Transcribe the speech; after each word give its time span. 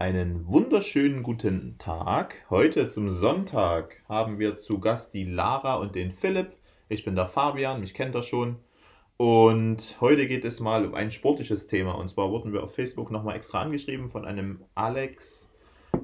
Einen 0.00 0.48
wunderschönen 0.48 1.22
guten 1.22 1.76
Tag. 1.76 2.46
Heute 2.48 2.88
zum 2.88 3.10
Sonntag 3.10 4.02
haben 4.08 4.38
wir 4.38 4.56
zu 4.56 4.80
Gast 4.80 5.12
die 5.12 5.24
Lara 5.24 5.74
und 5.74 5.94
den 5.94 6.14
Philipp. 6.14 6.56
Ich 6.88 7.04
bin 7.04 7.16
der 7.16 7.26
Fabian, 7.26 7.80
mich 7.80 7.92
kennt 7.92 8.14
er 8.14 8.22
schon. 8.22 8.56
Und 9.18 9.98
heute 10.00 10.26
geht 10.26 10.46
es 10.46 10.58
mal 10.58 10.86
um 10.86 10.94
ein 10.94 11.10
sportliches 11.10 11.66
Thema. 11.66 11.98
Und 11.98 12.08
zwar 12.08 12.30
wurden 12.30 12.54
wir 12.54 12.62
auf 12.62 12.74
Facebook 12.74 13.10
nochmal 13.10 13.36
extra 13.36 13.60
angeschrieben 13.60 14.08
von 14.08 14.24
einem 14.24 14.64
Alex, 14.74 15.52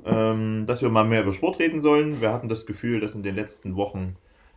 ähm, 0.05 0.67
dass 0.67 0.83
wir 0.83 0.91
mal 0.91 1.07
mehr 1.07 1.23
über 1.23 1.33
Sport 1.33 1.59
reden 1.59 1.81
sollen. 1.81 2.21
Wir 2.21 2.35
hatten 2.35 2.51
das 2.51 2.67
Gefühl, 2.67 3.01
dass 3.01 3.15
in 3.15 3.23
den 3.23 3.35
letzten 3.35 3.77
Wochen 3.77 4.17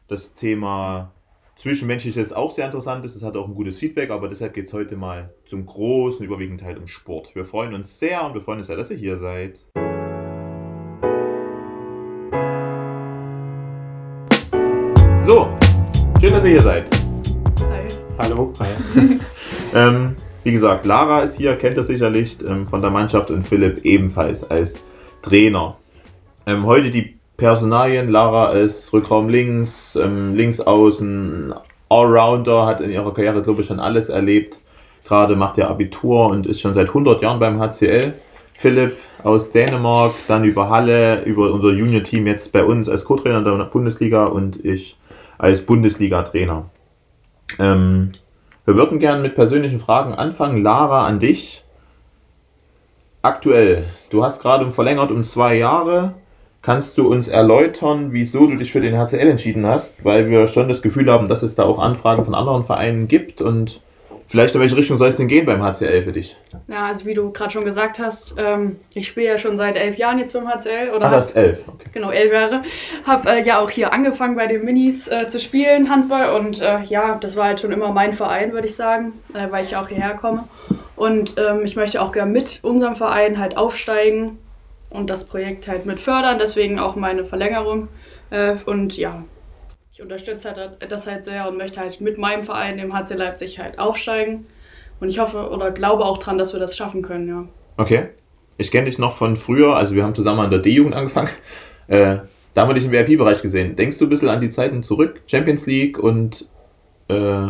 das 0.10 0.36
Thema 0.36 1.14
Zwischenmenschliches 1.60 2.32
auch 2.32 2.52
sehr 2.52 2.68
interessant 2.68 3.04
ist. 3.04 3.18
Es 3.18 3.24
hat 3.24 3.36
auch 3.36 3.46
ein 3.46 3.54
gutes 3.54 3.78
Feedback, 3.78 4.12
aber 4.12 4.30
deshalb 4.30 4.54
geht 4.54 4.68
es 4.68 4.72
heute 4.72 4.96
mal 4.96 5.34
zum 5.46 5.66
großen, 5.66 6.26
überwiegenden 6.26 6.66
Teil 6.66 6.78
um 6.78 6.88
Sport. 6.88 7.36
Wir 7.36 7.44
freuen 7.44 7.74
uns 7.74 8.00
sehr 8.00 8.26
und 8.26 8.34
wir 8.34 8.40
freuen 8.40 8.60
uns 8.60 8.68
sehr, 8.68 8.78
dass 8.78 8.90
ihr 8.92 8.96
hier 8.96 9.18
seid. 9.18 9.62
So, 15.20 15.50
schön, 16.22 16.32
dass 16.32 16.46
ihr 16.46 16.52
hier 16.52 16.62
seid. 16.62 16.90
Hi. 17.70 17.88
Hallo. 18.20 18.54
Hi. 18.62 19.20
ähm, 19.74 20.16
wie 20.46 20.52
gesagt, 20.52 20.86
Lara 20.86 21.24
ist 21.24 21.36
hier, 21.36 21.58
kennt 21.58 21.76
ihr 21.76 21.84
sicherlich 21.84 22.38
ähm, 22.48 22.68
von 22.68 22.82
der 22.82 22.90
Mannschaft 22.90 23.32
und 23.32 23.46
Philipp 23.46 23.84
ebenfalls 23.84 24.50
als 24.50 24.80
Trainer. 25.22 25.78
Ähm, 26.46 26.66
heute 26.66 26.90
die 26.90 27.19
Personalien. 27.40 28.10
Lara 28.10 28.52
ist 28.52 28.94
Rückraum 28.94 29.30
links, 29.30 29.96
ähm, 29.96 30.36
links 30.36 30.62
außen, 30.62 31.54
Allrounder, 31.90 32.68
hat 32.68 32.82
in 32.82 32.92
ihrer 32.92 33.14
Karriere, 33.14 33.42
glaube 33.42 33.62
ich, 33.62 33.68
schon 33.68 33.80
alles 33.80 34.10
erlebt. 34.10 34.60
Gerade 35.06 35.36
macht 35.36 35.58
er 35.58 35.70
Abitur 35.70 36.28
und 36.28 36.46
ist 36.46 36.62
schon 36.62 36.76
seit 36.76 36.90
100 36.90 37.22
Jahren 37.24 37.40
beim 37.40 37.60
HCL. 37.60 38.14
Philipp 38.54 38.98
aus 39.24 39.52
Dänemark, 39.52 40.16
dann 40.28 40.44
über 40.44 40.70
Halle, 40.70 41.24
über 41.24 41.52
unser 41.52 41.70
Junior-Team 41.70 42.28
jetzt 42.28 42.52
bei 42.52 42.64
uns 42.64 42.90
als 42.90 43.06
Co-Trainer 43.06 43.42
der 43.42 43.64
Bundesliga 43.66 44.26
und 44.26 44.64
ich 44.64 44.98
als 45.38 45.66
Bundesliga-Trainer. 45.66 46.70
Ähm, 47.58 48.12
wir 48.66 48.78
würden 48.78 49.00
gerne 49.00 49.22
mit 49.22 49.36
persönlichen 49.36 49.80
Fragen 49.80 50.14
anfangen. 50.14 50.62
Lara, 50.62 51.08
an 51.08 51.20
dich. 51.20 51.64
Aktuell, 53.22 53.86
du 54.10 54.24
hast 54.24 54.42
gerade 54.42 54.70
verlängert 54.72 55.10
um 55.10 55.24
zwei 55.24 55.56
Jahre. 55.56 56.16
Kannst 56.62 56.98
du 56.98 57.08
uns 57.08 57.30
erläutern, 57.30 58.10
wieso 58.12 58.46
du 58.46 58.58
dich 58.58 58.74
für 58.74 58.82
den 58.82 58.98
HCL 58.98 59.30
entschieden 59.30 59.66
hast? 59.66 60.04
Weil 60.04 60.30
wir 60.30 60.48
schon 60.48 60.68
das 60.68 60.82
Gefühl 60.82 61.10
haben, 61.10 61.30
dass 61.30 61.42
es 61.42 61.56
da 61.56 61.64
auch 61.64 61.80
Anfragen 61.80 62.26
von 62.26 62.36
anderen 62.36 62.66
Vereinen 62.66 63.08
gibt 63.08 63.42
und 63.42 63.80
vielleicht 64.28 64.56
in 64.56 64.62
welche 64.62 64.76
Richtung 64.76 64.98
soll 64.98 65.08
es 65.08 65.16
denn 65.16 65.30
gehen 65.30 65.46
beim 65.46 65.64
HCL 65.64 66.04
für 66.04 66.12
dich? 66.12 66.36
Ja, 66.68 66.88
also 66.88 67.06
wie 67.06 67.14
du 67.14 67.32
gerade 67.32 67.52
schon 67.52 67.64
gesagt 67.64 67.98
hast, 67.98 68.36
ähm, 68.38 68.76
ich 68.94 69.08
spiele 69.08 69.28
ja 69.28 69.38
schon 69.38 69.56
seit 69.56 69.78
elf 69.78 69.98
Jahren 69.98 70.20
jetzt 70.20 70.34
beim 70.34 70.50
HCL. 70.50 70.90
Oder 70.94 71.06
ah, 71.06 71.10
du 71.10 71.16
hast 71.16 71.36
elf, 71.38 71.66
okay. 71.66 71.90
Genau, 71.94 72.12
elf 72.12 72.34
Jahre. 72.34 72.64
Habe 73.06 73.30
äh, 73.30 73.46
ja 73.46 73.60
auch 73.60 73.70
hier 73.70 73.94
angefangen 73.94 74.36
bei 74.36 74.48
den 74.48 74.66
Minis 74.66 75.08
äh, 75.08 75.30
zu 75.30 75.40
spielen, 75.40 75.90
Handball. 75.90 76.36
Und 76.38 76.62
äh, 76.62 76.84
ja, 76.84 77.16
das 77.16 77.38
war 77.38 77.46
halt 77.46 77.62
schon 77.62 77.72
immer 77.72 77.94
mein 77.94 78.14
Verein, 78.14 78.52
würde 78.52 78.68
ich 78.68 78.76
sagen, 78.76 79.14
äh, 79.34 79.48
weil 79.50 79.64
ich 79.64 79.78
auch 79.78 79.88
hierher 79.88 80.16
komme. 80.16 80.44
Und 80.98 81.36
ähm, 81.38 81.64
ich 81.64 81.78
möchte 81.78 82.02
auch 82.02 82.12
gerne 82.12 82.32
mit 82.32 82.60
unserem 82.64 82.98
Verein 82.98 83.40
halt 83.40 83.56
aufsteigen 83.56 84.40
und 84.90 85.10
das 85.10 85.26
Projekt 85.26 85.68
halt 85.68 85.86
mit 85.86 86.00
fördern. 86.00 86.40
Deswegen 86.40 86.80
auch 86.80 86.96
meine 86.96 87.26
Verlängerung. 87.26 87.88
Äh, 88.30 88.56
und 88.66 88.98
ja, 88.98 89.24
ich 89.92 90.02
unterstütze 90.02 90.50
halt 90.50 90.92
das 90.92 91.08
halt 91.08 91.24
sehr 91.24 91.48
und 91.48 91.58
möchte 91.58 91.80
halt 91.80 92.00
mit 92.02 92.18
meinem 92.18 92.44
Verein, 92.44 92.78
dem 92.78 92.94
HC 92.94 93.16
Leipzig, 93.16 93.60
halt 93.60 93.80
aufsteigen. 93.80 94.48
Und 95.00 95.10
ich 95.10 95.20
hoffe 95.20 95.50
oder 95.50 95.72
glaube 95.72 96.06
auch 96.06 96.18
dran, 96.18 96.38
dass 96.38 96.54
wir 96.54 96.60
das 96.60 96.76
schaffen 96.76 97.02
können, 97.02 97.28
ja. 97.28 97.48
Okay. 97.78 98.10
Ich 98.58 98.72
kenne 98.72 98.86
dich 98.86 98.98
noch 98.98 99.14
von 99.14 99.38
früher, 99.38 99.76
also 99.76 99.96
wir 99.96 100.04
haben 100.04 100.16
zusammen 100.16 100.42
an 100.42 100.52
der 100.52 100.60
D-Jugend 100.60 100.94
angefangen. 100.94 101.30
Äh, 101.88 102.18
da 102.54 102.62
haben 102.62 102.70
wir 102.70 102.74
dich 102.76 102.86
im 102.86 102.92
VIP-Bereich 102.92 103.42
gesehen. 103.42 103.76
Denkst 103.76 103.98
du 103.98 104.06
ein 104.06 104.10
bisschen 104.10 104.30
an 104.30 104.42
die 104.42 104.50
Zeiten 104.50 104.84
zurück? 104.84 105.22
Champions 105.28 105.66
League 105.66 105.98
und 105.98 106.48
äh, 107.08 107.48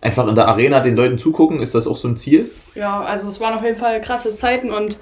einfach 0.00 0.26
in 0.26 0.34
der 0.34 0.48
Arena 0.48 0.80
den 0.80 0.96
Leuten 0.96 1.18
zugucken? 1.18 1.60
Ist 1.60 1.74
das 1.74 1.86
auch 1.86 1.96
so 1.96 2.08
ein 2.08 2.16
Ziel? 2.16 2.50
Ja, 2.74 3.02
also 3.02 3.28
es 3.28 3.40
waren 3.40 3.54
auf 3.54 3.64
jeden 3.64 3.76
Fall 3.76 4.00
krasse 4.00 4.34
Zeiten 4.34 4.70
und 4.70 4.98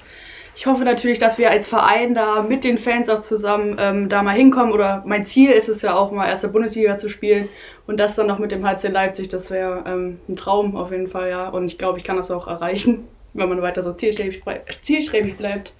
ich 0.54 0.66
hoffe 0.66 0.84
natürlich, 0.84 1.18
dass 1.18 1.38
wir 1.38 1.50
als 1.50 1.68
Verein 1.68 2.14
da 2.14 2.42
mit 2.42 2.64
den 2.64 2.78
Fans 2.78 3.08
auch 3.08 3.20
zusammen 3.20 3.76
ähm, 3.78 4.08
da 4.08 4.22
mal 4.22 4.34
hinkommen. 4.34 4.72
Oder 4.72 5.02
mein 5.06 5.24
Ziel 5.24 5.50
ist 5.50 5.68
es 5.68 5.82
ja 5.82 5.94
auch 5.94 6.10
mal 6.10 6.28
erste 6.28 6.48
Bundesliga 6.48 6.98
zu 6.98 7.08
spielen 7.08 7.48
und 7.86 8.00
das 8.00 8.16
dann 8.16 8.26
noch 8.26 8.38
mit 8.38 8.52
dem 8.52 8.66
HC 8.66 8.88
Leipzig. 8.88 9.28
Das 9.28 9.50
wäre 9.50 9.84
ähm, 9.86 10.20
ein 10.28 10.36
Traum 10.36 10.76
auf 10.76 10.90
jeden 10.90 11.08
Fall, 11.08 11.30
ja. 11.30 11.48
Und 11.48 11.66
ich 11.66 11.78
glaube, 11.78 11.98
ich 11.98 12.04
kann 12.04 12.16
das 12.16 12.30
auch 12.30 12.46
erreichen, 12.46 13.08
wenn 13.32 13.48
man 13.48 13.62
weiter 13.62 13.82
so 13.82 13.92
zielstrebig, 13.92 14.42
zielstrebig 14.82 15.36
bleibt 15.36 15.72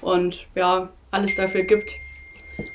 und 0.00 0.46
ja, 0.54 0.90
alles 1.10 1.34
dafür 1.34 1.62
gibt. 1.62 1.90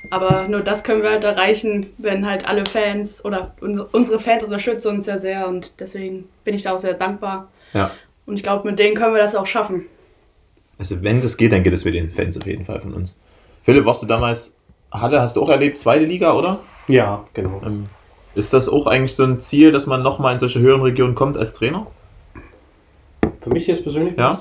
Aber 0.09 0.47
nur 0.47 0.61
das 0.61 0.83
können 0.83 1.03
wir 1.03 1.11
halt 1.11 1.23
erreichen, 1.23 1.93
wenn 1.99 2.25
halt 2.25 2.47
alle 2.47 2.65
Fans 2.65 3.23
oder 3.23 3.53
unsere 3.61 4.19
Fans 4.19 4.43
unterstützen 4.43 4.95
uns 4.95 5.05
ja 5.05 5.19
sehr 5.19 5.47
und 5.47 5.79
deswegen 5.79 6.27
bin 6.43 6.55
ich 6.55 6.63
da 6.63 6.73
auch 6.73 6.79
sehr 6.79 6.95
dankbar. 6.95 7.49
Ja. 7.73 7.91
Und 8.25 8.35
ich 8.35 8.43
glaube, 8.43 8.67
mit 8.67 8.79
denen 8.79 8.95
können 8.95 9.13
wir 9.13 9.21
das 9.21 9.35
auch 9.35 9.45
schaffen. 9.45 9.85
Also 10.77 11.01
wenn 11.03 11.21
das 11.21 11.37
geht, 11.37 11.51
dann 11.51 11.63
geht 11.63 11.73
es 11.73 11.85
mit 11.85 11.93
den 11.93 12.11
Fans 12.11 12.37
auf 12.37 12.45
jeden 12.45 12.65
Fall 12.65 12.81
von 12.81 12.93
uns. 12.93 13.17
Philipp, 13.63 13.85
warst 13.85 14.01
du 14.01 14.05
damals, 14.05 14.57
Halle 14.91 15.21
hast 15.21 15.35
du 15.35 15.41
auch 15.41 15.49
erlebt, 15.49 15.77
zweite 15.77 16.05
Liga, 16.05 16.33
oder? 16.33 16.59
Ja, 16.87 17.25
genau. 17.33 17.61
Ähm, 17.65 17.85
ist 18.35 18.53
das 18.53 18.67
auch 18.67 18.85
eigentlich 18.87 19.15
so 19.15 19.23
ein 19.23 19.39
Ziel, 19.39 19.71
dass 19.71 19.87
man 19.87 20.03
nochmal 20.03 20.33
in 20.33 20.39
solche 20.39 20.59
höheren 20.59 20.81
Regionen 20.81 21.15
kommt 21.15 21.37
als 21.37 21.53
Trainer? 21.53 21.87
Für 23.39 23.49
mich 23.49 23.67
jetzt 23.67 23.83
persönlich? 23.83 24.17
Ja, 24.17 24.37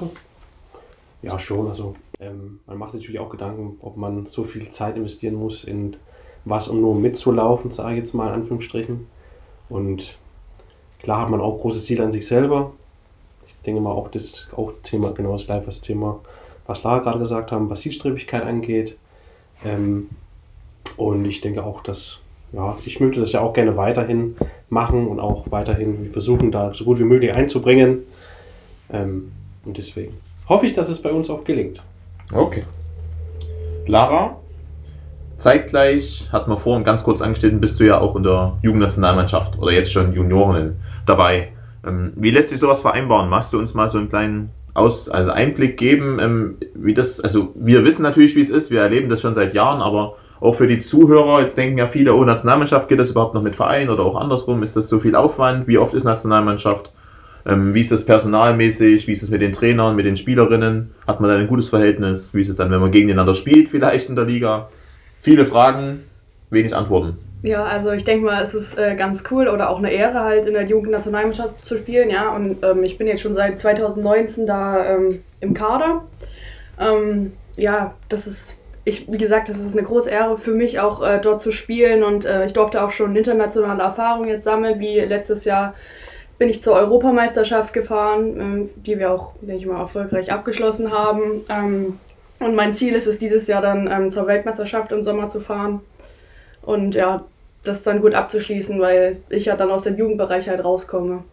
ja 1.22 1.38
schon. 1.38 1.68
Also 1.68 1.94
ähm, 2.20 2.60
man 2.66 2.78
macht 2.78 2.94
natürlich 2.94 3.20
auch 3.20 3.30
Gedanken, 3.30 3.78
ob 3.80 3.96
man 3.96 4.26
so 4.26 4.44
viel 4.44 4.68
Zeit 4.70 4.96
investieren 4.96 5.34
muss 5.34 5.64
in 5.64 5.96
was, 6.44 6.68
um 6.68 6.80
nur 6.80 6.94
mitzulaufen, 6.94 7.70
sage 7.70 7.92
ich 7.92 7.98
jetzt 7.98 8.14
mal 8.14 8.28
in 8.28 8.34
Anführungsstrichen. 8.34 9.06
Und 9.68 10.18
klar 10.98 11.22
hat 11.22 11.30
man 11.30 11.40
auch 11.40 11.60
große 11.60 11.80
Ziele 11.80 12.04
an 12.04 12.12
sich 12.12 12.26
selber, 12.26 12.72
ich 13.46 13.60
denke 13.60 13.80
mal 13.80 13.92
auch 13.92 14.08
das 14.08 14.48
auch 14.56 14.72
Thema, 14.82 15.12
genau 15.12 15.32
das 15.32 15.46
gleiche 15.46 15.70
Thema, 15.80 16.20
was 16.66 16.82
Lara 16.82 16.98
gerade 16.98 17.18
gesagt 17.18 17.52
haben, 17.52 17.70
was 17.70 17.80
Zielstrebigkeit 17.80 18.42
angeht. 18.42 18.96
Ähm, 19.64 20.08
und 20.96 21.24
ich 21.24 21.40
denke 21.40 21.64
auch, 21.64 21.82
dass, 21.82 22.20
ja, 22.52 22.76
ich 22.84 23.00
möchte 23.00 23.20
das 23.20 23.32
ja 23.32 23.40
auch 23.40 23.52
gerne 23.52 23.76
weiterhin 23.76 24.36
machen 24.68 25.06
und 25.08 25.20
auch 25.20 25.50
weiterhin 25.50 26.10
versuchen, 26.12 26.52
da 26.52 26.72
so 26.72 26.84
gut 26.84 26.98
wie 26.98 27.04
möglich 27.04 27.34
einzubringen. 27.34 28.04
Ähm, 28.92 29.32
und 29.64 29.76
deswegen 29.76 30.14
hoffe 30.48 30.66
ich, 30.66 30.74
dass 30.74 30.88
es 30.88 31.00
bei 31.00 31.10
uns 31.10 31.30
auch 31.30 31.44
gelingt. 31.44 31.82
Okay. 32.32 32.64
Lara, 33.86 34.36
zeitgleich, 35.38 36.28
hat 36.32 36.48
man 36.48 36.58
vorhin 36.58 36.84
ganz 36.84 37.02
kurz 37.02 37.20
angestellt, 37.20 37.60
bist 37.60 37.80
du 37.80 37.84
ja 37.84 38.00
auch 38.00 38.16
in 38.16 38.22
der 38.22 38.58
Jugendnationalmannschaft 38.62 39.58
oder 39.58 39.72
jetzt 39.72 39.92
schon 39.92 40.12
Junioren 40.14 40.76
dabei. 41.06 41.53
Ähm, 41.86 42.12
wie 42.16 42.30
lässt 42.30 42.48
sich 42.48 42.58
sowas 42.58 42.82
vereinbaren? 42.82 43.28
Machst 43.28 43.52
du 43.52 43.58
uns 43.58 43.74
mal 43.74 43.88
so 43.88 43.98
einen 43.98 44.08
kleinen 44.08 44.50
Aus, 44.74 45.08
also 45.08 45.30
Einblick 45.30 45.76
geben, 45.76 46.18
ähm, 46.20 46.56
wie 46.74 46.94
das, 46.94 47.20
also 47.20 47.52
wir 47.54 47.84
wissen 47.84 48.02
natürlich, 48.02 48.34
wie 48.34 48.40
es 48.40 48.50
ist, 48.50 48.70
wir 48.70 48.80
erleben 48.80 49.08
das 49.08 49.20
schon 49.20 49.34
seit 49.34 49.54
Jahren, 49.54 49.80
aber 49.80 50.16
auch 50.40 50.52
für 50.52 50.66
die 50.66 50.80
Zuhörer, 50.80 51.40
jetzt 51.40 51.56
denken 51.56 51.78
ja 51.78 51.86
viele, 51.86 52.14
oh, 52.14 52.24
Nationalmannschaft, 52.24 52.88
geht 52.88 52.98
das 52.98 53.10
überhaupt 53.10 53.34
noch 53.34 53.42
mit 53.42 53.56
Verein 53.56 53.88
oder 53.88 54.02
auch 54.02 54.16
andersrum? 54.16 54.62
Ist 54.62 54.76
das 54.76 54.88
so 54.88 54.98
viel 54.98 55.14
Aufwand? 55.14 55.68
Wie 55.68 55.78
oft 55.78 55.94
ist 55.94 56.04
Nationalmannschaft? 56.04 56.92
Ähm, 57.46 57.74
wie 57.74 57.80
ist 57.80 57.92
das 57.92 58.04
personalmäßig? 58.04 59.06
Wie 59.06 59.12
ist 59.12 59.22
es 59.22 59.30
mit 59.30 59.40
den 59.40 59.52
Trainern, 59.52 59.96
mit 59.96 60.06
den 60.06 60.16
Spielerinnen? 60.16 60.90
Hat 61.06 61.20
man 61.20 61.30
da 61.30 61.36
ein 61.36 61.46
gutes 61.46 61.68
Verhältnis? 61.68 62.34
Wie 62.34 62.40
ist 62.40 62.48
es 62.48 62.56
dann, 62.56 62.70
wenn 62.70 62.80
man 62.80 62.90
gegeneinander 62.90 63.34
spielt, 63.34 63.68
vielleicht 63.68 64.08
in 64.08 64.16
der 64.16 64.24
Liga? 64.24 64.68
Viele 65.20 65.46
Fragen, 65.46 66.00
wenig 66.50 66.74
Antworten. 66.74 67.18
Ja, 67.44 67.62
also 67.62 67.90
ich 67.90 68.04
denke 68.04 68.24
mal, 68.24 68.42
es 68.42 68.54
ist 68.54 68.78
äh, 68.78 68.94
ganz 68.94 69.22
cool 69.30 69.48
oder 69.48 69.68
auch 69.68 69.76
eine 69.76 69.92
Ehre 69.92 70.20
halt 70.20 70.46
in 70.46 70.54
der 70.54 70.62
Jugendnationalmannschaft 70.62 71.62
zu 71.62 71.76
spielen, 71.76 72.08
ja. 72.08 72.34
Und 72.34 72.64
ähm, 72.64 72.82
ich 72.84 72.96
bin 72.96 73.06
jetzt 73.06 73.20
schon 73.20 73.34
seit 73.34 73.58
2019 73.58 74.46
da 74.46 74.82
ähm, 74.86 75.20
im 75.40 75.52
Kader. 75.52 76.04
Ähm, 76.80 77.34
ja, 77.58 77.92
das 78.08 78.26
ist, 78.26 78.56
ich, 78.86 79.12
wie 79.12 79.18
gesagt, 79.18 79.50
das 79.50 79.58
ist 79.58 79.76
eine 79.76 79.86
große 79.86 80.08
Ehre 80.08 80.38
für 80.38 80.52
mich 80.52 80.80
auch 80.80 81.06
äh, 81.06 81.20
dort 81.20 81.42
zu 81.42 81.52
spielen 81.52 82.02
und 82.02 82.24
äh, 82.24 82.46
ich 82.46 82.54
durfte 82.54 82.82
auch 82.82 82.92
schon 82.92 83.14
internationale 83.14 83.82
Erfahrungen 83.82 84.26
jetzt 84.26 84.44
sammeln, 84.44 84.80
wie 84.80 85.00
letztes 85.00 85.44
Jahr 85.44 85.74
bin 86.38 86.48
ich 86.48 86.62
zur 86.62 86.76
Europameisterschaft 86.76 87.74
gefahren, 87.74 88.40
ähm, 88.40 88.70
die 88.76 88.98
wir 88.98 89.12
auch, 89.12 89.32
denke 89.42 89.60
ich 89.60 89.66
mal, 89.66 89.80
erfolgreich 89.80 90.32
abgeschlossen 90.32 90.90
haben. 90.90 91.42
Ähm, 91.50 91.98
und 92.40 92.54
mein 92.54 92.72
Ziel 92.72 92.94
ist 92.94 93.06
es, 93.06 93.18
dieses 93.18 93.46
Jahr 93.48 93.60
dann 93.60 93.86
ähm, 93.92 94.10
zur 94.10 94.26
Weltmeisterschaft 94.26 94.92
im 94.92 95.02
Sommer 95.02 95.28
zu 95.28 95.40
fahren. 95.40 95.82
Und 96.62 96.94
ja, 96.94 97.22
das 97.64 97.82
dann 97.82 98.00
gut 98.00 98.14
abzuschließen, 98.14 98.80
weil 98.80 99.18
ich 99.28 99.46
ja 99.46 99.56
dann 99.56 99.70
aus 99.70 99.82
dem 99.82 99.96
Jugendbereich 99.96 100.48
halt 100.48 100.64
rauskomme. 100.64 101.24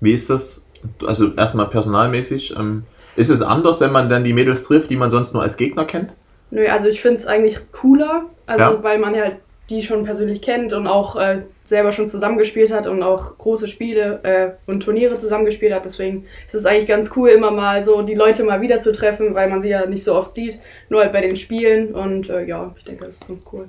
Wie 0.00 0.12
ist 0.12 0.30
das? 0.30 0.64
Also 1.06 1.32
erstmal 1.34 1.68
personalmäßig. 1.68 2.54
Ähm, 2.56 2.84
ist 3.16 3.30
es 3.30 3.42
anders, 3.42 3.80
wenn 3.80 3.92
man 3.92 4.08
dann 4.08 4.24
die 4.24 4.32
Mädels 4.32 4.62
trifft, 4.64 4.90
die 4.90 4.96
man 4.96 5.10
sonst 5.10 5.34
nur 5.34 5.42
als 5.42 5.56
Gegner 5.56 5.84
kennt? 5.84 6.16
Nö, 6.50 6.66
also 6.68 6.86
ich 6.86 7.00
finde 7.00 7.16
es 7.16 7.26
eigentlich 7.26 7.58
cooler, 7.72 8.26
also 8.46 8.62
ja. 8.62 8.82
weil 8.82 8.98
man 8.98 9.14
halt 9.14 9.36
die 9.70 9.82
schon 9.82 10.04
persönlich 10.04 10.40
kennt 10.40 10.72
und 10.72 10.86
auch 10.86 11.16
äh, 11.16 11.42
selber 11.64 11.92
schon 11.92 12.08
zusammengespielt 12.08 12.72
hat 12.72 12.86
und 12.86 13.02
auch 13.02 13.36
große 13.36 13.68
Spiele 13.68 14.20
äh, 14.22 14.70
und 14.70 14.82
Turniere 14.82 15.18
zusammengespielt 15.18 15.74
hat. 15.74 15.84
Deswegen 15.84 16.24
ist 16.46 16.54
es 16.54 16.64
eigentlich 16.64 16.86
ganz 16.86 17.10
cool, 17.16 17.28
immer 17.28 17.50
mal 17.50 17.84
so 17.84 18.00
die 18.00 18.14
Leute 18.14 18.44
mal 18.44 18.62
wieder 18.62 18.80
zu 18.80 18.92
treffen, 18.92 19.34
weil 19.34 19.50
man 19.50 19.60
sie 19.60 19.68
ja 19.68 19.84
nicht 19.84 20.04
so 20.04 20.14
oft 20.14 20.34
sieht, 20.34 20.58
nur 20.88 21.02
halt 21.02 21.12
bei 21.12 21.20
den 21.20 21.36
Spielen. 21.36 21.94
Und 21.94 22.30
äh, 22.30 22.46
ja, 22.46 22.74
ich 22.78 22.84
denke, 22.84 23.04
das 23.04 23.16
ist 23.16 23.28
ganz 23.28 23.44
cool. 23.52 23.68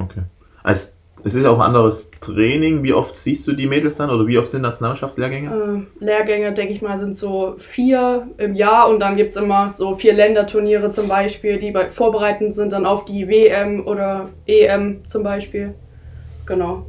Okay. 0.00 0.22
Also, 0.62 0.92
es 1.24 1.34
ist 1.34 1.44
auch 1.46 1.56
ein 1.58 1.66
anderes 1.66 2.10
Training. 2.20 2.82
Wie 2.82 2.92
oft 2.92 3.16
siehst 3.16 3.46
du 3.46 3.52
die 3.52 3.66
Mädels 3.66 3.96
dann 3.96 4.10
oder 4.10 4.26
wie 4.26 4.38
oft 4.38 4.50
sind 4.50 4.62
Nationalmannschaftslehrgänge? 4.62 5.86
Äh, 6.00 6.04
Lehrgänge, 6.04 6.52
denke 6.52 6.72
ich 6.72 6.80
mal, 6.82 6.98
sind 6.98 7.16
so 7.16 7.54
vier 7.58 8.28
im 8.38 8.54
Jahr 8.54 8.88
und 8.88 9.00
dann 9.00 9.16
gibt 9.16 9.30
es 9.30 9.36
immer 9.36 9.72
so 9.74 9.94
vier 9.94 10.14
Länderturniere 10.14 10.90
zum 10.90 11.08
Beispiel, 11.08 11.58
die 11.58 11.70
bei 11.70 11.86
vorbereitend 11.88 12.54
sind 12.54 12.72
dann 12.72 12.86
auf 12.86 13.04
die 13.04 13.28
WM 13.28 13.86
oder 13.86 14.28
EM 14.46 15.06
zum 15.06 15.22
Beispiel. 15.22 15.74
Genau. 16.46 16.86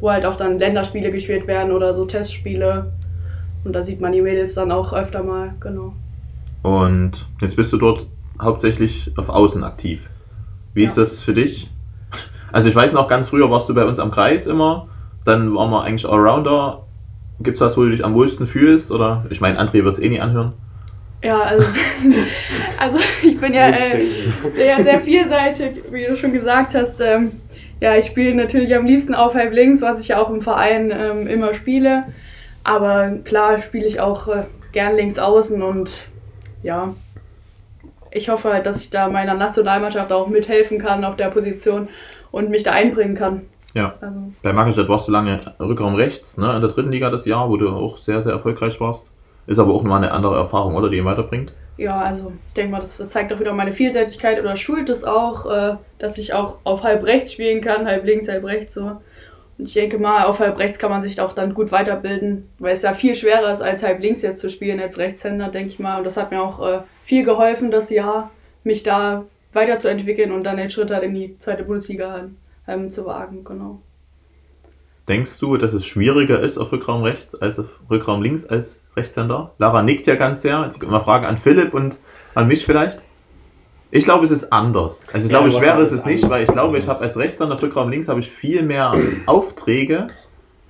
Wo 0.00 0.10
halt 0.10 0.26
auch 0.26 0.36
dann 0.36 0.58
Länderspiele 0.58 1.10
gespielt 1.10 1.46
werden 1.46 1.72
oder 1.72 1.94
so 1.94 2.04
Testspiele. 2.04 2.92
Und 3.64 3.72
da 3.74 3.82
sieht 3.82 4.00
man 4.00 4.12
die 4.12 4.20
Mädels 4.22 4.54
dann 4.54 4.72
auch 4.72 4.92
öfter 4.92 5.22
mal, 5.22 5.54
genau. 5.60 5.92
Und 6.62 7.26
jetzt 7.40 7.54
bist 7.56 7.72
du 7.72 7.76
dort 7.76 8.06
hauptsächlich 8.40 9.12
auf 9.16 9.28
Außen 9.28 9.62
aktiv. 9.62 10.08
Wie 10.74 10.80
Ja. 10.82 10.86
ist 10.86 10.98
das 10.98 11.20
für 11.22 11.32
dich? 11.32 11.70
Also 12.52 12.68
ich 12.68 12.76
weiß 12.76 12.92
noch, 12.92 13.08
ganz 13.08 13.28
früher 13.28 13.50
warst 13.50 13.68
du 13.68 13.74
bei 13.74 13.84
uns 13.84 13.98
am 13.98 14.10
Kreis 14.10 14.46
immer, 14.46 14.88
dann 15.24 15.54
waren 15.54 15.70
wir 15.70 15.82
eigentlich 15.82 16.08
Allrounder. 16.08 16.84
Gibt 17.40 17.56
es 17.56 17.60
was, 17.60 17.76
wo 17.76 17.82
du 17.82 17.90
dich 17.90 18.04
am 18.04 18.14
wohlsten 18.14 18.46
fühlst? 18.46 18.92
Oder 18.92 19.24
ich 19.30 19.40
meine, 19.40 19.58
André 19.58 19.84
wird 19.84 19.94
es 19.94 19.98
eh 19.98 20.08
nie 20.08 20.20
anhören. 20.20 20.52
Ja, 21.22 21.40
also, 21.40 21.66
also 22.78 22.98
ich 23.22 23.38
bin 23.40 23.54
ja 23.54 23.70
äh, 23.70 24.06
sehr, 24.48 24.82
sehr 24.82 25.00
vielseitig, 25.00 25.82
wie 25.90 26.04
du 26.04 26.16
schon 26.16 26.32
gesagt 26.32 26.74
hast. 26.74 27.00
Ähm, 27.00 27.32
ja, 27.80 27.96
ich 27.96 28.06
spiele 28.06 28.34
natürlich 28.34 28.74
am 28.74 28.86
liebsten 28.86 29.14
auf 29.14 29.34
halb 29.34 29.52
links, 29.52 29.82
was 29.82 30.00
ich 30.00 30.08
ja 30.08 30.20
auch 30.20 30.30
im 30.30 30.42
Verein 30.42 30.92
ähm, 30.94 31.26
immer 31.26 31.54
spiele. 31.54 32.04
Aber 32.64 33.10
klar 33.24 33.58
spiele 33.58 33.86
ich 33.86 34.00
auch 34.00 34.28
äh, 34.28 34.44
gern 34.72 34.96
links 34.96 35.18
außen 35.18 35.62
und 35.62 35.90
ja, 36.62 36.94
ich 38.10 38.28
hoffe 38.28 38.52
halt, 38.52 38.66
dass 38.66 38.80
ich 38.80 38.90
da 38.90 39.08
meiner 39.08 39.34
Nationalmannschaft 39.34 40.12
auch 40.12 40.28
mithelfen 40.28 40.78
kann 40.78 41.04
auf 41.04 41.16
der 41.16 41.28
Position 41.28 41.88
und 42.32 42.50
mich 42.50 42.64
da 42.64 42.72
einbringen 42.72 43.14
kann. 43.14 43.42
Ja. 43.74 43.94
Also, 44.00 44.32
Bei 44.42 44.52
Magestadt 44.52 44.88
warst 44.88 45.06
du 45.06 45.12
lange 45.12 45.40
Rückraum 45.60 45.94
rechts, 45.94 46.36
ne, 46.36 46.52
in 46.54 46.60
der 46.60 46.70
dritten 46.70 46.90
Liga 46.90 47.08
das 47.10 47.24
Jahr, 47.24 47.48
wo 47.48 47.56
du 47.56 47.68
auch 47.70 47.96
sehr, 47.98 48.20
sehr 48.20 48.32
erfolgreich 48.32 48.80
warst. 48.80 49.06
Ist 49.46 49.58
aber 49.58 49.72
auch 49.72 49.82
mal 49.82 49.96
eine 49.96 50.12
andere 50.12 50.36
Erfahrung, 50.36 50.74
oder? 50.76 50.88
Die 50.88 50.98
ihn 50.98 51.04
weiterbringt. 51.04 51.52
ja, 51.76 52.00
also 52.00 52.32
ich 52.48 52.54
denke 52.54 52.72
mal, 52.72 52.80
das 52.80 53.02
zeigt 53.08 53.32
auch 53.32 53.40
wieder 53.40 53.52
meine 53.52 53.72
Vielseitigkeit 53.72 54.38
oder 54.38 54.56
schult 54.56 54.88
es 54.88 55.04
auch, 55.04 55.50
äh, 55.50 55.76
dass 55.98 56.18
ich 56.18 56.34
auch 56.34 56.58
auf 56.64 56.82
halb 56.82 57.04
rechts 57.06 57.32
spielen 57.32 57.60
kann, 57.60 57.86
halb 57.86 58.04
links, 58.04 58.28
halb 58.28 58.44
rechts 58.44 58.74
so. 58.74 59.00
Und 59.58 59.68
ich 59.68 59.74
denke 59.74 59.98
mal, 59.98 60.24
auf 60.24 60.38
halb 60.38 60.58
rechts 60.58 60.78
kann 60.78 60.90
man 60.90 61.02
sich 61.02 61.20
auch 61.20 61.32
dann 61.32 61.54
gut 61.54 61.72
weiterbilden, 61.72 62.48
weil 62.58 62.72
es 62.72 62.82
ja 62.82 62.92
viel 62.92 63.14
schwerer 63.14 63.50
ist, 63.50 63.62
als 63.62 63.82
halb 63.82 64.00
links 64.00 64.22
jetzt 64.22 64.40
zu 64.40 64.48
spielen, 64.48 64.80
als 64.80 64.98
Rechtshänder, 64.98 65.48
denke 65.48 65.70
ich 65.70 65.78
mal. 65.78 65.98
Und 65.98 66.04
das 66.04 66.16
hat 66.16 66.30
mir 66.30 66.42
auch 66.42 66.64
äh, 66.66 66.80
viel 67.04 67.24
geholfen, 67.24 67.70
das 67.70 67.90
Jahr, 67.90 68.30
mich 68.64 68.82
da 68.82 69.24
weiterzuentwickeln 69.52 70.32
und 70.32 70.44
dann 70.44 70.56
den 70.56 70.70
Schritt 70.70 70.90
halt 70.90 71.02
in 71.04 71.14
die 71.14 71.38
zweite 71.38 71.64
Bundesliga 71.64 72.28
ähm, 72.66 72.90
zu 72.90 73.04
wagen, 73.06 73.44
genau. 73.44 73.80
Denkst 75.08 75.38
du, 75.40 75.56
dass 75.56 75.72
es 75.72 75.84
schwieriger 75.84 76.40
ist 76.40 76.58
auf 76.58 76.70
Rückraum 76.70 77.02
rechts 77.02 77.34
als 77.34 77.58
auf 77.58 77.80
Rückraum 77.90 78.22
links 78.22 78.46
als 78.46 78.82
Rechtshänder? 78.96 79.52
Lara 79.58 79.82
nickt 79.82 80.06
ja 80.06 80.14
ganz 80.14 80.42
sehr. 80.42 80.62
Jetzt 80.62 80.80
mal 80.82 81.00
Fragen 81.00 81.26
an 81.26 81.36
Philipp 81.36 81.74
und 81.74 81.98
an 82.34 82.46
mich 82.46 82.64
vielleicht. 82.64 83.02
Ich 83.90 84.04
glaube, 84.04 84.24
es 84.24 84.30
ist 84.30 84.52
anders. 84.52 85.04
Also 85.12 85.26
ich 85.26 85.32
Ja, 85.32 85.38
glaube, 85.40 85.50
schwerer 85.50 85.80
ist 85.80 85.92
es 85.92 86.06
nicht, 86.06 86.30
weil 86.30 86.44
ich 86.44 86.50
glaube, 86.50 86.78
ich 86.78 86.88
habe 86.88 87.00
als 87.00 87.16
Rechtshänder 87.18 87.54
auf 87.54 87.62
Rückraum 87.62 87.90
links 87.90 88.08
habe 88.08 88.20
ich 88.20 88.30
viel 88.30 88.62
mehr 88.62 88.94
Aufträge 89.26 90.06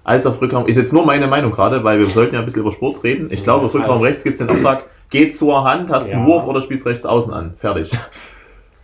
als 0.03 0.27
auf 0.27 0.41
Rückraum. 0.41 0.67
Ist 0.67 0.77
jetzt 0.77 0.93
nur 0.95 1.05
meine 1.05 1.29
Meinung 1.29 1.53
gerade, 1.53 1.85
weil 1.85 1.99
wir 1.99 2.07
sollten 2.07 2.35
ja 2.35 2.41
ein 2.41 2.47
bisschen 2.47 2.63
über 2.63 2.73
Sport 2.73 3.05
reden. 3.05 3.29
Ich 3.31 3.45
glaube, 3.45 3.67
auf 3.67 3.75
Rückraum 3.75 4.01
rechts 4.01 4.25
gibt 4.25 4.41
es 4.41 4.45
den 4.45 4.49
Auftrag, 4.51 4.87
geh 5.11 5.29
zur 5.29 5.63
Hand, 5.63 5.91
hast 5.91 6.11
einen 6.11 6.23
Ja. 6.23 6.27
Wurf 6.27 6.47
oder 6.47 6.63
spielst 6.63 6.87
rechts 6.87 7.05
außen 7.07 7.33
an. 7.33 7.55
Fertig. 7.59 7.93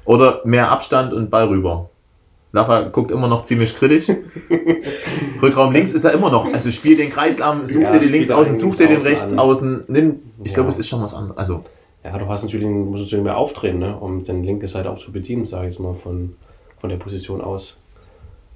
Oder 0.08 0.40
mehr 0.44 0.70
Abstand 0.70 1.12
und 1.12 1.28
Ball 1.28 1.49
rüber. 1.49 1.90
Lara 2.52 2.81
guckt 2.88 3.10
immer 3.10 3.28
noch 3.28 3.43
ziemlich 3.43 3.76
kritisch. 3.76 4.08
Rückraum 5.43 5.70
links 5.72 5.93
ist 5.93 6.05
er 6.05 6.12
immer 6.12 6.31
noch. 6.31 6.50
Also 6.50 6.70
spiel 6.70 6.96
den 6.96 7.10
Kreislauf, 7.10 7.58
such 7.66 7.82
Ja, 7.82 7.93
dir 7.93 8.00
den 8.00 8.10
links 8.12 8.31
außen, 8.31 8.56
such 8.58 8.76
dir 8.76 8.87
den 8.88 9.02
rechts 9.02 9.32
an. 9.34 9.38
außen. 9.38 9.84
Nimm, 9.88 10.20
ich 10.43 10.52
Ja. 10.52 10.55
glaube, 10.55 10.70
es 10.70 10.78
ist 10.78 10.88
schon 10.88 11.02
was 11.02 11.12
anderes. 11.12 11.37
Also, 11.37 11.62
Ja, 12.05 12.16
du 12.16 12.26
hast 12.26 12.44
natürlich, 12.44 12.66
musst 12.66 13.05
natürlich 13.05 13.22
mehr 13.25 13.37
aufdrehen, 13.37 13.78
ne? 13.78 13.96
um 14.00 14.25
den 14.25 14.44
linke 14.44 14.66
Seite 14.66 14.88
auch 14.90 14.96
zu 14.99 15.12
bedienen, 15.12 15.44
sage 15.44 15.66
ich 15.69 15.75
jetzt 15.75 15.81
mal, 15.81 15.94
von, 15.94 16.37
von 16.81 16.88
der 16.88 16.96
Position 16.96 17.43
aus. 17.43 17.76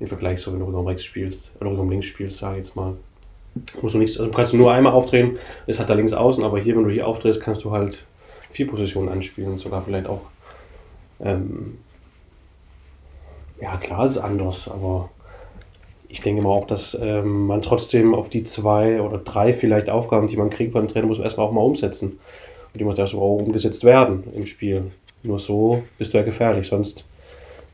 Im 0.00 0.06
Vergleich 0.06 0.40
so, 0.40 0.52
wenn 0.52 0.60
du 0.60 0.64
Rückraum 0.66 0.86
rechts 0.86 1.04
spielst, 1.04 1.50
oder 1.60 1.70
Rückraum 1.70 1.90
links 1.90 2.06
spielst, 2.06 2.38
sage 2.38 2.58
ich 2.60 2.64
jetzt 2.66 2.76
mal. 2.76 2.94
Musst 3.82 3.94
du 3.94 3.98
nicht, 3.98 4.18
also 4.18 4.30
kannst 4.32 4.54
du 4.54 4.56
nur 4.56 4.72
einmal 4.72 4.94
aufdrehen, 4.94 5.36
ist 5.66 5.78
halt 5.78 5.90
da 5.90 5.94
links 5.94 6.14
außen, 6.14 6.42
aber 6.42 6.58
hier, 6.60 6.74
wenn 6.76 6.84
du 6.84 6.90
hier 6.90 7.06
aufdrehst, 7.06 7.42
kannst 7.42 7.62
du 7.64 7.72
halt 7.72 8.06
vier 8.50 8.66
Positionen 8.68 9.10
anspielen, 9.10 9.58
sogar 9.58 9.82
vielleicht 9.82 10.06
auch. 10.06 10.22
Ähm, 11.22 11.78
ja, 13.60 13.76
klar, 13.76 14.04
es 14.04 14.12
ist 14.12 14.18
anders, 14.18 14.68
aber 14.68 15.10
ich 16.08 16.20
denke 16.20 16.42
mal 16.42 16.50
auch, 16.50 16.66
dass 16.66 16.98
ähm, 17.00 17.46
man 17.46 17.62
trotzdem 17.62 18.14
auf 18.14 18.28
die 18.28 18.44
zwei 18.44 19.00
oder 19.00 19.18
drei 19.18 19.54
vielleicht 19.54 19.88
Aufgaben, 19.88 20.28
die 20.28 20.36
man 20.36 20.50
kriegt 20.50 20.74
dem 20.74 20.88
Trainer, 20.88 21.06
muss 21.06 21.18
man 21.18 21.24
erstmal 21.24 21.46
auch 21.46 21.52
mal 21.52 21.62
umsetzen. 21.62 22.18
Und 22.72 22.80
die 22.80 22.84
muss 22.84 22.98
erstmal 22.98 23.22
auch 23.22 23.36
umgesetzt 23.36 23.84
werden 23.84 24.24
im 24.34 24.46
Spiel. 24.46 24.90
Nur 25.22 25.38
so 25.38 25.82
bist 25.98 26.12
du 26.12 26.18
ja 26.18 26.24
gefährlich, 26.24 26.68
sonst 26.68 27.06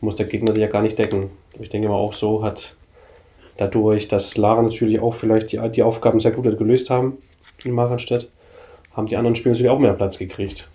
muss 0.00 0.16
der 0.16 0.26
Gegner 0.26 0.52
dich 0.52 0.62
ja 0.62 0.68
gar 0.68 0.82
nicht 0.82 0.98
decken. 0.98 1.30
Ich 1.58 1.70
denke 1.70 1.88
mal 1.88 1.94
auch 1.94 2.12
so 2.12 2.42
hat 2.42 2.76
dadurch, 3.56 4.08
dass 4.08 4.36
Lara 4.36 4.62
natürlich 4.62 5.00
auch 5.00 5.14
vielleicht 5.14 5.52
die, 5.52 5.60
die 5.70 5.82
Aufgaben 5.82 6.20
sehr 6.20 6.30
gut 6.30 6.44
gelöst 6.58 6.90
haben 6.90 7.18
in 7.64 7.72
Maranstedt, 7.72 8.30
haben 8.92 9.08
die 9.08 9.16
anderen 9.16 9.34
Spieler 9.34 9.52
natürlich 9.52 9.70
auch 9.70 9.78
mehr 9.78 9.94
Platz 9.94 10.18
gekriegt. 10.18 10.68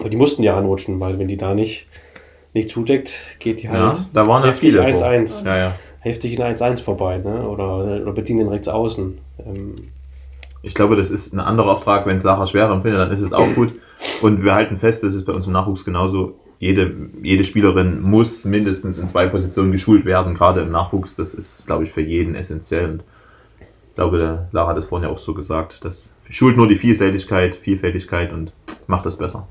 Aber 0.00 0.08
die 0.08 0.16
mussten 0.16 0.42
ja 0.42 0.56
anrutschen, 0.56 1.00
weil 1.00 1.18
wenn 1.18 1.28
die 1.28 1.36
da 1.36 1.54
nicht, 1.54 1.86
nicht 2.52 2.70
zudeckt, 2.70 3.10
geht 3.38 3.62
die 3.62 3.68
halt 3.68 3.98
ja, 3.98 4.06
da 4.12 4.28
waren 4.28 4.42
ja 4.42 4.50
heftig 4.50 4.72
viele. 4.72 4.84
1-1 4.84 5.44
Ja, 5.46 5.56
ja. 5.56 5.74
heftig 6.00 6.32
in 6.34 6.42
1-1 6.42 6.82
vorbei, 6.82 7.18
ne? 7.18 7.48
Oder, 7.48 8.02
oder 8.02 8.12
bedienen 8.12 8.40
den 8.40 8.48
rechts 8.48 8.68
außen. 8.68 9.18
Ähm, 9.46 9.74
Ich 10.62 10.74
glaube, 10.74 10.96
das 10.96 11.10
ist 11.10 11.32
ein 11.32 11.40
anderer 11.40 11.70
Auftrag. 11.72 12.06
Wenn 12.06 12.16
es 12.16 12.24
Lara 12.24 12.46
schwerer 12.46 12.72
empfindet, 12.72 13.00
dann 13.00 13.10
ist 13.10 13.20
es 13.20 13.32
auch 13.32 13.54
gut. 13.54 13.72
Und 14.22 14.44
wir 14.44 14.54
halten 14.54 14.76
fest, 14.76 15.02
das 15.02 15.14
ist 15.14 15.24
bei 15.24 15.32
uns 15.32 15.46
im 15.46 15.52
Nachwuchs 15.52 15.84
genauso. 15.84 16.34
Jede, 16.58 16.94
jede 17.22 17.44
Spielerin 17.44 18.00
muss 18.00 18.44
mindestens 18.46 18.98
in 18.98 19.06
zwei 19.06 19.26
Positionen 19.26 19.72
geschult 19.72 20.04
werden, 20.06 20.32
gerade 20.34 20.62
im 20.62 20.70
Nachwuchs. 20.70 21.14
Das 21.16 21.34
ist, 21.34 21.66
glaube 21.66 21.84
ich, 21.84 21.90
für 21.92 22.00
jeden 22.00 22.34
essentiell. 22.34 22.86
Und 22.86 23.02
ich 23.60 23.94
glaube, 23.94 24.18
der 24.18 24.48
Lara 24.52 24.70
hat 24.70 24.78
es 24.78 24.86
vorhin 24.86 25.08
ja 25.08 25.14
auch 25.14 25.18
so 25.18 25.34
gesagt. 25.34 25.84
Das 25.84 26.10
schult 26.30 26.56
nur 26.56 26.66
die 26.66 26.76
Vielseitigkeit, 26.76 27.54
Vielfältigkeit 27.54 28.32
und 28.32 28.52
macht 28.86 29.04
das 29.06 29.16
besser. 29.16 29.46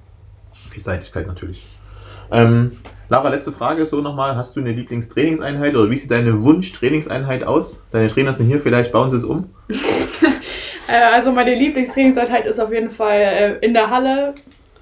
Vielseitigkeit 0.76 1.26
natürlich. 1.26 1.66
Ähm, 2.32 2.72
Lara, 3.08 3.30
letzte 3.30 3.52
Frage 3.52 3.86
so 3.86 4.02
nochmal. 4.02 4.36
Hast 4.36 4.56
du 4.56 4.60
eine 4.60 4.72
Lieblingstrainingseinheit 4.72 5.76
oder 5.76 5.90
wie 5.90 5.96
sieht 5.96 6.12
deine 6.12 6.44
Wunsch-Trainingseinheit 6.44 7.44
aus? 7.44 7.86
Deine 7.92 8.08
Trainer 8.08 8.34
sind 8.34 8.48
hier, 8.48 8.60
vielleicht 8.60 8.92
bauen 8.92 9.10
sie 9.10 9.18
es 9.18 9.24
um. 9.24 9.50
Äh, 10.88 11.16
also 11.16 11.32
meine 11.32 11.56
Lieblingstrainingseinheit 11.56 12.46
ist 12.46 12.60
auf 12.60 12.72
jeden 12.72 12.92
Fall 12.92 13.20
äh, 13.20 13.66
in 13.66 13.74
der 13.74 13.90
Halle, 13.90 14.36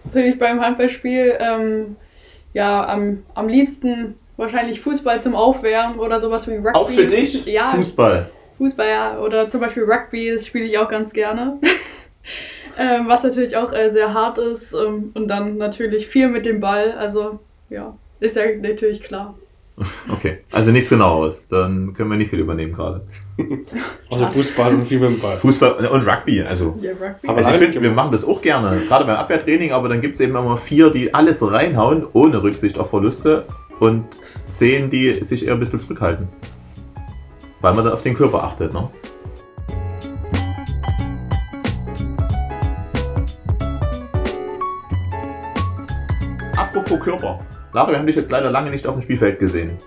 natürlich 0.03 0.37
beim 0.37 0.59
Handballspiel. 0.59 1.37
Ähm, 1.39 1.95
ja, 2.51 2.85
am, 2.85 3.23
am 3.33 3.47
liebsten 3.47 4.15
wahrscheinlich 4.35 4.81
Fußball 4.81 5.21
zum 5.21 5.33
Aufwärmen 5.33 5.99
oder 5.99 6.19
sowas 6.19 6.45
wie 6.49 6.55
Rugby. 6.55 6.73
Auch 6.73 6.89
für 6.89 7.07
dich? 7.07 7.45
Ja, 7.45 7.67
Fußball. 7.67 8.29
Fußball, 8.57 8.89
ja. 8.89 9.19
Oder 9.19 9.47
zum 9.47 9.61
Beispiel 9.61 9.83
Rugby, 9.83 10.29
das 10.33 10.45
spiele 10.45 10.65
ich 10.65 10.77
auch 10.77 10.89
ganz 10.89 11.13
gerne. 11.13 11.59
ähm, 12.77 13.07
was 13.07 13.23
natürlich 13.23 13.57
auch 13.57 13.71
äh, 13.73 13.89
sehr 13.89 14.13
hart 14.13 14.37
ist. 14.37 14.73
Ähm, 14.73 15.11
und 15.13 15.27
dann 15.27 15.57
natürlich 15.57 16.07
viel 16.07 16.27
mit 16.27 16.45
dem 16.45 16.59
Ball. 16.59 16.93
Also, 16.93 17.39
ja, 17.69 17.95
ist 18.19 18.35
ja 18.35 18.43
natürlich 18.61 19.01
klar. 19.01 19.35
Okay, 20.07 20.39
also 20.51 20.71
nichts 20.71 20.89
genaueres. 20.89 21.47
Dann 21.47 21.93
können 21.93 22.09
wir 22.11 22.17
nicht 22.17 22.29
viel 22.29 22.39
übernehmen 22.39 22.73
gerade. 22.73 23.01
außer 24.09 24.31
Fußball 24.31 24.75
und 24.75 24.87
viel 24.87 24.99
mit 24.99 25.09
dem 25.09 25.19
Ball. 25.19 25.37
Fußball 25.37 25.87
und 25.87 26.07
Rugby, 26.07 26.41
also. 26.43 26.77
Ja, 26.79 26.91
Rugby. 26.91 27.27
Aber 27.27 27.37
Also 27.37 27.49
ich 27.49 27.55
finde, 27.57 27.81
wir 27.81 27.91
machen 27.91 28.11
das 28.11 28.23
auch 28.23 28.41
gerne, 28.41 28.81
gerade 28.87 29.05
beim 29.05 29.15
Abwehrtraining, 29.15 29.71
aber 29.71 29.89
dann 29.89 30.01
gibt 30.01 30.15
es 30.15 30.21
eben 30.21 30.35
immer 30.35 30.57
vier, 30.57 30.91
die 30.91 31.13
alles 31.13 31.41
reinhauen, 31.41 32.05
ohne 32.13 32.43
Rücksicht 32.43 32.77
auf 32.77 32.91
Verluste 32.91 33.45
und 33.79 34.05
zehn, 34.47 34.89
die 34.89 35.13
sich 35.13 35.47
eher 35.47 35.53
ein 35.53 35.59
bisschen 35.59 35.79
zurückhalten. 35.79 36.27
Weil 37.61 37.73
man 37.73 37.85
dann 37.85 37.93
auf 37.93 38.01
den 38.01 38.13
Körper 38.13 38.43
achtet, 38.43 38.73
ne? 38.73 38.89
Apropos 46.93 47.05
Körper. 47.05 47.39
Lara, 47.73 47.91
wir 47.91 47.97
haben 47.97 48.05
dich 48.05 48.15
jetzt 48.15 48.31
leider 48.31 48.51
lange 48.51 48.69
nicht 48.69 48.85
auf 48.85 48.95
dem 48.95 49.01
Spielfeld 49.01 49.39
gesehen. 49.39 49.77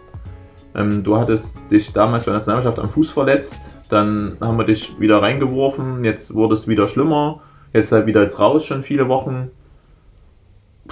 Ähm, 0.74 1.04
du 1.04 1.16
hattest 1.16 1.56
dich 1.70 1.92
damals 1.92 2.24
bei 2.24 2.32
der 2.32 2.38
Nationalmannschaft 2.38 2.78
am 2.80 2.88
Fuß 2.88 3.10
verletzt, 3.12 3.76
dann 3.88 4.36
haben 4.40 4.58
wir 4.58 4.64
dich 4.64 4.98
wieder 4.98 5.22
reingeworfen, 5.22 6.04
jetzt 6.04 6.34
wurde 6.34 6.54
es 6.54 6.66
wieder 6.66 6.88
schlimmer, 6.88 7.42
jetzt 7.72 7.92
halt 7.92 8.06
wieder 8.06 8.22
jetzt 8.22 8.40
raus, 8.40 8.64
schon 8.64 8.82
viele 8.82 9.08
Wochen. 9.08 9.50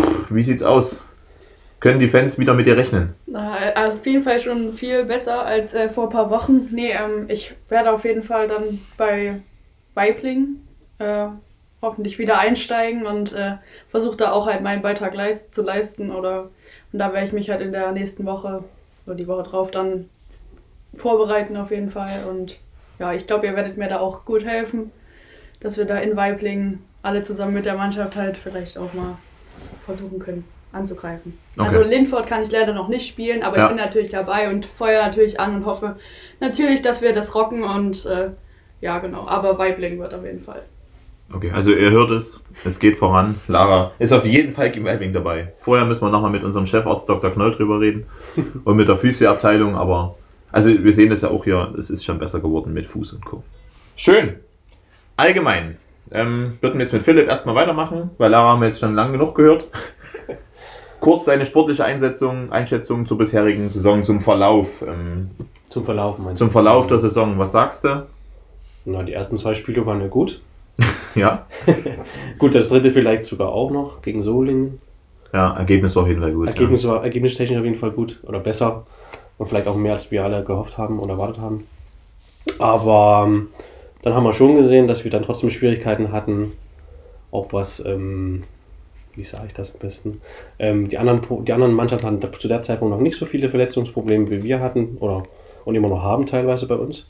Pff, 0.01 0.31
wie 0.31 0.43
sieht's 0.43 0.63
aus? 0.63 1.01
können 1.81 1.99
die 1.99 2.09
Fans 2.09 2.39
wieder 2.39 2.55
mit 2.55 2.67
dir 2.67 2.79
rechnen? 2.79 3.15
Na, 3.27 3.57
also 3.75 3.99
auf 3.99 4.07
jeden 4.07 4.23
Fall 4.23 4.41
schon 4.41 4.73
viel 4.73 5.05
besser 5.05 5.45
als 5.45 5.75
äh, 5.75 5.91
vor 5.91 6.05
ein 6.05 6.11
paar 6.11 6.31
Wochen. 6.31 6.69
Nee, 6.71 6.93
ähm, 6.93 7.27
ich 7.29 7.55
werde 7.69 7.93
auf 7.93 8.05
jeden 8.05 8.23
Fall 8.23 8.49
dann 8.49 8.81
bei 8.97 9.43
Weibling 9.93 10.61
äh, 10.99 11.27
hoffentlich 11.85 12.19
wieder 12.19 12.39
einsteigen 12.39 13.07
und 13.07 13.33
äh, 13.33 13.53
versuche 13.91 14.17
da 14.17 14.33
auch 14.33 14.47
halt 14.47 14.63
meinen 14.63 14.83
Beitrag 14.83 15.15
leist 15.15 15.55
zu 15.55 15.63
leisten. 15.63 16.11
Oder 16.11 16.51
und 16.93 16.99
da 16.99 17.13
werde 17.13 17.27
ich 17.27 17.33
mich 17.33 17.51
halt 17.51 17.61
in 17.61 17.73
der 17.73 17.93
nächsten 17.93 18.27
Woche 18.27 18.65
oder 19.07 19.15
die 19.15 19.29
Woche 19.29 19.43
drauf 19.45 19.71
dann 19.71 20.09
vorbereiten 20.97 21.57
auf 21.57 21.71
jeden 21.71 21.91
Fall. 21.91 22.25
Und 22.29 22.57
ja, 22.99 23.13
ich 23.13 23.27
glaube, 23.27 23.47
ihr 23.47 23.57
werdet 23.57 23.77
mir 23.77 23.89
da 23.89 24.01
auch 24.01 24.25
gut 24.25 24.45
helfen, 24.45 24.91
dass 25.61 25.77
wir 25.77 25.85
da 25.85 25.99
in 25.99 26.17
Weibling 26.17 26.81
alle 27.03 27.23
zusammen 27.23 27.55
mit 27.55 27.67
der 27.67 27.75
Mannschaft 27.75 28.17
halt 28.17 28.37
vielleicht 28.37 28.79
auch 28.79 28.93
mal 28.95 29.17
versuchen 29.85 30.19
können 30.19 30.45
anzugreifen. 30.73 31.39
Okay. 31.57 31.67
Also 31.69 31.83
Linford 31.83 32.27
kann 32.27 32.43
ich 32.43 32.51
leider 32.51 32.73
noch 32.73 32.89
nicht 32.89 33.07
spielen, 33.07 33.43
aber 33.43 33.59
Ja. 33.59 33.63
ich 33.65 33.69
bin 33.69 33.77
natürlich 33.77 34.11
dabei 34.11 34.49
und 34.49 34.67
feuer 34.67 35.03
natürlich 35.05 35.39
an 35.39 35.55
und 35.55 35.67
hoffe 35.67 35.97
natürlich, 36.41 36.83
dass 36.83 37.01
wir 37.01 37.13
das 37.13 37.35
rocken 37.35 37.63
und 37.63 38.05
äh, 38.07 38.31
ja 38.81 38.99
genau, 38.99 39.27
aber 39.27 39.57
Weibling 39.59 39.99
wird 40.01 40.13
auf 40.13 40.25
jeden 40.25 40.43
Fall. 40.43 40.63
Okay, 41.35 41.51
also 41.53 41.73
ihr 41.73 41.91
hört 41.91 42.11
es, 42.11 42.43
es 42.65 42.79
geht 42.79 42.97
voran. 42.97 43.41
Lara 43.49 43.93
ist 43.99 44.13
auf 44.13 44.25
jeden 44.25 44.53
Fall 44.53 44.71
gegen 44.71 44.85
Weibing 44.85 45.13
dabei. 45.13 45.53
Vorher 45.61 45.85
müssen 45.85 46.05
wir 46.07 46.11
nochmal 46.11 46.31
mit 46.31 46.45
unserem 46.45 46.67
Chefarzt 46.67 47.09
Dr. 47.09 47.31
Knoll 47.31 47.53
drüber 47.53 47.81
reden 47.81 48.07
und 48.65 48.77
mit 48.77 48.89
der 48.89 48.97
Physioabteilung, 48.97 49.75
aber 49.75 50.17
also 50.53 50.71
wir 50.71 50.93
sehen 50.93 51.11
das 51.11 51.23
ja 51.23 51.31
auch 51.31 51.45
hier, 51.45 51.75
es 51.77 51.91
ist 51.91 52.05
schon 52.05 52.19
besser 52.19 52.41
geworden 52.41 52.73
mit 52.73 52.87
Fuß 52.87 53.15
und 53.15 53.25
Co. 53.25 53.43
Schön. 53.97 54.37
Allgemein. 55.17 55.79
Ähm, 56.13 56.59
würden 56.61 56.79
wir 56.79 56.85
jetzt 56.85 56.93
mit 56.93 57.03
Philipp 57.03 57.27
erstmal 57.27 57.55
weitermachen, 57.57 58.11
weil 58.19 58.31
Lara 58.31 58.51
haben 58.51 58.61
wir 58.61 58.69
jetzt 58.69 58.79
schon 58.79 58.95
lange 58.95 59.13
genug 59.13 59.35
gehört. 59.35 59.67
Kurz 61.01 61.25
deine 61.25 61.47
sportliche 61.47 61.85
Einsetzung, 61.85 62.53
Einschätzung 62.53 63.07
zur 63.07 63.19
bisherigen 63.19 63.71
Saison, 63.71 64.05
zum 64.05 64.21
Verlauf. 64.21 64.83
Ähm, 64.83 65.31
Zum 65.69 65.85
Verlauf 65.85 66.19
meinst 66.19 66.39
zum 66.39 66.51
Verlauf 66.51 66.87
der 66.87 66.99
Saison, 66.99 67.39
was 67.39 67.53
sagst 67.53 67.85
du? 67.85 68.07
Na, 68.85 69.03
die 69.03 69.13
ersten 69.13 69.37
zwei 69.37 69.55
Spiele 69.55 69.85
waren 69.87 70.01
ja 70.01 70.07
gut. 70.07 70.41
Ja, 71.15 71.47
Gut, 72.39 72.55
das 72.55 72.69
dritte 72.69 72.91
vielleicht 72.91 73.25
sogar 73.25 73.49
auch 73.49 73.71
noch 73.71 74.03
gegen 74.03 74.23
Solingen. 74.23 74.79
ja 75.33 75.57
Ergebnis 75.57 75.95
war 75.95 76.03
auf 76.03 76.09
jeden 76.09 76.21
Fall 76.21 76.33
gut. 76.33 76.49
Ergebnis 76.49 76.87
war 76.87 77.05
ergebnistechnisch 77.05 77.59
auf 77.59 77.65
jeden 77.65 77.79
Fall 77.79 77.93
gut 77.93 78.19
oder 78.25 78.41
besser. 78.41 78.87
Und 79.39 79.49
vielleicht 79.49 79.67
auch 79.67 79.77
mehr, 79.77 79.95
als 79.95 80.11
wir 80.11 80.25
alle 80.25 80.45
gehofft 80.45 80.79
haben 80.79 81.01
oder 81.01 81.15
erwartet 81.15 81.39
haben. 81.39 81.67
Aber 82.59 83.25
ähm, 83.27 83.49
dann 84.03 84.15
haben 84.15 84.25
wir 84.25 84.33
schon 84.33 84.57
gesehen, 84.57 84.87
dass 84.87 85.03
wir 85.05 85.11
dann 85.11 85.25
trotzdem 85.25 85.51
Schwierigkeiten 85.51 86.13
hatten. 86.13 86.53
Auch 87.33 87.53
was, 87.53 87.85
ähm, 87.85 88.43
wie 89.17 89.25
sage 89.25 89.45
ich 89.49 89.55
das 89.55 89.73
am 89.73 89.81
besten? 89.81 90.21
Ähm, 90.59 90.89
die, 90.89 90.99
anderen, 90.99 91.23
die 91.45 91.53
anderen 91.53 91.75
Mannschaften 91.75 92.07
hatten 92.07 92.39
zu 92.39 92.47
der 92.47 92.63
Zeitpunkt 92.63 92.95
noch 92.95 93.01
nicht 93.01 93.17
so 93.17 93.27
viele 93.27 93.51
Verletzungsprobleme, 93.51 94.31
wie 94.31 94.43
wir 94.43 94.61
hatten 94.61 94.99
oder 95.01 95.25
und 95.65 95.75
immer 95.75 95.89
noch 95.89 96.03
haben 96.03 96.27
teilweise 96.27 96.67
bei 96.67 96.75
uns. 96.75 97.07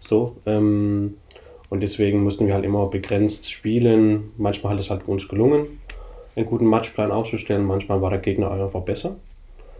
So, 0.00 0.36
ähm, 0.46 1.14
und 1.70 1.80
deswegen 1.80 2.22
mussten 2.22 2.46
wir 2.46 2.54
halt 2.54 2.64
immer 2.64 2.86
begrenzt 2.86 3.50
spielen. 3.50 4.32
Manchmal 4.36 4.74
hat 4.74 4.80
es 4.80 4.90
halt 4.90 5.08
uns 5.08 5.28
gelungen, 5.28 5.66
einen 6.36 6.46
guten 6.46 6.66
Matchplan 6.66 7.10
aufzustellen. 7.10 7.64
Manchmal 7.66 8.00
war 8.02 8.10
der 8.10 8.20
Gegner 8.20 8.50
einfach 8.50 8.82
besser 8.82 9.16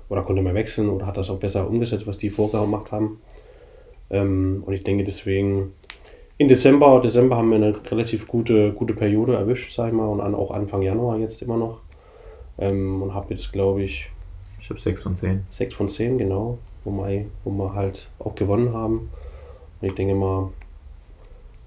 oder 0.09 0.23
konnte 0.23 0.43
mehr 0.43 0.55
wechseln 0.55 0.89
oder 0.89 1.07
hat 1.07 1.17
das 1.17 1.31
auch 1.31 1.39
besser 1.39 1.69
umgesetzt, 1.69 2.07
was 2.07 2.19
die 2.19 2.31
vorgemacht 2.31 2.93
haben. 2.93 3.21
Ähm, 4.11 4.63
und 4.67 4.73
ich 4.73 4.85
denke 4.85 5.05
deswegen, 5.05 5.73
in 6.37 6.49
Dezember, 6.49 7.01
Dezember 7.01 7.37
haben 7.37 7.51
wir 7.51 7.57
eine 7.57 7.75
relativ 7.91 8.27
gute, 8.27 8.73
gute 8.73 8.95
Periode 8.95 9.35
erwischt, 9.35 9.75
sag 9.75 9.89
ich 9.89 9.95
mal, 9.95 10.07
und 10.07 10.21
auch 10.35 10.51
Anfang 10.51 10.83
Januar 10.83 11.19
jetzt 11.19 11.43
immer 11.43 11.57
noch. 11.57 11.81
Ähm, 12.59 13.03
und 13.03 13.15
habe 13.15 13.33
jetzt, 13.35 13.53
glaube 13.53 13.83
ich, 13.83 14.11
Ich 14.61 14.71
habe 14.71 14.81
6 14.81 15.03
von 15.03 15.15
10. 15.15 15.45
6 15.51 15.75
von 15.75 15.89
10, 15.89 16.19
genau, 16.19 16.59
wo 16.85 16.91
wir, 16.91 17.27
wo 17.45 17.51
wir 17.51 17.75
halt 17.75 18.09
auch 18.19 18.35
gewonnen 18.35 18.73
haben. 18.73 19.11
Und 19.81 19.89
ich 19.89 19.95
denke 19.95 20.15
mal, 20.15 20.51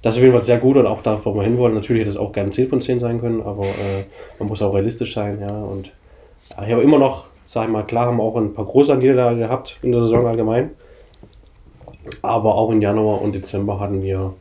das 0.01 0.13
ist 0.13 0.19
auf 0.19 0.23
jeden 0.23 0.33
Fall 0.33 0.43
sehr 0.43 0.59
gut 0.59 0.77
und 0.77 0.85
auch 0.85 1.01
da, 1.01 1.19
wo 1.23 1.33
wir 1.33 1.43
hinwollen. 1.43 1.73
Natürlich 1.73 2.01
hätte 2.01 2.11
es 2.11 2.17
auch 2.17 2.31
gerne 2.31 2.51
10 2.51 2.69
von 2.69 2.81
10 2.81 2.99
sein 2.99 3.19
können, 3.19 3.41
aber 3.41 3.65
äh, 3.65 4.05
man 4.39 4.47
muss 4.47 4.61
auch 4.61 4.73
realistisch 4.73 5.13
sein, 5.13 5.39
ja. 5.41 5.49
Und 5.49 5.91
ja, 6.51 6.65
ich 6.65 6.71
habe 6.71 6.83
immer 6.83 6.99
noch, 6.99 7.25
sag 7.45 7.65
ich 7.65 7.71
mal, 7.71 7.83
klar 7.83 8.07
haben 8.07 8.17
wir 8.17 8.23
auch 8.23 8.35
ein 8.35 8.53
paar 8.53 8.65
große 8.65 8.95
Niederlagen 8.95 9.39
gehabt 9.39 9.79
in 9.81 9.91
der 9.91 10.01
Saison 10.01 10.27
allgemein. 10.27 10.71
Aber 12.21 12.55
auch 12.55 12.71
im 12.71 12.81
Januar 12.81 13.21
und 13.21 13.33
Dezember 13.33 13.79
hatten 13.79 14.01
wir 14.01 14.33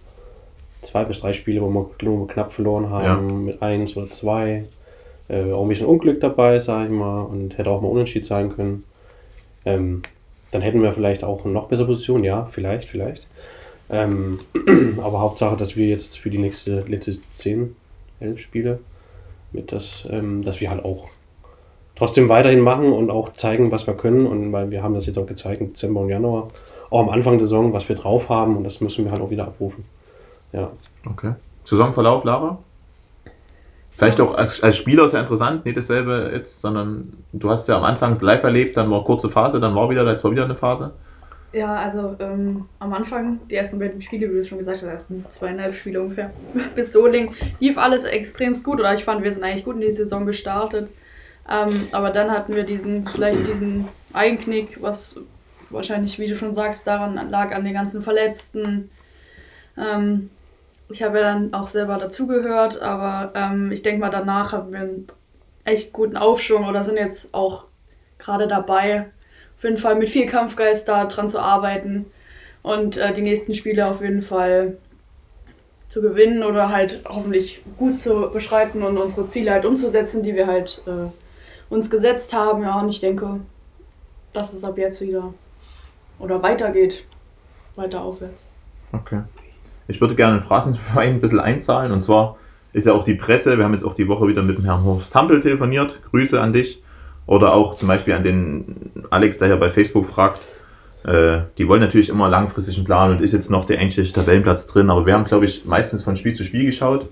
zwei 0.82 1.04
bis 1.04 1.20
drei 1.20 1.32
Spiele, 1.32 1.62
wo 1.62 1.68
wir 1.68 1.90
nur 2.02 2.28
knapp 2.28 2.52
verloren 2.52 2.90
haben, 2.90 3.44
mit 3.46 3.62
eins 3.62 3.96
oder 3.96 4.10
zwei. 4.10 4.64
Äh, 5.28 5.52
auch 5.52 5.62
ein 5.62 5.68
bisschen 5.68 5.86
Unglück 5.86 6.20
dabei, 6.20 6.58
sag 6.60 6.84
ich 6.84 6.90
mal, 6.90 7.22
und 7.22 7.58
hätte 7.58 7.70
auch 7.70 7.80
mal 7.80 7.88
unentschieden 7.88 8.24
sein 8.24 8.54
können. 8.54 8.84
Ähm, 9.64 10.02
dann 10.52 10.62
hätten 10.62 10.82
wir 10.82 10.92
vielleicht 10.92 11.24
auch 11.24 11.44
eine 11.44 11.52
noch 11.52 11.66
bessere 11.66 11.88
Position, 11.88 12.22
ja, 12.22 12.48
vielleicht, 12.52 12.88
vielleicht. 12.88 13.26
Ähm, 13.90 14.40
aber 15.02 15.20
Hauptsache, 15.20 15.56
dass 15.56 15.76
wir 15.76 15.86
jetzt 15.86 16.18
für 16.18 16.30
die 16.30 16.38
nächste, 16.38 16.80
letzte 16.80 17.18
10, 17.36 17.76
11 18.20 18.40
Spiele, 18.40 18.80
mit 19.52 19.72
das, 19.72 20.06
ähm, 20.10 20.42
dass 20.42 20.60
wir 20.60 20.70
halt 20.70 20.84
auch 20.84 21.08
trotzdem 21.94 22.28
weiterhin 22.28 22.60
machen 22.60 22.92
und 22.92 23.10
auch 23.10 23.32
zeigen, 23.34 23.70
was 23.70 23.86
wir 23.86 23.94
können. 23.94 24.26
Und 24.26 24.52
weil 24.52 24.70
wir 24.70 24.82
haben 24.82 24.94
das 24.94 25.06
jetzt 25.06 25.18
auch 25.18 25.26
gezeigt 25.26 25.60
im 25.60 25.68
Dezember 25.68 26.00
und 26.00 26.08
Januar, 26.08 26.50
auch 26.90 27.00
am 27.00 27.08
Anfang 27.08 27.38
der 27.38 27.46
Saison, 27.46 27.72
was 27.72 27.88
wir 27.88 27.96
drauf 27.96 28.28
haben 28.28 28.56
und 28.56 28.64
das 28.64 28.80
müssen 28.80 29.04
wir 29.04 29.12
halt 29.12 29.20
auch 29.20 29.30
wieder 29.30 29.44
abrufen. 29.44 29.84
Ja. 30.52 30.70
Okay. 31.10 31.32
Saisonverlauf, 31.64 32.24
Lara? 32.24 32.58
Vielleicht 33.96 34.20
auch 34.20 34.34
als, 34.34 34.62
als 34.62 34.76
Spieler 34.76 35.08
sehr 35.08 35.20
interessant, 35.20 35.64
nicht 35.64 35.76
dasselbe 35.76 36.30
jetzt, 36.32 36.60
sondern 36.60 37.14
du 37.32 37.50
hast 37.50 37.66
ja 37.66 37.78
am 37.78 37.84
Anfang 37.84 38.14
live 38.20 38.44
erlebt, 38.44 38.76
dann 38.76 38.90
war 38.90 39.02
kurze 39.04 39.30
Phase, 39.30 39.58
dann 39.58 39.74
war 39.74 39.88
wieder, 39.88 40.06
jetzt 40.06 40.22
war 40.22 40.30
wieder 40.30 40.44
eine 40.44 40.54
Phase. 40.54 40.92
Ja, 41.52 41.76
also 41.76 42.16
ähm, 42.18 42.68
am 42.80 42.92
Anfang, 42.92 43.40
die 43.48 43.54
ersten 43.54 43.78
beiden 43.78 44.02
Spiele, 44.02 44.30
wie 44.30 44.36
du 44.36 44.44
schon 44.44 44.58
gesagt 44.58 44.78
hast, 44.78 44.88
ersten 44.88 45.24
zweieinhalb 45.30 45.74
Spiele 45.74 46.02
ungefähr, 46.02 46.30
bis 46.74 46.92
Soling, 46.92 47.34
lief 47.60 47.78
alles 47.78 48.04
extrem 48.04 48.60
gut. 48.62 48.80
Oder 48.80 48.94
ich 48.94 49.04
fand, 49.04 49.22
wir 49.22 49.32
sind 49.32 49.44
eigentlich 49.44 49.64
gut 49.64 49.76
in 49.76 49.80
die 49.82 49.92
Saison 49.92 50.26
gestartet. 50.26 50.90
Ähm, 51.48 51.88
aber 51.92 52.10
dann 52.10 52.30
hatten 52.30 52.54
wir 52.54 52.64
diesen, 52.64 53.06
vielleicht 53.06 53.46
diesen 53.46 53.88
Einknick, 54.12 54.82
was 54.82 55.20
wahrscheinlich, 55.70 56.18
wie 56.18 56.26
du 56.26 56.36
schon 56.36 56.54
sagst, 56.54 56.86
daran 56.86 57.30
lag 57.30 57.54
an 57.54 57.64
den 57.64 57.74
ganzen 57.74 58.02
Verletzten. 58.02 58.90
Ähm, 59.78 60.30
ich 60.88 61.02
habe 61.02 61.18
ja 61.18 61.34
dann 61.34 61.54
auch 61.54 61.66
selber 61.66 61.98
dazugehört, 61.98 62.80
aber 62.80 63.32
ähm, 63.34 63.72
ich 63.72 63.82
denke 63.82 64.00
mal, 64.00 64.10
danach 64.10 64.52
haben 64.52 64.72
wir 64.72 64.80
einen 64.80 65.06
echt 65.64 65.92
guten 65.92 66.16
Aufschwung 66.16 66.66
oder 66.66 66.82
sind 66.82 66.96
jetzt 66.96 67.34
auch 67.34 67.66
gerade 68.18 68.46
dabei, 68.46 69.06
auf 69.58 69.64
jeden 69.64 69.78
Fall 69.78 69.96
mit 69.96 70.08
viel 70.08 70.26
Kampfgeist 70.26 70.88
da 70.88 71.06
dran 71.06 71.28
zu 71.28 71.40
arbeiten 71.40 72.06
und 72.62 72.96
äh, 72.96 73.12
die 73.12 73.22
nächsten 73.22 73.54
Spiele 73.54 73.86
auf 73.86 74.02
jeden 74.02 74.22
Fall 74.22 74.76
zu 75.88 76.02
gewinnen 76.02 76.42
oder 76.42 76.70
halt 76.70 77.00
hoffentlich 77.08 77.62
gut 77.78 77.96
zu 77.96 78.30
beschreiten 78.32 78.82
und 78.82 78.98
unsere 78.98 79.26
Ziele 79.28 79.52
halt 79.52 79.64
umzusetzen, 79.64 80.22
die 80.22 80.34
wir 80.34 80.46
halt 80.46 80.82
äh, 80.86 81.08
uns 81.72 81.90
gesetzt 81.90 82.34
haben. 82.34 82.62
Ja, 82.62 82.80
und 82.80 82.90
ich 82.90 83.00
denke, 83.00 83.40
dass 84.32 84.52
es 84.52 84.64
ab 84.64 84.76
jetzt 84.76 85.00
wieder 85.00 85.32
oder 86.18 86.42
weitergeht, 86.42 87.04
weiter 87.76 88.02
aufwärts. 88.02 88.44
Okay. 88.92 89.20
Ich 89.88 90.00
würde 90.00 90.14
gerne 90.14 90.36
den 90.36 90.42
Phrasenverein 90.42 91.14
ein 91.14 91.20
bisschen 91.20 91.40
einzahlen 91.40 91.92
und 91.92 92.02
zwar 92.02 92.36
ist 92.72 92.86
ja 92.86 92.92
auch 92.92 93.04
die 93.04 93.14
Presse, 93.14 93.56
wir 93.56 93.64
haben 93.64 93.72
jetzt 93.72 93.84
auch 93.84 93.94
die 93.94 94.08
Woche 94.08 94.28
wieder 94.28 94.42
mit 94.42 94.58
dem 94.58 94.64
Herrn 94.64 94.84
Horst 94.84 95.14
Hampel 95.14 95.40
telefoniert, 95.40 95.98
Grüße 96.10 96.38
an 96.38 96.52
dich 96.52 96.82
oder 97.26 97.52
auch 97.52 97.76
zum 97.76 97.88
Beispiel 97.88 98.14
an 98.14 98.22
den 98.22 98.92
Alex, 99.10 99.38
der 99.38 99.48
hier 99.48 99.56
bei 99.56 99.70
Facebook 99.70 100.06
fragt, 100.06 100.42
äh, 101.04 101.40
die 101.58 101.68
wollen 101.68 101.80
natürlich 101.80 102.08
immer 102.08 102.28
langfristigen 102.28 102.84
Plan 102.84 103.10
und 103.10 103.20
ist 103.20 103.32
jetzt 103.32 103.50
noch 103.50 103.64
der 103.64 103.78
eigentliche 103.78 104.12
Tabellenplatz 104.12 104.66
drin, 104.66 104.90
aber 104.90 105.06
wir 105.06 105.14
haben 105.14 105.24
glaube 105.24 105.44
ich 105.44 105.64
meistens 105.64 106.02
von 106.02 106.16
Spiel 106.16 106.34
zu 106.34 106.44
Spiel 106.44 106.64
geschaut. 106.64 107.08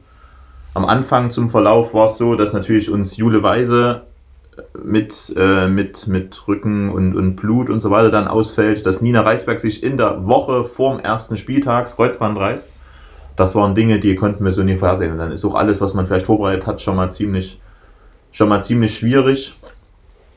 Am 0.74 0.84
Anfang 0.84 1.30
zum 1.30 1.50
Verlauf 1.50 1.94
war 1.94 2.06
es 2.06 2.18
so, 2.18 2.34
dass 2.34 2.52
natürlich 2.52 2.90
uns 2.90 3.16
Jule 3.16 3.42
Weise 3.44 4.02
mit, 4.82 5.32
äh, 5.36 5.68
mit, 5.68 6.06
mit 6.06 6.46
Rücken 6.48 6.90
und, 6.90 7.16
und 7.16 7.36
Blut 7.36 7.70
und 7.70 7.80
so 7.80 7.90
weiter 7.90 8.10
dann 8.10 8.28
ausfällt, 8.28 8.86
dass 8.86 9.00
Nina 9.00 9.22
Reisberg 9.22 9.60
sich 9.60 9.82
in 9.82 9.96
der 9.96 10.26
Woche 10.26 10.64
vorm 10.64 10.98
ersten 10.98 11.36
Spieltag 11.36 11.84
das 11.84 11.96
Kreuzband 11.96 12.38
reißt. 12.38 12.70
Das 13.36 13.54
waren 13.54 13.74
Dinge, 13.74 13.98
die 13.98 14.14
konnten 14.14 14.44
wir 14.44 14.52
so 14.52 14.62
nie 14.62 14.76
vorhersehen. 14.76 15.12
Und 15.12 15.18
dann 15.18 15.32
ist 15.32 15.44
auch 15.44 15.54
alles, 15.54 15.80
was 15.80 15.94
man 15.94 16.06
vielleicht 16.06 16.26
vorbereitet 16.26 16.66
hat, 16.66 16.80
schon 16.80 16.96
mal 16.96 17.10
ziemlich, 17.10 17.60
schon 18.30 18.48
mal 18.48 18.62
ziemlich 18.62 18.96
schwierig. 18.96 19.56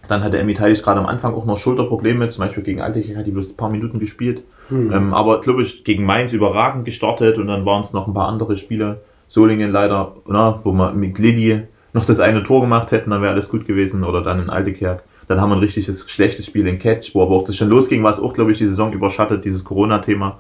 Dann 0.08 0.24
hatte 0.24 0.38
Emmy 0.38 0.54
Teilig 0.54 0.84
gerade 0.84 1.00
am 1.00 1.06
Anfang 1.06 1.34
auch 1.34 1.46
noch 1.46 1.58
Schulterprobleme, 1.58 2.28
zum 2.30 2.44
Beispiel 2.44 2.64
gegen 2.64 2.82
Altich 2.82 3.16
hat 3.16 3.28
die 3.28 3.32
bloß 3.32 3.52
ein 3.52 3.58
paar 3.58 3.70
Minuten 3.70 4.00
gespielt. 4.00 4.44
Hm. 4.70 4.92
Ähm, 4.92 5.14
aber 5.14 5.40
glaube 5.42 5.62
ich, 5.62 5.84
gegen 5.84 6.06
Mainz 6.06 6.34
überragend 6.34 6.86
gestartet 6.86 7.38
und 7.38 7.48
dann 7.48 7.66
waren 7.66 7.82
es 7.82 7.94
noch 7.94 8.08
ein 8.08 8.14
paar 8.14 8.28
andere 8.28 8.58
Spiele. 8.58 9.02
Solingen 9.28 9.72
leider, 9.72 10.16
na, 10.28 10.60
wo 10.64 10.72
wir 10.72 10.94
mit 10.94 11.20
Lilly 11.20 11.64
noch 11.94 12.06
das 12.06 12.20
eine 12.20 12.44
Tor 12.44 12.62
gemacht 12.62 12.92
hätten, 12.92 13.10
dann 13.10 13.22
wäre 13.22 13.34
alles 13.34 13.50
gut 13.50 13.66
gewesen. 13.66 14.04
Oder 14.04 14.22
dann 14.22 14.40
in 14.40 14.50
Altekerk. 14.50 15.04
Dann 15.28 15.42
haben 15.42 15.50
wir 15.50 15.56
ein 15.58 15.62
richtiges 15.62 16.10
schlechtes 16.10 16.46
Spiel 16.46 16.66
in 16.68 16.80
Catch, 16.80 17.14
wo 17.14 17.22
aber 17.22 17.36
auch 17.36 17.44
das 17.44 17.58
schon 17.58 17.70
losging, 17.70 18.04
was 18.04 18.20
auch, 18.20 18.34
glaube 18.34 18.52
ich, 18.52 18.58
die 18.58 18.68
Saison 18.68 18.94
überschattet, 18.94 19.44
dieses 19.44 19.66
Corona-Thema. 19.66 20.40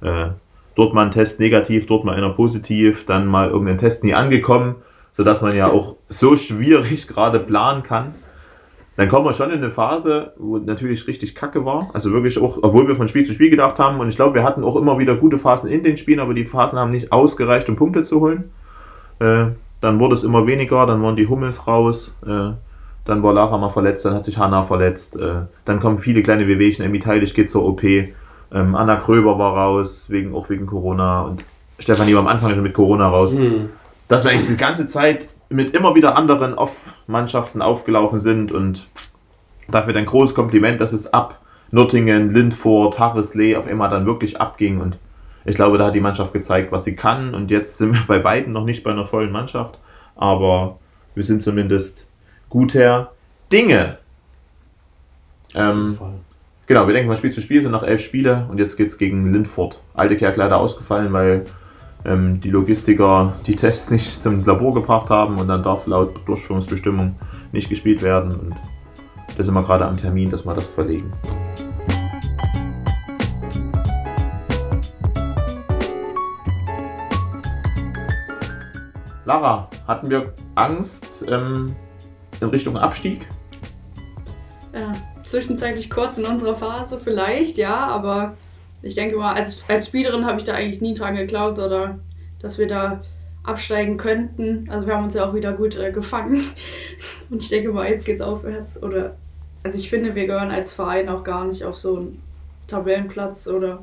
Äh, 0.00 0.28
dort 0.74 0.92
mal 0.92 1.06
ein 1.06 1.12
Test 1.12 1.38
negativ, 1.38 1.86
dort 1.86 2.04
mal 2.04 2.16
einer 2.16 2.30
positiv, 2.30 3.06
dann 3.06 3.26
mal 3.26 3.48
irgendein 3.48 3.78
Test 3.78 4.02
nie 4.02 4.14
angekommen, 4.14 4.76
sodass 5.12 5.40
man 5.40 5.54
ja 5.54 5.70
auch 5.70 5.96
so 6.08 6.34
schwierig 6.34 7.06
gerade 7.08 7.38
planen 7.38 7.84
kann. 7.84 8.14
Dann 8.96 9.08
kommen 9.08 9.26
wir 9.26 9.32
schon 9.32 9.50
in 9.50 9.58
eine 9.58 9.70
Phase, 9.70 10.32
wo 10.36 10.58
natürlich 10.58 11.08
richtig 11.08 11.34
kacke 11.34 11.64
war. 11.64 11.90
Also 11.92 12.12
wirklich 12.12 12.40
auch, 12.40 12.58
obwohl 12.62 12.86
wir 12.86 12.94
von 12.94 13.08
Spiel 13.08 13.24
zu 13.24 13.32
Spiel 13.32 13.50
gedacht 13.50 13.78
haben. 13.80 13.98
Und 13.98 14.08
ich 14.08 14.16
glaube, 14.16 14.34
wir 14.34 14.44
hatten 14.44 14.62
auch 14.62 14.76
immer 14.76 14.98
wieder 14.98 15.16
gute 15.16 15.36
Phasen 15.36 15.68
in 15.68 15.82
den 15.82 15.96
Spielen, 15.96 16.20
aber 16.20 16.32
die 16.32 16.44
Phasen 16.44 16.78
haben 16.78 16.90
nicht 16.90 17.10
ausgereicht, 17.10 17.68
um 17.68 17.74
Punkte 17.74 18.04
zu 18.04 18.20
holen. 18.20 18.52
Äh, 19.18 19.46
dann 19.80 19.98
wurde 19.98 20.14
es 20.14 20.22
immer 20.22 20.46
weniger, 20.46 20.86
dann 20.86 21.02
waren 21.02 21.16
die 21.16 21.26
Hummels 21.26 21.66
raus. 21.66 22.16
Äh, 22.24 22.52
dann 23.04 23.22
war 23.22 23.32
Lara 23.32 23.58
mal 23.58 23.68
verletzt, 23.68 24.04
dann 24.04 24.14
hat 24.14 24.24
sich 24.24 24.38
Hanna 24.38 24.62
verletzt. 24.62 25.16
Äh, 25.16 25.42
dann 25.64 25.80
kommen 25.80 25.98
viele 25.98 26.22
kleine 26.22 26.46
Wehwehchen. 26.46 26.84
Emmy 26.84 27.00
Teilig 27.00 27.34
geht 27.34 27.50
zur 27.50 27.64
OP. 27.66 27.82
Ähm, 27.82 28.14
Anna 28.52 28.96
Kröber 28.96 29.38
war 29.38 29.56
raus, 29.56 30.06
wegen, 30.08 30.34
auch 30.34 30.48
wegen 30.48 30.66
Corona. 30.66 31.22
Und 31.22 31.44
Stefanie 31.80 32.14
war 32.14 32.20
am 32.20 32.28
Anfang 32.28 32.54
schon 32.54 32.62
mit 32.62 32.74
Corona 32.74 33.08
raus. 33.08 33.36
Hm. 33.36 33.70
Dass 34.06 34.24
wir 34.24 34.30
eigentlich 34.30 34.48
die 34.48 34.56
ganze 34.56 34.86
Zeit 34.86 35.28
mit 35.48 35.70
immer 35.70 35.94
wieder 35.94 36.16
anderen 36.16 36.54
Off-Mannschaften 36.54 37.62
aufgelaufen 37.62 38.18
sind 38.18 38.52
und 38.52 38.86
dafür 39.68 39.94
ein 39.96 40.06
großes 40.06 40.34
Kompliment, 40.34 40.80
dass 40.80 40.92
es 40.92 41.12
ab 41.12 41.40
Nürtingen, 41.70 42.30
Lindfurt, 42.30 42.98
Harrisley 42.98 43.56
auf 43.56 43.66
einmal 43.66 43.90
dann 43.90 44.06
wirklich 44.06 44.40
abging 44.40 44.80
und 44.80 44.98
ich 45.46 45.56
glaube, 45.56 45.76
da 45.76 45.86
hat 45.86 45.94
die 45.94 46.00
Mannschaft 46.00 46.32
gezeigt, 46.32 46.72
was 46.72 46.84
sie 46.84 46.96
kann 46.96 47.34
und 47.34 47.50
jetzt 47.50 47.78
sind 47.78 47.92
wir 47.92 48.02
bei 48.06 48.24
Weitem 48.24 48.52
noch 48.52 48.64
nicht 48.64 48.82
bei 48.82 48.90
einer 48.90 49.06
vollen 49.06 49.32
Mannschaft, 49.32 49.78
aber 50.16 50.78
wir 51.14 51.24
sind 51.24 51.42
zumindest 51.42 52.08
guter 52.48 53.12
Dinge. 53.52 53.98
Ähm, 55.54 55.98
genau, 56.66 56.86
wir 56.86 56.94
denken 56.94 57.08
von 57.08 57.16
Spiel 57.16 57.32
zu 57.32 57.40
Spiel, 57.40 57.62
sind 57.62 57.72
noch 57.72 57.82
elf 57.82 58.00
Spiele 58.00 58.46
und 58.50 58.58
jetzt 58.58 58.76
geht 58.76 58.88
es 58.88 58.98
gegen 58.98 59.32
Lindfurt. 59.32 59.80
Alte 59.94 60.16
Kerk 60.16 60.36
leider 60.36 60.56
ausgefallen, 60.56 61.12
weil 61.12 61.44
ähm, 62.04 62.40
die 62.40 62.50
Logistiker 62.50 63.34
die 63.46 63.56
Tests 63.56 63.90
nicht 63.90 64.22
zum 64.22 64.44
Labor 64.44 64.74
gebracht 64.74 65.10
haben 65.10 65.38
und 65.38 65.48
dann 65.48 65.62
darf 65.62 65.86
laut 65.86 66.14
Durchführungsbestimmung 66.26 67.16
nicht 67.52 67.68
gespielt 67.68 68.02
werden. 68.02 68.32
Und 68.32 68.56
da 69.36 69.42
sind 69.42 69.54
wir 69.54 69.62
gerade 69.62 69.86
am 69.86 69.96
Termin, 69.96 70.30
dass 70.30 70.44
wir 70.44 70.54
das 70.54 70.66
verlegen. 70.66 71.12
Lara, 79.24 79.70
hatten 79.88 80.10
wir 80.10 80.34
Angst 80.54 81.24
ähm, 81.28 81.74
in 82.40 82.48
Richtung 82.48 82.76
Abstieg? 82.76 83.26
Ja, 84.74 84.92
zwischenzeitlich 85.22 85.88
kurz 85.88 86.18
in 86.18 86.26
unserer 86.26 86.56
Phase 86.56 87.00
vielleicht, 87.02 87.56
ja, 87.56 87.86
aber 87.86 88.36
ich 88.84 88.94
denke 88.94 89.16
mal, 89.16 89.34
als, 89.34 89.62
als 89.68 89.86
Spielerin 89.86 90.26
habe 90.26 90.38
ich 90.38 90.44
da 90.44 90.54
eigentlich 90.54 90.82
nie 90.82 90.94
dran 90.94 91.16
geglaubt 91.16 91.58
oder 91.58 91.98
dass 92.40 92.58
wir 92.58 92.66
da 92.66 93.00
absteigen 93.42 93.96
könnten. 93.96 94.68
Also 94.70 94.86
wir 94.86 94.94
haben 94.94 95.04
uns 95.04 95.14
ja 95.14 95.28
auch 95.28 95.34
wieder 95.34 95.52
gut 95.52 95.76
äh, 95.76 95.90
gefangen. 95.90 96.42
Und 97.30 97.42
ich 97.42 97.48
denke 97.48 97.70
mal, 97.70 97.88
jetzt 97.88 98.04
geht's 98.04 98.20
aufwärts. 98.20 98.82
Oder 98.82 99.16
also 99.62 99.78
ich 99.78 99.88
finde, 99.88 100.14
wir 100.14 100.26
gehören 100.26 100.50
als 100.50 100.72
Verein 100.72 101.08
auch 101.08 101.24
gar 101.24 101.44
nicht 101.44 101.64
auf 101.64 101.76
so 101.76 101.96
einen 101.96 102.22
Tabellenplatz 102.66 103.46
oder 103.46 103.82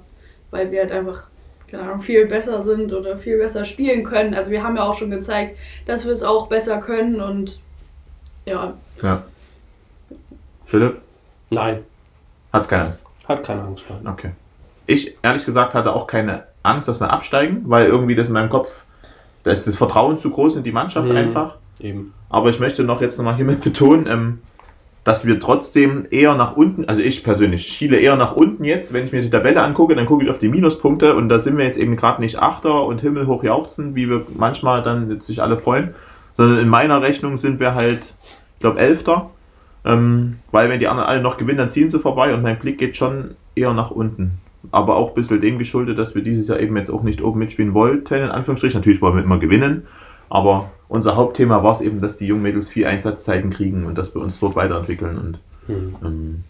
weil 0.51 0.71
wir 0.71 0.81
halt 0.81 0.91
einfach, 0.91 1.23
keine 1.67 1.83
Ahnung, 1.83 2.01
viel 2.01 2.27
besser 2.27 2.61
sind 2.61 2.93
oder 2.93 3.17
viel 3.17 3.37
besser 3.37 3.65
spielen 3.65 4.03
können. 4.03 4.33
Also 4.33 4.51
wir 4.51 4.63
haben 4.63 4.75
ja 4.75 4.83
auch 4.83 4.95
schon 4.95 5.09
gezeigt, 5.09 5.57
dass 5.85 6.05
wir 6.05 6.13
es 6.13 6.23
auch 6.23 6.47
besser 6.47 6.79
können 6.79 7.21
und 7.21 7.59
ja. 8.45 8.75
Ja. 9.01 9.23
Philipp, 10.65 11.01
Nein, 11.49 11.83
hat's 12.53 12.67
keine 12.67 12.85
Angst. 12.85 13.03
hat 13.27 13.43
keine 13.43 13.61
Angst. 13.61 13.85
Nein. 13.89 14.07
Okay. 14.07 14.31
Ich, 14.91 15.15
ehrlich 15.23 15.45
gesagt, 15.45 15.73
hatte 15.73 15.95
auch 15.95 16.05
keine 16.05 16.43
Angst, 16.63 16.87
dass 16.87 16.99
wir 16.99 17.11
absteigen, 17.11 17.63
weil 17.65 17.85
irgendwie 17.85 18.15
das 18.15 18.27
in 18.27 18.33
meinem 18.33 18.49
Kopf, 18.49 18.83
da 19.43 19.51
ist 19.51 19.65
das 19.65 19.75
Vertrauen 19.75 20.17
zu 20.17 20.31
groß 20.31 20.57
in 20.57 20.63
die 20.63 20.71
Mannschaft 20.71 21.09
Mhm. 21.09 21.15
einfach. 21.15 21.57
Eben. 21.79 22.13
Aber 22.29 22.49
ich 22.49 22.59
möchte 22.59 22.83
noch 22.83 23.01
jetzt 23.01 23.17
nochmal 23.17 23.35
hiermit 23.35 23.61
betonen, 23.63 24.05
ähm, 24.07 24.39
dass 25.03 25.25
wir 25.25 25.39
trotzdem 25.39 26.03
eher 26.11 26.35
nach 26.35 26.55
unten, 26.55 26.85
also 26.85 27.01
ich 27.01 27.23
persönlich 27.23 27.63
schiele 27.63 27.97
eher 27.97 28.15
nach 28.17 28.35
unten 28.35 28.65
jetzt, 28.65 28.93
wenn 28.93 29.03
ich 29.03 29.11
mir 29.11 29.21
die 29.21 29.31
Tabelle 29.31 29.63
angucke, 29.63 29.95
dann 29.95 30.05
gucke 30.05 30.23
ich 30.23 30.29
auf 30.29 30.37
die 30.37 30.49
Minuspunkte 30.49 31.15
und 31.15 31.27
da 31.29 31.39
sind 31.39 31.57
wir 31.57 31.65
jetzt 31.65 31.77
eben 31.77 31.95
gerade 31.95 32.21
nicht 32.21 32.37
Achter 32.37 32.85
und 32.85 33.01
himmelhoch 33.01 33.43
jauchzen, 33.43 33.95
wie 33.95 34.09
wir 34.09 34.27
manchmal 34.35 34.83
dann 34.83 35.19
sich 35.19 35.41
alle 35.41 35.57
freuen, 35.57 35.95
sondern 36.33 36.59
in 36.59 36.67
meiner 36.67 37.01
Rechnung 37.01 37.37
sind 37.37 37.59
wir 37.59 37.73
halt, 37.73 38.13
ich 38.55 38.59
glaube, 38.59 38.79
Elfter, 38.79 39.31
ähm, 39.85 40.37
weil 40.51 40.69
wenn 40.69 40.79
die 40.79 40.87
anderen 40.87 41.09
alle 41.09 41.21
noch 41.21 41.37
gewinnen, 41.37 41.57
dann 41.57 41.69
ziehen 41.69 41.89
sie 41.89 41.97
vorbei 41.97 42.33
und 42.33 42.43
mein 42.43 42.59
Blick 42.59 42.77
geht 42.77 42.95
schon 42.95 43.35
eher 43.55 43.73
nach 43.73 43.89
unten. 43.89 44.39
Aber 44.69 44.95
auch 44.95 45.09
ein 45.09 45.15
bisschen 45.15 45.41
dem 45.41 45.57
geschuldet, 45.57 45.97
dass 45.97 46.13
wir 46.13 46.21
dieses 46.21 46.47
Jahr 46.47 46.59
eben 46.59 46.77
jetzt 46.77 46.91
auch 46.91 47.03
nicht 47.03 47.21
oben 47.21 47.39
mitspielen 47.39 47.73
wollten, 47.73 48.13
in 48.15 48.29
Anführungsstrichen. 48.29 48.79
Natürlich 48.79 49.01
wollen 49.01 49.15
wir 49.15 49.23
immer 49.23 49.39
gewinnen, 49.39 49.87
aber 50.29 50.69
unser 50.87 51.15
Hauptthema 51.15 51.63
war 51.63 51.71
es 51.71 51.81
eben, 51.81 51.99
dass 51.99 52.17
die 52.17 52.27
jungen 52.27 52.43
Mädels 52.43 52.69
viel 52.69 52.85
Einsatzzeiten 52.85 53.49
kriegen 53.49 53.85
und 53.85 53.97
dass 53.97 54.13
wir 54.13 54.21
uns 54.21 54.39
dort 54.39 54.55
weiterentwickeln. 54.55 55.17
Und 55.17 55.39
Hm. 55.67 55.95
ähm, 56.03 56.43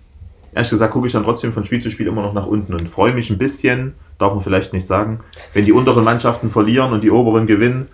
ehrlich 0.54 0.70
gesagt 0.70 0.94
gucke 0.94 1.08
ich 1.08 1.14
dann 1.14 1.24
trotzdem 1.24 1.54
von 1.54 1.66
Spiel 1.66 1.82
zu 1.82 1.90
Spiel 1.90 2.08
immer 2.08 2.22
noch 2.22 2.34
nach 2.34 2.48
unten 2.48 2.74
und 2.74 2.90
freue 2.90 3.14
mich 3.14 3.30
ein 3.30 3.38
bisschen, 3.38 3.94
darf 4.18 4.34
man 4.34 4.42
vielleicht 4.42 4.74
nicht 4.74 4.88
sagen, 4.88 5.20
wenn 5.54 5.66
die 5.66 5.72
unteren 5.72 6.04
Mannschaften 6.04 6.50
verlieren 6.50 6.94
und 6.94 7.04
die 7.04 7.12
oberen 7.12 7.48
gewinnen. 7.48 7.88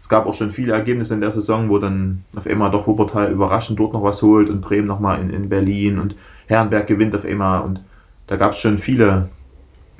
Es 0.00 0.08
gab 0.08 0.26
auch 0.26 0.34
schon 0.34 0.50
viele 0.52 0.72
Ergebnisse 0.72 1.14
in 1.14 1.20
der 1.20 1.30
Saison, 1.30 1.68
wo 1.68 1.78
dann 1.78 2.24
auf 2.34 2.46
einmal 2.46 2.70
doch 2.70 2.86
Wuppertal 2.86 3.32
überraschend 3.32 3.78
dort 3.78 3.92
noch 3.92 4.02
was 4.02 4.22
holt 4.22 4.50
und 4.50 4.60
Bremen 4.60 4.86
nochmal 4.86 5.20
in, 5.20 5.30
in 5.30 5.48
Berlin 5.48 5.98
und 5.98 6.14
Herrenberg 6.46 6.86
gewinnt 6.86 7.14
auf 7.14 7.24
einmal 7.24 7.62
und 7.62 7.82
da 8.26 8.36
gab 8.36 8.52
es 8.52 8.58
schon 8.58 8.78
viele, 8.78 9.28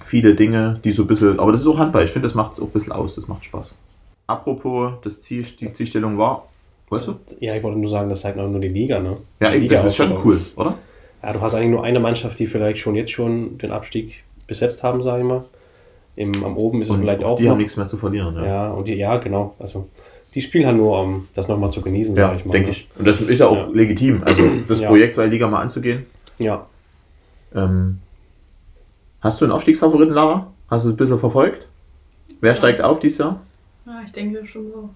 viele 0.06 0.34
Dinge, 0.34 0.80
die 0.84 0.92
so 0.92 1.02
ein 1.02 1.06
bisschen, 1.08 1.38
aber 1.40 1.52
das 1.52 1.60
ist 1.62 1.66
auch 1.66 1.78
Handball, 1.78 2.04
ich 2.04 2.10
finde, 2.10 2.26
das 2.28 2.34
macht 2.34 2.52
es 2.52 2.60
auch 2.60 2.64
ein 2.66 2.70
bisschen 2.70 2.92
aus, 2.92 3.14
das 3.16 3.28
macht 3.28 3.44
Spaß. 3.44 3.74
Apropos, 4.26 4.92
das 5.02 5.22
Ziel, 5.22 5.44
die 5.60 5.72
Zielstellung 5.72 6.18
war, 6.18 6.48
weißt 6.90 7.08
du? 7.08 7.14
Ja, 7.40 7.54
ich 7.54 7.62
wollte 7.62 7.78
nur 7.78 7.90
sagen, 7.90 8.08
das 8.08 8.20
zeigt 8.22 8.38
auch 8.38 8.48
nur 8.48 8.60
die 8.60 8.68
Liga, 8.68 8.98
ne? 9.00 9.16
Ja, 9.40 9.52
eben, 9.52 9.68
das 9.68 9.84
ist 9.84 9.96
schon 9.96 10.12
cool, 10.24 10.40
oder? 10.56 10.78
Ja, 11.22 11.32
du 11.32 11.40
hast 11.40 11.54
eigentlich 11.54 11.70
nur 11.70 11.84
eine 11.84 12.00
Mannschaft, 12.00 12.38
die 12.38 12.46
vielleicht 12.46 12.78
schon 12.78 12.94
jetzt 12.96 13.10
schon 13.12 13.58
den 13.58 13.72
Abstieg 13.72 14.22
besetzt 14.46 14.82
haben, 14.82 15.02
sage 15.02 15.22
ich 15.22 15.28
mal. 15.28 15.44
Im, 16.16 16.44
am 16.44 16.56
oben 16.56 16.80
ist 16.82 16.88
es 16.88 16.94
Und 16.94 17.00
vielleicht 17.02 17.24
auch 17.24 17.36
die 17.36 17.44
noch. 17.44 17.50
haben 17.50 17.58
nichts 17.58 17.76
mehr 17.76 17.86
zu 17.88 17.96
verlieren. 17.98 18.34
Ja, 18.36 18.44
Ja, 18.46 18.70
und 18.70 18.86
die, 18.88 18.94
ja, 18.94 19.16
genau. 19.18 19.54
Also 19.58 19.88
die 20.34 20.40
spielen 20.40 20.66
halt 20.66 20.76
nur, 20.76 21.00
um 21.00 21.28
das 21.34 21.46
nochmal 21.48 21.70
zu 21.70 21.82
genießen, 21.82 22.14
ja 22.16 22.28
sag 22.28 22.38
ich 22.38 22.44
mal. 22.44 22.52
denke 22.52 22.68
ne? 22.68 22.72
ich. 22.74 22.88
Und 22.98 23.06
das 23.06 23.20
ist 23.20 23.38
ja 23.38 23.48
auch 23.48 23.68
Ja. 23.68 23.72
legitim, 23.74 24.22
also 24.24 24.42
das 24.68 24.80
Ja. 24.80 24.88
Projekt 24.88 25.14
zweite 25.14 25.30
Liga 25.30 25.46
mal 25.48 25.60
anzugehen. 25.60 26.06
Ja. 26.38 26.66
Ähm, 27.54 27.98
hast 29.26 29.40
du 29.40 29.44
einen 29.44 29.52
Aufstiegsfavoriten, 29.52 30.14
Lara? 30.14 30.46
Hast 30.70 30.84
du 30.84 30.88
es 30.90 30.94
ein 30.94 30.96
bisschen 30.96 31.18
verfolgt? 31.18 31.68
Wer 32.40 32.52
Ja. 32.52 32.54
steigt 32.56 32.80
auf 32.80 32.98
dieses 33.00 33.18
Jahr? 33.18 33.40
ja, 33.86 34.00
ich 34.04 34.12
denke 34.12 34.46
schon 34.46 34.70
so. 34.72 34.88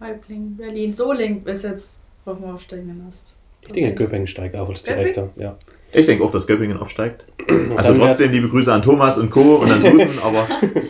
Weibling, 0.00 0.56
Berlin, 0.56 0.92
Soling 0.92 1.42
bis 1.42 1.62
jetzt 1.62 2.00
auf 2.26 2.36
dem 2.38 2.50
aufsteigenden 2.50 3.06
Ast. 3.08 3.32
Ich 3.62 3.72
denke, 3.72 3.94
Göppingen 3.94 4.26
steigt 4.26 4.56
auf 4.56 4.68
als 4.68 4.82
Direktor. 4.82 5.30
Ja. 5.36 5.54
Ich 5.92 6.04
denke 6.06 6.24
auch, 6.24 6.30
dass 6.30 6.46
Göppingen 6.46 6.78
aufsteigt. 6.78 7.24
Also 7.76 7.94
trotzdem 7.94 8.30
liebe 8.32 8.48
Grüße 8.48 8.72
an 8.72 8.82
Thomas 8.82 9.18
und 9.18 9.30
Co. 9.30 9.56
und 9.56 9.70
an 9.70 9.80
Susan, 9.82 10.18
aber 10.22 10.46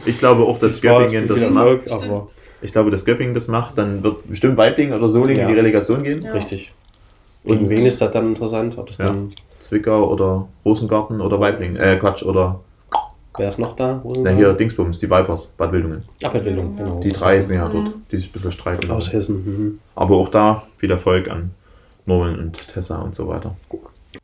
ich 0.07 0.19
glaube 0.19 0.43
auch, 0.45 0.59
dass 0.59 0.81
Göppingen 0.81 1.27
das 1.29 1.41
Erfolg, 1.43 1.87
macht. 1.89 2.03
aber 2.05 2.29
Ich 2.63 2.73
glaube, 2.73 2.91
dass 2.91 3.05
Göppingen 3.05 3.35
das 3.35 3.49
macht, 3.49 3.77
dann 3.79 4.03
wird 4.03 4.29
bestimmt 4.29 4.57
Weibling 4.57 4.93
oder 4.93 5.09
Solingen 5.09 5.37
Ja. 5.37 5.43
in 5.43 5.49
die 5.49 5.55
Relegation 5.55 6.03
gehen. 6.03 6.23
Ja. 6.23 6.33
richtig. 6.33 6.73
Und- 7.45 7.59
Gegen 7.59 7.71
wen 7.71 7.87
ist 7.87 8.01
das 8.01 8.11
dann 8.13 8.29
interessant? 8.29 8.77
Ob 8.79 8.87
das 8.89 8.99
Ja. 8.99 9.07
dann, 9.07 9.33
Zwickau 9.61 10.11
oder 10.11 10.49
Rosengarten 10.65 11.21
oder 11.21 11.39
Weibling. 11.41 11.77
Äh, 11.77 11.97
Quatsch, 12.01 12.23
oder 12.23 12.61
wer 13.37 13.49
ist 13.49 13.59
noch 13.59 13.77
da? 13.77 14.01
Wo 14.03 14.15
sind 14.15 14.25
na, 14.25 14.31
hier 14.31 14.53
Dingsbums, 14.53 14.99
die 14.99 15.11
Vipers, 15.11 15.49
Bad 15.57 15.73
Wildungen. 15.73 16.05
Abbildung, 16.23 16.77
genau. 16.77 17.01
Die 17.01 17.13
drei 17.13 17.41
sind 17.41 17.57
ja 17.57 17.69
Mhm. 17.69 17.73
dort, 17.73 17.95
die 18.11 18.17
sich 18.19 18.29
ein 18.31 18.33
bisschen 18.33 18.53
streiten. 18.53 18.91
Aus 18.91 19.13
Hessen. 19.13 19.37
Mhm. 19.45 19.81
Aber 19.95 20.17
auch 20.17 20.29
da 20.29 20.65
viel 20.79 20.91
Erfolg 20.91 21.29
an 21.29 21.51
Norman 22.07 22.39
und 22.39 22.69
Tessa 22.69 23.01
und 23.01 23.15
so 23.15 23.29
weiter. 23.29 23.57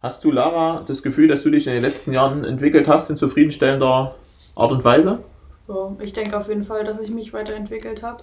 Hast 0.03 0.23
du, 0.25 0.31
Lara, 0.31 0.83
das 0.87 1.03
Gefühl, 1.03 1.29
dass 1.29 1.43
du 1.43 1.51
dich 1.51 1.67
in 1.67 1.73
den 1.73 1.83
letzten 1.83 2.13
Jahren 2.13 2.45
entwickelt 2.45 2.89
hast 2.89 3.11
in 3.11 3.17
zufriedenstellender 3.17 4.15
Art 4.55 4.73
und 4.73 4.85
Weise? 4.85 5.19
So, 5.67 5.97
ich 6.01 6.13
denke 6.13 6.37
auf 6.39 6.49
jeden 6.49 6.65
Fall, 6.65 6.85
dass 6.85 7.01
ich 7.01 7.11
mich 7.11 7.33
weiterentwickelt 7.33 8.03
habe. 8.03 8.23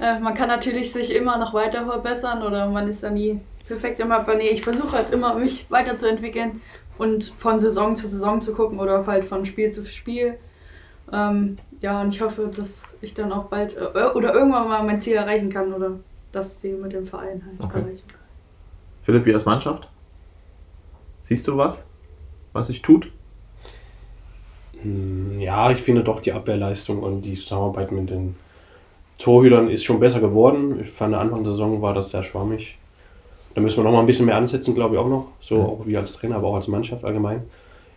Äh, 0.00 0.18
man 0.18 0.34
kann 0.34 0.48
natürlich 0.48 0.92
sich 0.92 1.14
immer 1.14 1.36
noch 1.38 1.52
weiter 1.54 1.84
verbessern 1.84 2.42
oder 2.42 2.66
man 2.68 2.88
ist 2.88 3.02
da 3.02 3.10
nie 3.10 3.40
perfekt 3.68 4.00
immer. 4.00 4.18
Aber 4.20 4.34
nee, 4.34 4.48
ich 4.48 4.62
versuche 4.62 4.92
halt 4.92 5.10
immer, 5.10 5.34
mich 5.34 5.66
weiterzuentwickeln 5.70 6.60
und 7.00 7.24
von 7.38 7.58
Saison 7.58 7.96
zu 7.96 8.08
Saison 8.08 8.40
zu 8.40 8.52
gucken 8.54 8.78
oder 8.78 9.06
halt 9.06 9.24
von 9.24 9.44
Spiel 9.44 9.70
zu 9.70 9.84
Spiel. 9.86 10.38
Ähm, 11.12 11.58
ja, 11.80 12.02
und 12.02 12.14
ich 12.14 12.20
hoffe, 12.20 12.50
dass 12.54 12.94
ich 13.00 13.14
dann 13.14 13.32
auch 13.32 13.44
bald 13.46 13.76
äh, 13.76 14.04
oder 14.14 14.34
irgendwann 14.34 14.68
mal 14.68 14.82
mein 14.84 14.98
Ziel 15.00 15.14
erreichen 15.16 15.50
kann 15.50 15.72
oder 15.72 15.92
das 16.32 16.60
Ziel 16.60 16.76
mit 16.76 16.92
dem 16.92 17.06
Verein 17.06 17.42
halt 17.44 17.60
Okay. 17.60 17.80
erreichen 17.80 18.08
kann. 18.08 18.20
Philipp, 19.02 19.24
wie 19.26 19.34
als 19.34 19.46
Mannschaft? 19.46 19.88
Siehst 21.22 21.48
du 21.48 21.56
was, 21.56 21.88
was 22.52 22.68
sich 22.68 22.82
tut? 22.82 23.10
Hm, 24.82 25.40
Ja, 25.40 25.70
ich 25.70 25.80
finde 25.82 26.04
doch 26.04 26.20
die 26.20 26.32
Abwehrleistung 26.32 27.02
und 27.02 27.22
die 27.22 27.34
Zusammenarbeit 27.34 27.92
mit 27.92 28.10
den 28.10 28.36
Torhütern 29.18 29.68
ist 29.70 29.84
schon 29.84 30.00
besser 30.00 30.20
geworden. 30.20 30.80
Ich 30.82 30.90
fand, 30.90 31.14
Anfang 31.14 31.44
der 31.44 31.52
Saison 31.52 31.82
war 31.82 31.94
das 31.94 32.10
sehr 32.10 32.22
schwammig. 32.22 32.79
Da 33.54 33.60
müssen 33.60 33.78
wir 33.78 33.84
noch 33.84 33.92
mal 33.92 34.00
ein 34.00 34.06
bisschen 34.06 34.26
mehr 34.26 34.36
ansetzen, 34.36 34.74
glaube 34.74 34.94
ich 34.94 35.00
auch 35.00 35.08
noch. 35.08 35.26
So 35.40 35.56
Mhm. 35.56 35.64
auch 35.64 35.80
wie 35.86 35.96
als 35.96 36.12
Trainer, 36.12 36.36
aber 36.36 36.48
auch 36.48 36.54
als 36.56 36.68
Mannschaft 36.68 37.04
allgemein. 37.04 37.42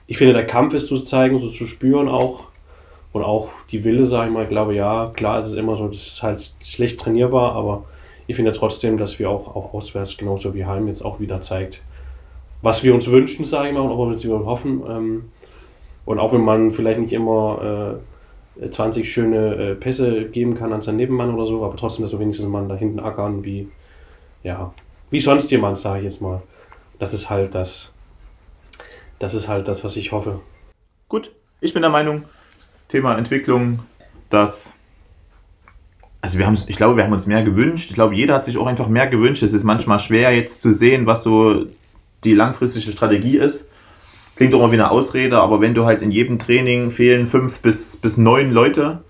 Ich 0.08 0.18
finde, 0.18 0.34
der 0.34 0.46
Kampf 0.46 0.74
ist 0.74 0.88
zu 0.88 1.00
zeigen, 1.02 1.40
so 1.40 1.50
zu 1.50 1.66
spüren 1.66 2.08
auch. 2.10 2.46
Und 3.12 3.24
auch 3.24 3.50
die 3.70 3.84
Wille, 3.84 4.08
sage 4.08 4.28
ich 4.28 4.34
mal, 4.34 4.44
ich 4.44 4.50
glaube, 4.50 4.74
ja, 4.74 5.12
klar, 5.14 5.40
es 5.40 5.48
ist 5.50 5.58
immer 5.58 5.76
so, 5.76 5.88
das 5.88 6.08
ist 6.08 6.24
halt 6.24 6.54
schlecht 6.64 7.00
trainierbar, 7.00 7.54
aber 7.54 7.84
ich 8.26 8.36
finde 8.36 8.52
trotzdem, 8.54 8.98
dass 8.98 9.20
wir 9.20 9.30
auch, 9.30 9.56
auch 9.56 9.74
auswärts, 9.76 10.18
genauso 10.18 10.56
wie 10.56 10.66
Heim 10.66 10.88
jetzt 10.88 11.06
auch 11.06 11.20
wieder 11.20 11.40
zeigt, 11.40 11.84
was 12.64 12.84
wir 12.84 12.94
uns 12.94 13.10
wünschen, 13.12 13.46
sage 13.46 13.68
ich 13.68 13.74
mal, 13.76 13.82
und 13.82 13.92
auch 13.92 14.10
was 14.12 14.24
wir 14.24 14.34
hoffen. 14.46 14.82
Ähm, 14.90 15.26
und 16.06 16.20
auch 16.20 16.34
wenn 16.34 16.42
man 16.42 16.72
vielleicht 16.72 17.00
nicht 17.00 17.14
immer 17.14 18.00
äh, 18.60 18.70
20 18.70 19.12
schöne 19.12 19.56
äh, 19.56 19.76
Pässe 19.76 20.26
geben 20.26 20.56
kann 20.56 20.74
an 20.74 20.82
seinen 20.82 20.98
Nebenmann 20.98 21.34
oder 21.36 21.46
so, 21.46 21.64
aber 21.64 21.76
trotzdem, 21.76 22.04
dass 22.04 22.12
wir 22.14 22.20
wenigstens 22.20 22.48
mal 22.50 22.68
da 22.68 22.76
hinten 22.76 23.00
ackern, 23.00 23.44
wie, 23.44 23.68
ja, 24.44 24.74
wie 25.14 25.20
sonst 25.20 25.52
jemand, 25.52 25.78
sage 25.78 26.00
ich 26.00 26.06
jetzt 26.06 26.22
mal. 26.22 26.42
Das 26.98 27.14
ist 27.14 27.30
halt 27.30 27.54
das, 27.54 27.94
das 29.20 29.36
ist 29.36 29.48
halt 29.48 29.68
das, 29.68 29.84
was 29.84 29.96
ich 29.96 30.12
hoffe. 30.12 30.40
Gut, 31.08 31.32
ich 31.62 31.72
bin 31.72 31.84
der 31.84 31.92
Meinung, 31.92 32.24
Thema 32.90 33.16
Entwicklung, 33.16 33.80
dass. 34.32 34.74
Also 36.20 36.40
wir 36.40 36.48
haben 36.48 36.58
ich 36.66 36.78
glaube, 36.78 36.98
wir 36.98 37.04
haben 37.04 37.14
uns 37.14 37.28
mehr 37.28 37.44
gewünscht. 37.44 37.92
Ich 37.92 37.96
glaube, 37.96 38.16
jeder 38.16 38.34
hat 38.34 38.46
sich 38.46 38.58
auch 38.58 38.66
einfach 38.66 38.88
mehr 38.88 39.06
gewünscht. 39.06 39.44
Es 39.44 39.54
ist 39.54 39.64
manchmal 39.64 40.00
schwer 40.00 40.36
jetzt 40.36 40.62
zu 40.62 40.74
sehen, 40.74 41.06
was 41.06 41.22
so 41.22 41.68
die 42.24 42.34
langfristige 42.34 42.92
Strategie 42.92 43.38
ist. 43.38 43.70
Klingt 44.36 44.56
auch 44.56 44.62
immer 44.62 44.72
wie 44.72 44.76
eine 44.78 44.90
Ausrede, 44.90 45.38
aber 45.38 45.62
wenn 45.62 45.76
du 45.76 45.86
halt 45.86 46.02
in 46.02 46.10
jedem 46.10 46.40
Training 46.40 46.90
fehlen 46.90 47.28
fünf 47.28 47.60
bis, 47.60 47.98
bis 47.98 48.18
neun 48.18 48.52
Leute, 48.52 49.04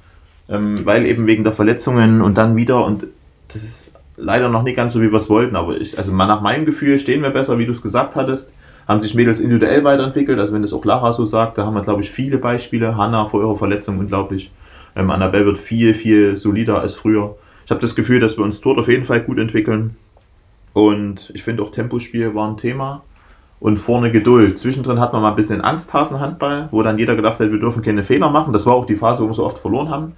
ähm, 0.50 0.86
weil 0.86 1.06
eben 1.06 1.28
wegen 1.28 1.46
der 1.46 1.54
Verletzungen 1.54 2.22
und 2.22 2.38
dann 2.38 2.58
wieder 2.58 2.84
und 2.84 3.08
das 3.48 3.64
ist 3.64 3.94
leider 4.18 4.50
noch 4.50 4.64
nicht 4.64 4.76
ganz 4.76 4.94
so, 4.94 5.02
wie 5.02 5.12
wir 5.12 5.18
es 5.18 5.30
wollten, 5.30 5.56
aber 5.56 5.78
ich, 5.78 5.98
also 5.98 6.14
nach 6.14 6.42
meinem 6.42 6.66
Gefühl 6.66 6.98
stehen 6.98 7.22
wir 7.22 7.30
besser, 7.30 7.58
wie 7.58 7.66
du 7.66 7.72
es 7.72 7.82
gesagt 7.82 8.16
hattest, 8.16 8.54
haben 8.88 9.00
sich 9.00 9.16
Mädels 9.16 9.40
individuell 9.40 9.84
weiterentwickelt, 9.84 10.40
also 10.40 10.54
wenn 10.54 10.62
das 10.62 10.74
auch 10.74 10.86
Lara 10.86 11.14
so 11.14 11.26
sagt, 11.26 11.58
da 11.58 11.66
haben 11.66 11.74
wir 11.74 11.82
glaube 11.82 12.02
ich 12.02 12.12
viele 12.12 12.38
Beispiele, 12.38 12.98
Hanna 12.98 13.26
vor 13.26 13.42
ihrer 13.42 13.56
Verletzung 13.56 14.00
unglaublich, 14.00 14.52
ähm, 14.96 15.10
Annabelle 15.10 15.46
wird 15.46 15.58
viel, 15.58 15.94
viel 15.94 16.36
solider 16.36 16.82
als 16.82 16.96
früher. 16.96 17.36
Ich 17.66 17.72
habe 17.72 17.82
das 17.82 17.96
Gefühl, 17.96 18.20
dass 18.20 18.38
wir 18.38 18.44
uns 18.44 18.62
dort 18.62 18.78
auf 18.78 18.88
jeden 18.88 19.06
Fall 19.06 19.22
gut 19.22 19.38
entwickeln 19.38 19.96
und 20.74 21.32
ich 21.34 21.44
finde 21.44 21.64
auch 21.64 21.72
Tempospiel 21.72 22.36
war 22.36 22.50
ein 22.50 22.58
Thema 22.58 23.04
und 23.60 23.78
vorne 23.78 24.12
Geduld. 24.12 24.60
Zwischendrin 24.60 25.00
hat 25.00 25.14
man 25.14 25.22
mal 25.22 25.30
ein 25.30 25.36
bisschen 25.36 25.62
Angsthasenhandball, 25.62 26.68
wo 26.72 26.84
dann 26.84 27.00
jeder 27.00 27.16
gedacht 27.16 27.40
hat, 27.40 27.50
wir 27.52 27.60
dürfen 27.60 27.82
keine 27.82 28.04
Fehler 28.04 28.30
machen. 28.30 28.52
Das 28.52 28.66
war 28.66 28.74
auch 28.74 28.86
die 28.86 28.98
Phase, 28.98 29.24
wo 29.24 29.28
wir 29.28 29.34
so 29.34 29.46
oft 29.46 29.58
verloren 29.58 29.90
haben, 29.90 30.14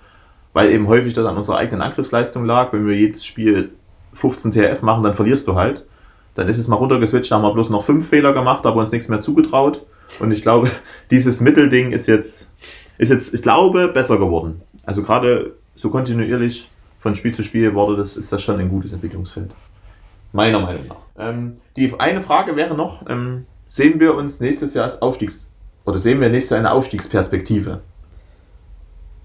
weil 0.54 0.72
eben 0.72 0.88
häufig 0.88 1.14
das 1.14 1.26
an 1.26 1.38
unserer 1.38 1.58
eigenen 1.58 1.84
Angriffsleistung 1.84 2.46
lag. 2.46 2.74
Wenn 2.74 2.88
wir 2.88 2.96
jedes 2.96 3.24
Spiel 3.24 3.70
15 4.16 4.52
TF 4.52 4.82
machen, 4.82 5.04
dann 5.04 5.14
verlierst 5.14 5.48
du 5.48 5.56
halt. 5.56 5.86
Dann 6.34 6.48
ist 6.50 6.58
es 6.58 6.68
mal 6.68 6.76
runtergeswitcht, 6.76 7.32
haben 7.32 7.44
wir 7.44 7.54
bloß 7.54 7.70
noch 7.70 7.84
fünf 7.84 8.10
Fehler 8.10 8.34
gemacht, 8.34 8.66
aber 8.66 8.82
uns 8.82 8.92
nichts 8.92 9.08
mehr 9.08 9.22
zugetraut. 9.22 9.86
Und 10.20 10.32
ich 10.32 10.42
glaube, 10.42 10.70
dieses 11.12 11.42
Mittelding 11.42 11.92
ist 11.92 12.08
jetzt, 12.08 12.52
ist 12.98 13.10
jetzt, 13.10 13.34
ich 13.34 13.42
glaube, 13.42 13.88
besser 13.88 14.18
geworden. 14.18 14.62
Also 14.86 15.04
gerade 15.04 15.54
so 15.76 15.90
kontinuierlich 15.90 16.70
von 17.00 17.16
Spiel 17.16 17.34
zu 17.34 17.44
Spiel 17.44 17.74
wurde 17.74 17.96
das, 17.98 18.18
ist 18.18 18.32
das 18.32 18.42
schon 18.42 18.60
ein 18.60 18.70
gutes 18.70 18.92
Entwicklungsfeld. 18.92 19.52
Meiner 20.34 20.60
Meinung 20.60 20.88
nach. 20.88 20.98
Ähm, 21.18 21.54
die 21.78 21.94
eine 22.00 22.20
Frage 22.20 22.56
wäre 22.56 22.76
noch, 22.76 23.08
ähm, 23.08 23.46
sehen 23.68 24.00
wir 24.00 24.16
uns 24.16 24.40
nächstes 24.40 24.74
Jahr 24.74 24.84
als 24.84 25.02
Aufstiegs- 25.02 25.48
oder 25.86 26.00
sehen 26.00 26.20
wir 26.20 26.30
nächstes 26.30 26.52
Jahr 26.52 26.60
eine 26.60 26.72
Aufstiegsperspektive? 26.72 27.82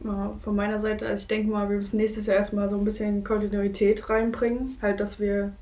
Ja, 0.05 0.33
von 0.43 0.57
meiner 0.57 0.81
Seite, 0.81 1.07
also 1.07 1.21
ich 1.21 1.29
denke 1.29 1.51
mal, 1.51 1.69
wir 1.69 1.77
müssen 1.77 1.99
nächstes 1.99 2.27
Jahr 2.27 2.37
erstmal 2.37 2.71
so 2.71 2.77
ein 2.77 2.85
bisschen 2.85 3.23
Kontinuität 3.23 4.09
reinbringen. 4.09 4.79
Halt, 4.81 5.01
dass 5.01 5.21
wir 5.21 5.53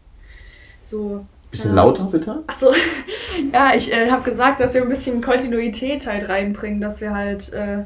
so. 0.83 1.24
Bisschen 1.51 1.74
ja. 1.74 1.83
lauter, 1.83 2.05
bitte? 2.05 2.42
Achso, 2.46 2.70
ja, 3.53 3.72
ich 3.74 3.92
äh, 3.92 4.11
habe 4.11 4.22
gesagt, 4.22 4.61
dass 4.61 4.74
wir 4.74 4.83
ein 4.83 4.88
bisschen 4.88 5.22
Kontinuität 5.22 6.07
halt 6.07 6.29
reinbringen, 6.29 6.81
dass 6.81 7.01
wir 7.01 7.14
halt 7.14 7.53
äh, 7.55 7.85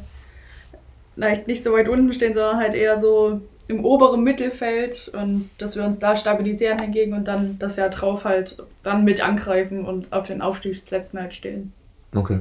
vielleicht 1.14 1.46
nicht 1.46 1.62
so 1.62 1.72
weit 1.72 1.88
unten 1.88 2.12
stehen, 2.12 2.34
sondern 2.34 2.56
halt 2.56 2.74
eher 2.74 2.98
so 2.98 3.40
im 3.68 3.84
oberen 3.84 4.22
Mittelfeld 4.22 5.10
und 5.14 5.48
dass 5.58 5.76
wir 5.76 5.84
uns 5.84 5.98
da 5.98 6.16
stabilisieren 6.16 6.80
hingegen 6.80 7.14
und 7.14 7.28
dann 7.28 7.58
das 7.58 7.76
Jahr 7.76 7.88
drauf 7.88 8.24
halt 8.24 8.56
dann 8.82 9.04
mit 9.04 9.24
angreifen 9.24 9.86
und 9.86 10.12
auf 10.12 10.26
den 10.26 10.42
Aufstiegsplätzen 10.42 11.20
halt 11.20 11.32
stehen. 11.32 11.72
Okay. 12.14 12.40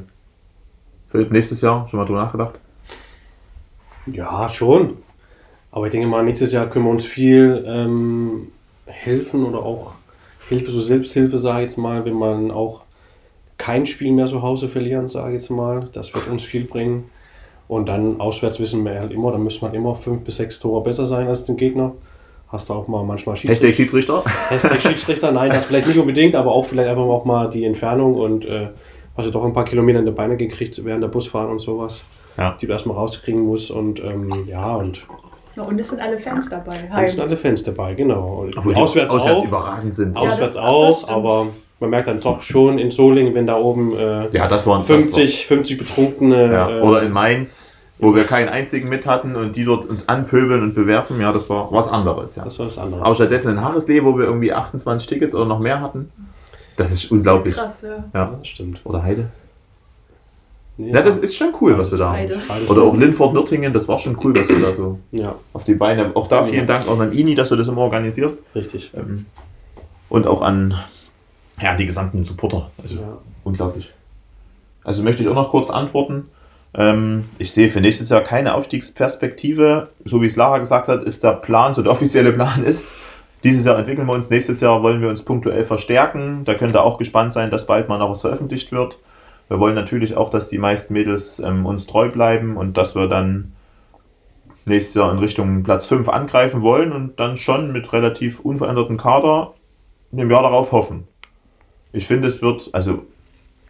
Philipp, 1.09 1.31
nächstes 1.31 1.61
Jahr 1.61 1.87
schon 1.87 1.99
mal 1.99 2.05
drüber 2.05 2.23
nachgedacht? 2.23 2.55
Ja, 4.07 4.49
schon. 4.49 4.97
Aber 5.71 5.85
ich 5.85 5.91
denke 5.91 6.07
mal, 6.07 6.23
nächstes 6.23 6.51
Jahr 6.51 6.67
können 6.67 6.85
wir 6.85 6.91
uns 6.91 7.05
viel 7.05 7.63
ähm, 7.67 8.47
helfen 8.85 9.45
oder 9.45 9.59
auch 9.59 9.93
Hilfe, 10.49 10.71
so 10.71 10.81
Selbsthilfe, 10.81 11.37
sage 11.37 11.59
ich 11.59 11.69
jetzt 11.69 11.77
mal, 11.77 12.03
wenn 12.03 12.15
man 12.15 12.51
auch 12.51 12.81
kein 13.57 13.85
Spiel 13.85 14.11
mehr 14.11 14.27
zu 14.27 14.41
Hause 14.41 14.67
verlieren, 14.67 15.07
sage 15.07 15.29
ich 15.29 15.41
jetzt 15.41 15.49
mal. 15.49 15.87
Das 15.93 16.13
wird 16.13 16.27
uns 16.27 16.43
viel 16.43 16.65
bringen. 16.65 17.09
Und 17.67 17.85
dann 17.85 18.19
auswärts 18.19 18.59
wissen 18.59 18.83
wir 18.83 18.99
halt 18.99 19.13
immer, 19.13 19.31
da 19.31 19.37
müssen 19.37 19.63
man 19.63 19.73
immer 19.73 19.95
fünf 19.95 20.23
bis 20.23 20.37
sechs 20.37 20.59
Tore 20.59 20.83
besser 20.83 21.07
sein 21.07 21.27
als 21.27 21.45
den 21.45 21.55
Gegner. 21.55 21.93
Hast 22.49 22.67
du 22.67 22.73
auch 22.73 22.89
mal 22.89 23.01
manchmal 23.05 23.37
Schiedsrichter. 23.37 23.67
Hashtag 23.67 23.75
Schiedsrichter? 23.75 24.23
Hashtag 24.49 24.81
Schiedsrichter, 24.81 25.31
nein, 25.31 25.51
das 25.51 25.63
vielleicht 25.63 25.87
nicht 25.87 25.97
unbedingt, 25.97 26.35
aber 26.35 26.51
auch 26.51 26.65
vielleicht 26.65 26.89
einfach 26.89 27.03
auch 27.03 27.23
mal 27.23 27.49
die 27.49 27.63
Entfernung 27.63 28.15
und 28.15 28.43
äh, 28.43 28.67
hast 29.15 29.25
du 29.25 29.31
doch 29.31 29.45
ein 29.45 29.53
paar 29.53 29.63
Kilometer 29.63 29.99
in 29.99 30.05
die 30.05 30.11
Beine 30.11 30.35
gekriegt 30.35 30.83
während 30.83 31.01
der 31.01 31.07
Busfahren 31.07 31.49
und 31.49 31.61
sowas, 31.61 32.03
ja. 32.37 32.57
die 32.59 32.67
du 32.67 32.73
erstmal 32.73 32.97
rauskriegen 32.97 33.41
musst. 33.41 33.71
Und 33.71 34.03
ähm, 34.03 34.45
ja, 34.47 34.75
und 34.75 35.05
ja, 35.55 35.63
und 35.63 35.79
es 35.79 35.89
sind 35.89 36.01
alle 36.01 36.17
Fans 36.17 36.49
dabei. 36.49 36.89
Und 36.89 37.03
es 37.03 37.11
sind 37.11 37.21
alle 37.21 37.37
Fans 37.37 37.63
dabei, 37.63 37.93
genau. 37.93 38.47
Obwohl 38.55 38.73
auswärts, 38.75 39.11
auswärts 39.11 39.41
auch, 39.41 39.45
überragend 39.45 39.93
sind. 39.93 40.15
Auswärts 40.15 40.55
ja, 40.55 40.61
das, 40.61 40.69
auch, 40.69 41.01
das 41.01 41.09
aber 41.09 41.47
man 41.81 41.89
merkt 41.89 42.07
dann 42.07 42.19
doch 42.19 42.41
schon 42.41 42.77
in 42.77 42.91
Solingen, 42.91 43.33
wenn 43.33 43.47
da 43.47 43.57
oben 43.57 43.97
äh, 43.97 44.29
ja, 44.35 44.47
das 44.47 44.65
waren, 44.67 44.85
50, 44.85 45.47
50 45.47 45.77
Betrunkene. 45.77 46.53
Ja, 46.53 46.77
äh, 46.77 46.81
oder 46.81 47.01
in 47.01 47.11
Mainz, 47.11 47.67
wo 47.97 48.15
wir 48.15 48.23
keinen 48.23 48.49
einzigen 48.49 48.87
mit 48.87 49.05
hatten 49.05 49.35
und 49.35 49.55
die 49.55 49.65
dort 49.65 49.85
uns 49.85 50.07
anpöbeln 50.07 50.61
und 50.61 50.75
bewerfen. 50.75 51.19
Ja, 51.19 51.33
das 51.33 51.49
war 51.49 51.71
was 51.71 51.89
anderes. 51.89 52.35
Ja. 52.35 52.45
Das 52.45 52.57
war 52.59 52.67
was 52.67 52.77
anderes. 52.77 53.03
Aber 53.03 53.15
stattdessen 53.15 53.51
in 53.51 53.61
Harrisley, 53.61 54.05
wo 54.05 54.17
wir 54.17 54.25
irgendwie 54.25 54.53
28 54.53 55.07
Tickets 55.07 55.35
oder 55.35 55.45
noch 55.45 55.59
mehr 55.59 55.81
hatten. 55.81 56.11
Das 56.77 56.91
ist 56.91 57.11
unglaublich. 57.11 57.55
Krass, 57.55 57.81
ja. 57.81 58.03
Ja, 58.13 58.35
das 58.39 58.47
stimmt. 58.47 58.81
Oder 58.85 59.03
Heide. 59.03 59.27
Ja, 60.87 60.95
ja, 60.95 61.01
das 61.01 61.17
ist 61.17 61.35
schon 61.35 61.53
cool, 61.61 61.77
was 61.77 61.91
wir 61.91 61.97
da 61.97 62.13
haben. 62.13 62.29
Oder 62.67 62.83
auch 62.83 62.95
Linford 62.95 63.33
Nürtingen, 63.33 63.73
das 63.73 63.87
war 63.87 63.97
schon 63.97 64.17
cool, 64.23 64.35
was 64.35 64.49
wir 64.49 64.59
da 64.59 64.73
so 64.73 64.99
ja. 65.11 65.35
auf 65.53 65.63
die 65.63 65.75
Beine. 65.75 66.11
Auch 66.15 66.27
da 66.27 66.43
vielen 66.43 66.67
Dank 66.67 66.87
auch 66.87 66.99
an 66.99 67.11
Ini, 67.11 67.35
dass 67.35 67.49
du 67.49 67.55
das 67.55 67.67
immer 67.67 67.81
organisierst. 67.81 68.39
Richtig. 68.55 68.91
Ähm, 68.95 69.25
und 70.09 70.27
auch 70.27 70.41
an 70.41 70.75
ja, 71.61 71.75
die 71.75 71.85
gesamten 71.85 72.23
Supporter. 72.23 72.71
Also 72.81 72.95
ja. 72.95 73.17
unglaublich. 73.43 73.91
Also 74.83 75.03
möchte 75.03 75.23
ich 75.23 75.29
auch 75.29 75.35
noch 75.35 75.51
kurz 75.51 75.69
antworten. 75.69 76.29
Ähm, 76.73 77.25
ich 77.37 77.51
sehe 77.51 77.69
für 77.69 77.81
nächstes 77.81 78.09
Jahr 78.09 78.21
keine 78.21 78.55
Aufstiegsperspektive. 78.55 79.89
So 80.05 80.21
wie 80.21 80.25
es 80.25 80.35
Lara 80.35 80.57
gesagt 80.57 80.87
hat, 80.87 81.03
ist 81.03 81.23
der 81.23 81.33
Plan, 81.33 81.75
so 81.75 81.81
der 81.81 81.91
offizielle 81.91 82.31
Plan 82.31 82.63
ist, 82.63 82.91
dieses 83.43 83.65
Jahr 83.65 83.77
entwickeln 83.79 84.05
wir 84.05 84.13
uns, 84.13 84.29
nächstes 84.29 84.61
Jahr 84.61 84.83
wollen 84.83 85.01
wir 85.01 85.09
uns 85.09 85.23
punktuell 85.23 85.65
verstärken. 85.65 86.43
Da 86.45 86.53
könnt 86.53 86.75
ihr 86.75 86.83
auch 86.83 86.97
gespannt 86.97 87.33
sein, 87.33 87.49
dass 87.49 87.65
bald 87.65 87.89
mal 87.89 87.97
noch 87.97 88.11
was 88.11 88.21
veröffentlicht 88.21 88.71
wird. 88.71 88.97
Wir 89.51 89.59
wollen 89.59 89.75
natürlich 89.75 90.15
auch, 90.15 90.29
dass 90.29 90.47
die 90.47 90.59
meisten 90.59 90.93
Mädels 90.93 91.39
ähm, 91.39 91.65
uns 91.65 91.85
treu 91.85 92.07
bleiben 92.07 92.55
und 92.55 92.77
dass 92.77 92.95
wir 92.95 93.09
dann 93.09 93.51
nächstes 94.63 94.95
Jahr 94.95 95.11
in 95.11 95.19
Richtung 95.19 95.63
Platz 95.63 95.85
5 95.87 96.07
angreifen 96.07 96.61
wollen 96.61 96.93
und 96.93 97.19
dann 97.19 97.35
schon 97.35 97.73
mit 97.73 97.91
relativ 97.91 98.39
unveränderten 98.39 98.95
Kader 98.95 99.51
dem 100.11 100.31
Jahr 100.31 100.43
darauf 100.43 100.71
hoffen. 100.71 101.05
Ich 101.91 102.07
finde, 102.07 102.29
es 102.29 102.41
wird, 102.41 102.69
also 102.71 102.99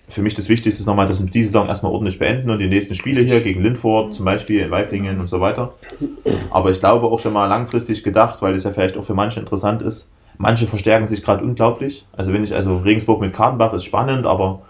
für 0.08 0.22
mich 0.22 0.36
das 0.36 0.50
Wichtigste 0.50 0.82
ist 0.82 0.86
nochmal, 0.86 1.08
dass 1.08 1.26
wir 1.26 1.32
diese 1.32 1.48
Saison 1.48 1.68
erstmal 1.68 1.92
ordentlich 1.92 2.20
beenden 2.20 2.52
und 2.52 2.60
die 2.60 2.70
nächsten 2.70 2.94
Spiele 2.94 3.22
hier 3.22 3.42
gegen 3.42 3.64
Linford, 3.64 4.14
zum 4.14 4.26
Beispiel 4.26 4.60
in 4.60 4.70
Weiblingen 4.70 5.20
und 5.20 5.30
so 5.30 5.42
weiter. 5.42 5.74
Aber 6.52 6.70
ich 6.70 6.80
glaube 6.80 7.08
auch 7.08 7.20
schon 7.20 7.34
mal 7.34 7.48
langfristig 7.48 8.04
gedacht, 8.04 8.44
weil 8.44 8.54
es 8.54 8.66
ja 8.66 8.72
vielleicht 8.72 9.00
auch 9.00 9.04
für 9.04 9.16
manche 9.16 9.40
interessant 9.40 9.82
ist. 9.82 10.08
Manche 10.38 10.68
verstärken 10.68 11.08
sich 11.08 11.24
gerade 11.24 11.44
unglaublich. 11.44 12.06
Also 12.16 12.34
wenn 12.34 12.44
ich, 12.44 12.54
also 12.54 12.78
Regensburg 12.78 13.20
mit 13.20 13.34
Kartenbach 13.34 13.74
ist 13.74 13.86
spannend, 13.86 14.28
aber 14.28 14.62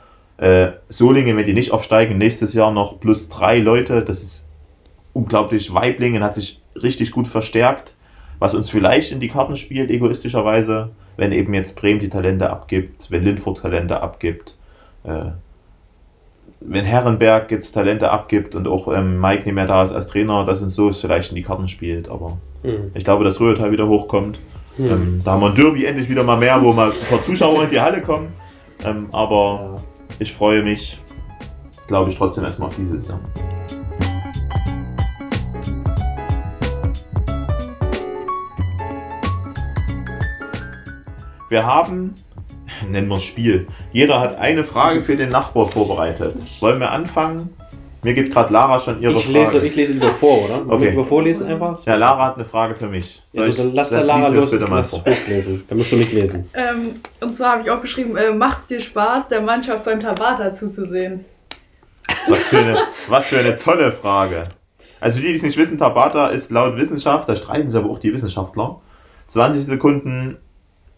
äh, 0.42 0.72
Solingen, 0.90 1.38
wenn 1.38 1.46
die 1.46 1.54
nicht 1.54 1.72
aufsteigen, 1.72 2.18
nächstes 2.18 2.54
Jahr 2.56 2.72
noch 2.72 3.00
plus 3.00 3.30
drei 3.30 3.60
Leute, 3.60 4.02
das 4.02 4.24
ist 4.24 4.50
unglaublich. 5.14 5.72
Weiblingen 5.74 6.24
hat 6.24 6.34
sich 6.34 6.62
richtig 6.76 7.12
gut 7.12 7.28
verstärkt, 7.28 7.96
was 8.40 8.56
uns 8.56 8.70
vielleicht 8.72 9.12
in 9.12 9.20
die 9.20 9.28
Karten 9.28 9.56
spielt, 9.56 9.92
egoistischerweise, 9.92 10.90
wenn 11.16 11.32
eben 11.32 11.54
jetzt 11.54 11.80
Bremen 11.80 12.00
die 12.00 12.10
Talente 12.10 12.50
abgibt, 12.50 13.12
wenn 13.12 13.24
Lindfurt 13.24 13.60
Talente 13.60 14.02
abgibt, 14.02 14.58
äh, 15.04 15.26
wenn 16.60 16.86
Herrenberg 16.86 17.52
jetzt 17.52 17.74
Talente 17.74 18.10
abgibt 18.10 18.56
und 18.56 18.68
auch 18.68 18.88
ähm, 18.88 19.22
Mike 19.22 19.44
nicht 19.46 19.54
mehr 19.54 19.68
da 19.68 19.84
ist 19.84 19.92
als 19.92 20.08
Trainer, 20.08 20.44
dass 20.44 20.62
uns 20.64 20.76
so 20.76 20.90
es 20.90 21.02
vielleicht 21.02 21.30
in 21.30 21.36
die 21.36 21.44
Karten 21.44 21.68
spielt. 21.68 22.10
Aber 22.10 22.40
mhm. 22.64 22.90
ich 22.96 23.04
glaube, 23.04 23.24
dass 23.24 23.40
Röhrtal 23.40 23.72
wieder 23.72 23.88
hochkommt. 23.88 24.40
Mhm. 24.78 24.90
Ähm, 24.90 25.22
da 25.24 25.34
haben 25.34 25.42
wir 25.42 25.50
ein 25.50 25.56
Derby 25.56 25.86
endlich 25.86 26.10
wieder 26.10 26.24
mal 26.24 26.38
mehr, 26.38 26.60
wo 26.64 26.74
mal 26.74 26.92
ein 26.92 27.08
paar 27.10 27.22
Zuschauer 27.22 27.66
in 27.66 27.70
die 27.70 27.80
Halle 27.80 28.02
kommen. 28.02 28.30
Ähm, 28.84 29.08
aber. 29.12 29.82
Ich 30.22 30.34
freue 30.34 30.62
mich, 30.62 31.00
glaube 31.88 32.12
ich, 32.12 32.16
trotzdem 32.16 32.44
erstmal 32.44 32.68
auf 32.68 32.76
diese 32.76 33.00
Saison. 33.00 33.20
Wir 41.50 41.66
haben, 41.66 42.14
nennen 42.88 43.08
wir 43.08 43.16
es 43.16 43.24
Spiel, 43.24 43.68
jeder 43.92 44.20
hat 44.20 44.38
eine 44.38 44.64
Frage 44.64 45.02
für 45.02 45.18
den 45.18 45.30
Nachbar 45.30 45.66
vorbereitet. 45.66 46.40
Wollen 46.62 46.80
wir 46.80 46.92
anfangen 46.92 47.50
Mir 48.04 48.14
gibt 48.16 48.32
gerade 48.34 48.52
Lara 48.52 48.80
schon 48.80 49.00
ihre 49.02 49.14
Ich 49.14 49.26
Frage. 49.26 49.40
lese, 49.40 49.66
ich 49.66 49.76
lese 49.76 49.94
lieber 49.94 50.12
vor, 50.12 50.46
oder? 50.46 50.64
Okay. 50.68 50.90
lieber 50.90 51.06
vorlesen 51.06 51.48
einfach? 51.48 51.84
ja, 51.86 51.96
Lara 51.96 52.26
hat 52.28 52.36
eine 52.36 52.46
Frage 52.46 52.76
für 52.76 52.88
mich. 52.88 53.22
Ja, 53.32 53.42
Soll 53.42 53.46
also 53.46 53.64
dann 53.66 53.74
lass 53.76 53.90
der 53.90 54.04
Lara 54.04 54.28
los 54.30 54.50
bitte 54.50 54.66
mal 54.68 54.84
vor. 54.84 55.00
hochlesen. 55.06 55.64
Da 55.68 55.76
musst 55.76 55.92
du 55.92 55.98
nicht 55.98 56.12
lesen. 56.12 56.50
Ähm, 56.56 56.96
und 57.20 57.36
zwar 57.38 57.54
habe 57.54 57.62
ich 57.64 57.70
auch 57.70 57.82
geschrieben, 57.82 58.16
äh, 58.18 58.32
macht 58.32 58.60
es 58.60 58.68
dir 58.68 58.82
Spaß, 58.82 59.30
der 59.30 59.42
Mannschaft 59.42 59.86
beim 59.86 60.00
Tabata 60.00 60.52
zuzusehen? 60.54 61.26
Was 62.28 62.48
für, 62.48 62.58
eine, 62.60 62.78
was 63.08 63.28
für 63.28 63.38
eine 63.40 63.58
tolle 63.58 63.92
Frage. 63.92 64.46
Also 65.00 65.18
für 65.18 65.24
die, 65.24 65.30
die 65.30 65.36
es 65.36 65.44
nicht 65.44 65.58
wissen, 65.58 65.78
Tabata 65.78 66.28
ist 66.28 66.52
laut 66.52 66.78
Wissenschaft, 66.78 67.30
da 67.30 67.36
streiten 67.36 67.70
sich 67.70 67.78
aber 67.80 67.90
auch 67.90 68.00
die 68.00 68.14
Wissenschaftler, 68.14 68.82
20 69.28 69.64
Sekunden 69.66 70.38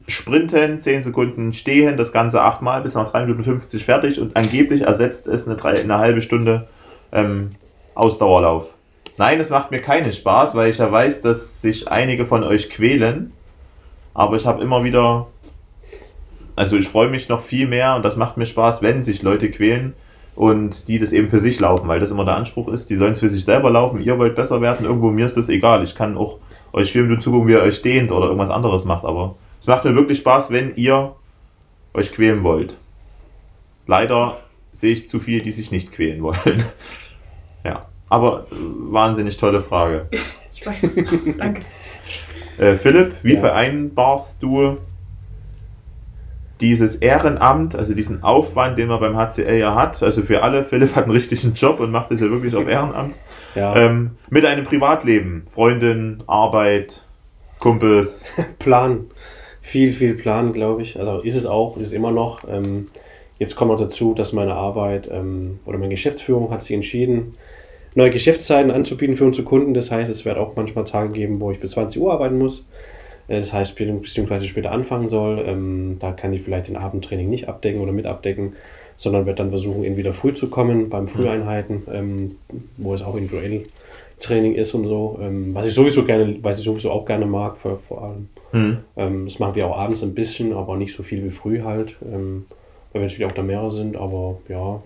sprinten, 0.08 0.80
10 0.80 1.02
Sekunden 1.04 1.54
stehen, 1.54 1.96
das 1.98 2.12
Ganze 2.12 2.42
achtmal 2.42 2.82
bis 2.82 2.94
nach 2.96 3.12
3 3.12 3.22
Minuten 3.22 3.44
50 3.44 3.86
fertig 3.86 4.20
und 4.20 4.36
angeblich 4.36 4.82
ersetzt 4.82 5.28
es 5.28 5.48
eine, 5.48 5.56
drei, 5.56 5.80
eine 5.80 5.98
halbe 5.98 6.22
Stunde 6.22 6.68
ähm, 7.14 7.52
Ausdauerlauf. 7.96 8.74
Nein, 9.18 9.40
es 9.40 9.50
macht 9.50 9.72
mir 9.72 9.80
keinen 9.80 10.12
Spaß, 10.12 10.56
weil 10.56 10.70
ich 10.70 10.80
ja 10.80 10.92
weiß, 10.92 11.22
dass 11.22 11.62
sich 11.62 11.88
einige 11.88 12.26
von 12.26 12.44
euch 12.44 12.70
quälen, 12.70 13.32
aber 14.14 14.36
ich 14.36 14.46
habe 14.46 14.62
immer 14.62 14.84
wieder, 14.84 15.28
also 16.56 16.76
ich 16.76 16.88
freue 16.88 17.10
mich 17.10 17.30
noch 17.30 17.42
viel 17.42 17.68
mehr 17.68 17.96
und 17.96 18.04
das 18.04 18.18
macht 18.18 18.38
mir 18.38 18.46
Spaß, 18.46 18.82
wenn 18.82 19.04
sich 19.04 19.22
Leute 19.22 19.52
quälen, 19.52 19.94
und 20.36 20.88
die 20.88 20.98
das 20.98 21.14
eben 21.14 21.28
für 21.28 21.40
sich 21.40 21.60
laufen, 21.60 21.88
weil 21.88 22.00
das 22.00 22.12
immer 22.12 22.26
der 22.26 22.36
Anspruch 22.36 22.68
ist, 22.70 22.90
die 22.90 22.96
sollen 22.96 23.12
es 23.12 23.20
für 23.20 23.30
sich 23.30 23.46
selber 23.46 23.70
laufen, 23.70 24.02
ihr 24.02 24.18
wollt 24.18 24.36
besser 24.36 24.62
werden, 24.62 24.86
irgendwo 24.86 25.10
mir 25.10 25.26
ist 25.26 25.38
das 25.38 25.50
egal. 25.50 25.84
Ich 25.84 25.96
kann 25.96 26.18
auch 26.18 26.40
euch 26.72 26.92
vier 26.92 27.04
Minuten 27.04 27.22
zugucken, 27.22 27.48
wie 27.48 27.54
ihr 27.54 27.62
euch 27.62 27.82
dehnt 27.82 28.12
oder 28.12 28.26
irgendwas 28.26 28.50
anderes 28.50 28.86
macht, 28.86 29.06
aber 29.06 29.36
es 29.60 29.68
macht 29.68 29.86
mir 29.86 29.96
wirklich 29.96 30.20
Spaß, 30.20 30.52
wenn 30.52 30.76
ihr 30.76 31.16
euch 31.94 32.12
quälen 32.12 32.44
wollt. 32.44 32.78
Leider 33.86 34.38
sehe 34.72 34.94
ich 34.94 35.08
zu 35.08 35.20
viel, 35.20 35.42
die 35.42 35.52
sich 35.52 35.72
nicht 35.72 35.92
quälen 35.92 36.24
wollen. 36.24 36.64
ja, 37.64 37.86
aber 38.10 38.48
äh, 38.52 38.56
wahnsinnig 38.92 39.38
tolle 39.38 39.62
Frage. 39.62 40.08
Ich 40.56 40.68
weiß. 40.68 40.96
Danke. 41.38 41.64
Äh, 42.60 42.76
Philipp, 42.76 43.16
wie 43.24 43.34
Ja. 43.34 43.40
vereinbarst 43.40 44.42
du 44.44 44.78
dieses 46.62 46.96
Ehrenamt, 46.98 47.76
also 47.76 47.94
diesen 47.96 48.24
Aufwand, 48.24 48.78
den 48.78 48.88
man 48.88 49.00
beim 49.00 49.18
HCL 49.18 49.58
ja 49.58 49.76
hat, 49.76 50.02
also 50.04 50.22
für 50.22 50.44
alle, 50.44 50.64
Philipp 50.64 50.96
hat 50.96 51.04
einen 51.06 51.12
richtigen 51.12 51.54
Job 51.54 51.80
und 51.80 51.92
macht 51.92 52.12
das 52.12 52.22
ja 52.22 52.30
wirklich 52.30 52.56
auf 52.56 52.68
Ehrenamt, 52.68 53.16
Ja, 53.56 53.76
ähm, 53.76 54.12
mit 54.30 54.46
einem 54.46 54.64
Privatleben, 54.64 55.44
Freundin, 55.52 56.20
Arbeit, 56.28 57.04
Kumpels. 57.60 58.26
Plan. 58.60 59.06
Viel, 59.62 59.92
viel 59.92 60.14
Plan, 60.14 60.54
glaube 60.54 60.84
ich. 60.84 61.00
Also 61.00 61.22
ist 61.22 61.36
es 61.36 61.46
auch, 61.46 61.78
ist 61.78 61.88
es 61.88 61.94
immer 61.94 62.12
noch. 62.12 62.48
Ähm, 62.48 62.90
jetzt 63.40 63.56
kommt 63.56 63.72
noch 63.72 63.80
dazu, 63.80 64.14
dass 64.14 64.32
meine 64.34 64.54
Arbeit 64.54 65.10
ähm, 65.12 65.60
oder 65.66 65.78
meine 65.78 65.94
Geschäftsführung 65.96 66.52
hat 66.52 66.62
sich 66.64 66.76
entschieden, 66.76 67.36
neue 67.96 68.12
Geschäftszeiten 68.12 68.72
anzubieten 68.72 69.16
für 69.16 69.26
unsere 69.26 69.46
Kunden. 69.46 69.74
Das 69.74 69.92
heißt, 69.92 70.12
es 70.12 70.26
wird 70.26 70.38
auch 70.38 70.56
manchmal 70.56 70.86
Tage 70.86 71.12
geben, 71.14 71.40
wo 71.40 71.52
ich 71.52 71.60
bis 71.60 71.72
20 71.72 72.02
Uhr 72.02 72.12
arbeiten 72.14 72.38
muss. 72.38 72.66
Äh, 73.28 73.38
Das 73.40 73.54
heißt, 73.54 73.76
be- 73.78 73.86
beziehungsweise 73.86 74.46
später 74.48 74.72
anfangen 74.72 75.10
soll. 75.10 75.44
Ähm, 75.48 75.98
da 76.00 76.12
kann 76.12 76.34
ich 76.34 76.42
vielleicht 76.42 76.68
den 76.68 76.78
Abendtraining 76.78 77.30
nicht 77.30 77.48
abdecken 77.48 77.82
oder 77.82 77.92
mit 77.92 78.06
abdecken, 78.06 78.54
sondern 78.98 79.26
wird 79.26 79.40
dann 79.40 79.50
versuchen, 79.50 79.84
entweder 79.84 80.14
früh 80.14 80.34
zu 80.34 80.50
kommen 80.50 80.90
beim 80.90 81.08
Früheinheiten, 81.08 81.84
ähm, 81.92 82.36
wo 82.78 82.94
es 82.94 83.02
auch 83.02 83.16
individuell 83.16 83.66
Training 84.20 84.56
ist 84.56 84.74
und 84.74 84.88
so. 84.88 85.20
Ähm, 85.22 85.54
was 85.54 85.68
ich 85.68 85.74
sowieso 85.74 86.06
gerne, 86.06 86.38
was 86.42 86.58
ich 86.60 86.64
sowieso 86.64 86.92
auch 86.92 87.06
gerne 87.06 87.26
mag, 87.26 87.58
vor, 87.58 87.80
vor 87.88 88.04
allem. 88.04 88.30
Hm. 88.52 88.78
Ähm, 88.96 89.26
das 89.26 89.40
machen 89.40 89.56
wir 89.56 89.68
auch 89.68 89.78
abends 89.78 90.04
ein 90.04 90.14
bisschen, 90.14 90.54
aber 90.54 90.78
nicht 90.78 90.96
so 90.96 91.04
viel 91.04 91.24
wie 91.26 91.32
früh 91.32 91.62
halt. 91.62 91.96
Ähm, 92.04 92.46
weil 92.94 93.02
wir 93.02 93.08
natürlich 93.08 93.26
auch 93.26 93.36
da 93.36 93.42
mehrere 93.42 93.72
sind, 93.72 93.98
aber 93.98 94.38
ja. 94.48 94.82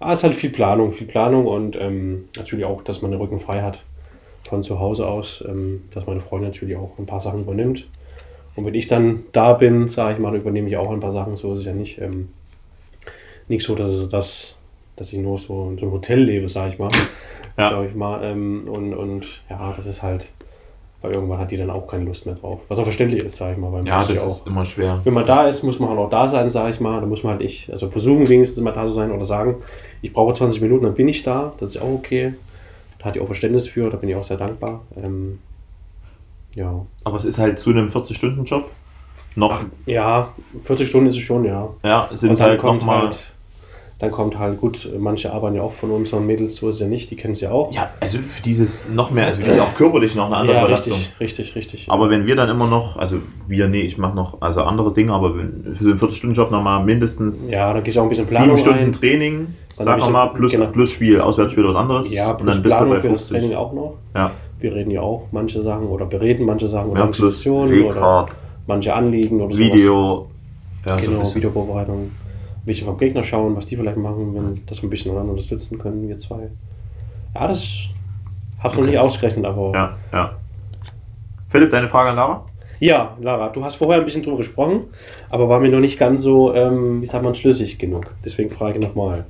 Ah, 0.00 0.12
es 0.12 0.20
ist 0.20 0.24
halt 0.24 0.34
viel 0.36 0.50
Planung, 0.50 0.92
viel 0.92 1.06
Planung 1.06 1.46
und 1.46 1.76
ähm, 1.76 2.28
natürlich 2.36 2.64
auch, 2.64 2.82
dass 2.82 3.02
man 3.02 3.10
den 3.10 3.20
Rücken 3.20 3.40
frei 3.40 3.62
hat 3.62 3.80
von 4.48 4.62
zu 4.62 4.78
Hause 4.78 5.06
aus, 5.06 5.44
ähm, 5.46 5.82
dass 5.92 6.06
meine 6.06 6.20
Freundin 6.20 6.50
natürlich 6.50 6.76
auch 6.76 6.92
ein 6.98 7.06
paar 7.06 7.20
Sachen 7.20 7.40
übernimmt. 7.40 7.86
Und 8.54 8.64
wenn 8.64 8.74
ich 8.74 8.88
dann 8.88 9.24
da 9.32 9.52
bin, 9.54 9.88
sage 9.88 10.14
ich 10.14 10.18
mal, 10.20 10.32
dann 10.32 10.40
übernehme 10.40 10.68
ich 10.68 10.76
auch 10.76 10.90
ein 10.90 11.00
paar 11.00 11.12
Sachen, 11.12 11.36
so 11.36 11.52
ist 11.54 11.60
es 11.60 11.66
ja 11.66 11.72
nicht. 11.72 12.00
Ähm, 12.00 12.28
nicht 13.48 13.64
so, 13.64 13.74
dass, 13.74 13.90
es 13.90 14.08
das, 14.08 14.56
dass 14.96 15.12
ich 15.12 15.18
nur 15.18 15.38
so 15.38 15.68
in 15.70 15.78
so 15.78 15.82
einem 15.86 15.92
Hotel 15.92 16.20
lebe, 16.20 16.48
sage 16.48 16.72
ich 16.72 16.78
mal. 16.78 16.90
Ja. 17.58 17.70
Sag 17.70 17.88
ich 17.88 17.94
mal. 17.96 18.22
Ähm, 18.22 18.68
und, 18.72 18.94
und 18.94 19.26
ja, 19.50 19.74
das 19.76 19.84
ist 19.84 20.00
halt, 20.00 20.30
weil 21.02 21.10
irgendwann 21.12 21.40
hat 21.40 21.50
die 21.50 21.56
dann 21.56 21.70
auch 21.70 21.88
keine 21.88 22.04
Lust 22.04 22.24
mehr 22.24 22.36
drauf. 22.36 22.60
Was 22.68 22.78
auch 22.78 22.84
verständlich 22.84 23.24
ist, 23.24 23.36
sage 23.36 23.54
ich 23.54 23.58
mal. 23.58 23.72
Weil 23.72 23.80
man 23.80 23.86
Ja, 23.86 23.98
das 24.04 24.14
ja 24.14 24.22
auch, 24.22 24.26
ist 24.28 24.46
immer 24.46 24.64
schwer. 24.64 25.00
wenn 25.02 25.12
man 25.12 25.26
da 25.26 25.48
ist, 25.48 25.64
muss 25.64 25.80
man 25.80 25.88
halt 25.88 25.98
auch 25.98 26.08
da 26.08 26.28
sein, 26.28 26.48
sage 26.50 26.70
ich 26.70 26.78
mal. 26.78 27.00
Da 27.00 27.06
muss 27.08 27.24
man 27.24 27.32
halt 27.32 27.42
nicht, 27.42 27.68
also 27.72 27.90
versuchen 27.90 28.28
wenigstens 28.28 28.62
mal 28.62 28.70
da 28.70 28.86
zu 28.86 28.92
sein 28.94 29.10
oder 29.10 29.24
sagen, 29.24 29.56
ich 30.02 30.12
brauche 30.12 30.34
20 30.34 30.60
Minuten, 30.60 30.84
dann 30.84 30.94
bin 30.94 31.08
ich 31.08 31.22
da. 31.22 31.52
Das 31.58 31.70
ist 31.74 31.82
auch 31.82 31.92
okay. 31.92 32.34
Da 32.98 33.06
hat 33.06 33.14
die 33.14 33.20
auch 33.20 33.26
Verständnis 33.26 33.68
für, 33.68 33.90
da 33.90 33.96
bin 33.96 34.08
ich 34.08 34.16
auch 34.16 34.24
sehr 34.24 34.36
dankbar. 34.36 34.82
Ähm, 34.96 35.38
ja. 36.54 36.84
Aber 37.04 37.16
es 37.16 37.24
ist 37.24 37.38
halt 37.38 37.58
zu 37.58 37.70
einem 37.70 37.88
40-Stunden-Job. 37.88 38.70
Noch, 39.36 39.60
ja, 39.86 40.32
40 40.64 40.88
Stunden 40.88 41.08
ist 41.08 41.16
es 41.16 41.22
schon, 41.22 41.44
ja. 41.44 41.68
ja, 41.84 42.08
sind 42.10 42.40
halt 42.40 42.58
kommt 42.58 42.80
nochmal. 42.80 43.02
halt, 43.02 43.32
dann 44.00 44.10
kommt 44.10 44.36
halt, 44.36 44.60
gut, 44.60 44.88
manche 44.98 45.32
arbeiten 45.32 45.54
ja 45.54 45.62
auch 45.62 45.74
von 45.74 45.92
unseren 45.92 46.26
Mädels, 46.26 46.56
so 46.56 46.68
ist 46.68 46.76
es 46.76 46.80
ja 46.80 46.88
nicht, 46.88 47.10
die 47.10 47.16
kennen 47.16 47.34
es 47.34 47.40
ja 47.40 47.52
auch. 47.52 47.72
Ja, 47.72 47.90
also 48.00 48.18
für 48.18 48.42
dieses 48.42 48.88
noch 48.88 49.12
mehr, 49.12 49.26
also 49.26 49.40
das 49.40 49.50
ist 49.50 49.56
ja 49.56 49.62
auch 49.62 49.74
körperlich 49.76 50.16
noch 50.16 50.26
eine 50.26 50.36
andere 50.36 50.56
ja 50.56 50.64
Belastung. 50.64 50.94
richtig, 50.94 51.20
richtig, 51.20 51.54
richtig. 51.54 51.86
Aber 51.88 52.10
wenn 52.10 52.26
wir 52.26 52.34
dann 52.34 52.48
immer 52.48 52.66
noch, 52.66 52.96
also 52.96 53.18
wir, 53.46 53.68
nee, 53.68 53.82
ich 53.82 53.96
mache 53.98 54.16
noch 54.16 54.40
also 54.40 54.62
andere 54.62 54.92
Dinge, 54.92 55.12
aber 55.12 55.36
wenn, 55.36 55.76
für 55.76 55.84
so 55.84 55.90
einen 55.90 56.00
40-Stunden-Job 56.00 56.50
nochmal 56.50 56.84
mindestens 56.84 57.50
ja, 57.50 57.72
da 57.72 57.80
geht 57.80 57.96
auch 57.96 58.04
ein 58.04 58.08
bisschen 58.08 58.26
Planung 58.26 58.56
sieben 58.56 58.68
Stunden 58.68 58.84
rein. 58.84 58.92
Training, 58.92 59.46
Dann 59.78 59.84
sagen 59.84 60.02
hab 60.02 60.06
wir 60.06 60.06
ich- 60.08 60.12
mal, 60.12 60.26
plus, 60.34 60.52
genau. 60.52 60.66
plus 60.66 60.90
Spiel, 60.90 61.20
Auswärtsspiel 61.20 61.64
oder 61.64 61.74
was 61.74 61.80
anderes. 61.80 62.12
Ja, 62.12 62.30
und 62.30 62.36
plus 62.38 62.54
dann 62.54 62.62
bist 62.62 62.74
du 62.74 62.78
Planung 62.78 62.94
bei 62.96 63.00
für 63.00 63.08
das 63.10 63.28
Training 63.28 63.50
50. 63.50 63.56
auch 63.58 63.72
noch. 63.72 63.94
Ja, 64.14 64.30
Wir 64.60 64.74
reden 64.74 64.90
ja 64.90 65.00
auch 65.00 65.26
manche 65.32 65.62
Sachen 65.62 65.86
oder 65.86 66.04
bereden 66.06 66.44
manche 66.44 66.66
Sachen 66.68 66.90
oder 66.90 67.00
ja 67.02 67.06
Institutionen 67.06 67.84
oder 67.84 68.26
manche 68.66 68.92
Anliegen 68.92 69.40
oder. 69.40 69.56
Video, 69.56 70.26
ja, 70.86 70.88
so 70.88 70.94
ein 70.94 71.04
Genau, 71.04 71.18
bisschen. 71.20 71.34
Videovorbereitung. 71.36 71.96
Ein 72.02 72.10
bisschen 72.64 72.86
vom 72.86 72.98
Gegner 72.98 73.22
schauen, 73.24 73.56
was 73.56 73.66
die 73.66 73.76
vielleicht 73.76 73.96
machen, 73.96 74.34
wenn, 74.34 74.66
dass 74.66 74.82
wir 74.82 74.88
ein 74.88 74.90
bisschen 74.90 75.12
einander 75.12 75.30
unterstützen 75.32 75.78
können, 75.78 76.06
wir 76.08 76.18
zwei. 76.18 76.48
Ja, 77.34 77.46
das 77.48 77.84
hab's 78.62 78.74
noch 78.74 78.82
Okay. 78.82 78.90
nicht 78.90 78.98
ausgerechnet, 78.98 79.46
aber. 79.46 79.72
Ja, 79.74 79.96
ja. 80.12 80.32
Philipp, 81.48 81.70
deine 81.70 81.88
Frage 81.88 82.10
an 82.10 82.16
Lara? 82.16 82.44
Ja, 82.80 83.16
Lara, 83.20 83.48
du 83.48 83.64
hast 83.64 83.76
vorher 83.76 83.98
ein 84.00 84.04
bisschen 84.04 84.22
drüber 84.22 84.36
gesprochen, 84.36 84.82
aber 85.30 85.48
war 85.48 85.58
mir 85.60 85.70
noch 85.70 85.80
nicht 85.80 85.98
ganz 85.98 86.20
so, 86.20 86.52
ähm, 86.54 87.00
wie 87.02 87.06
sagt 87.06 87.24
man, 87.24 87.34
schlüssig 87.34 87.78
genug. 87.78 88.06
Deswegen 88.24 88.50
frage 88.50 88.78
ich 88.78 88.84
nochmal. 88.84 89.24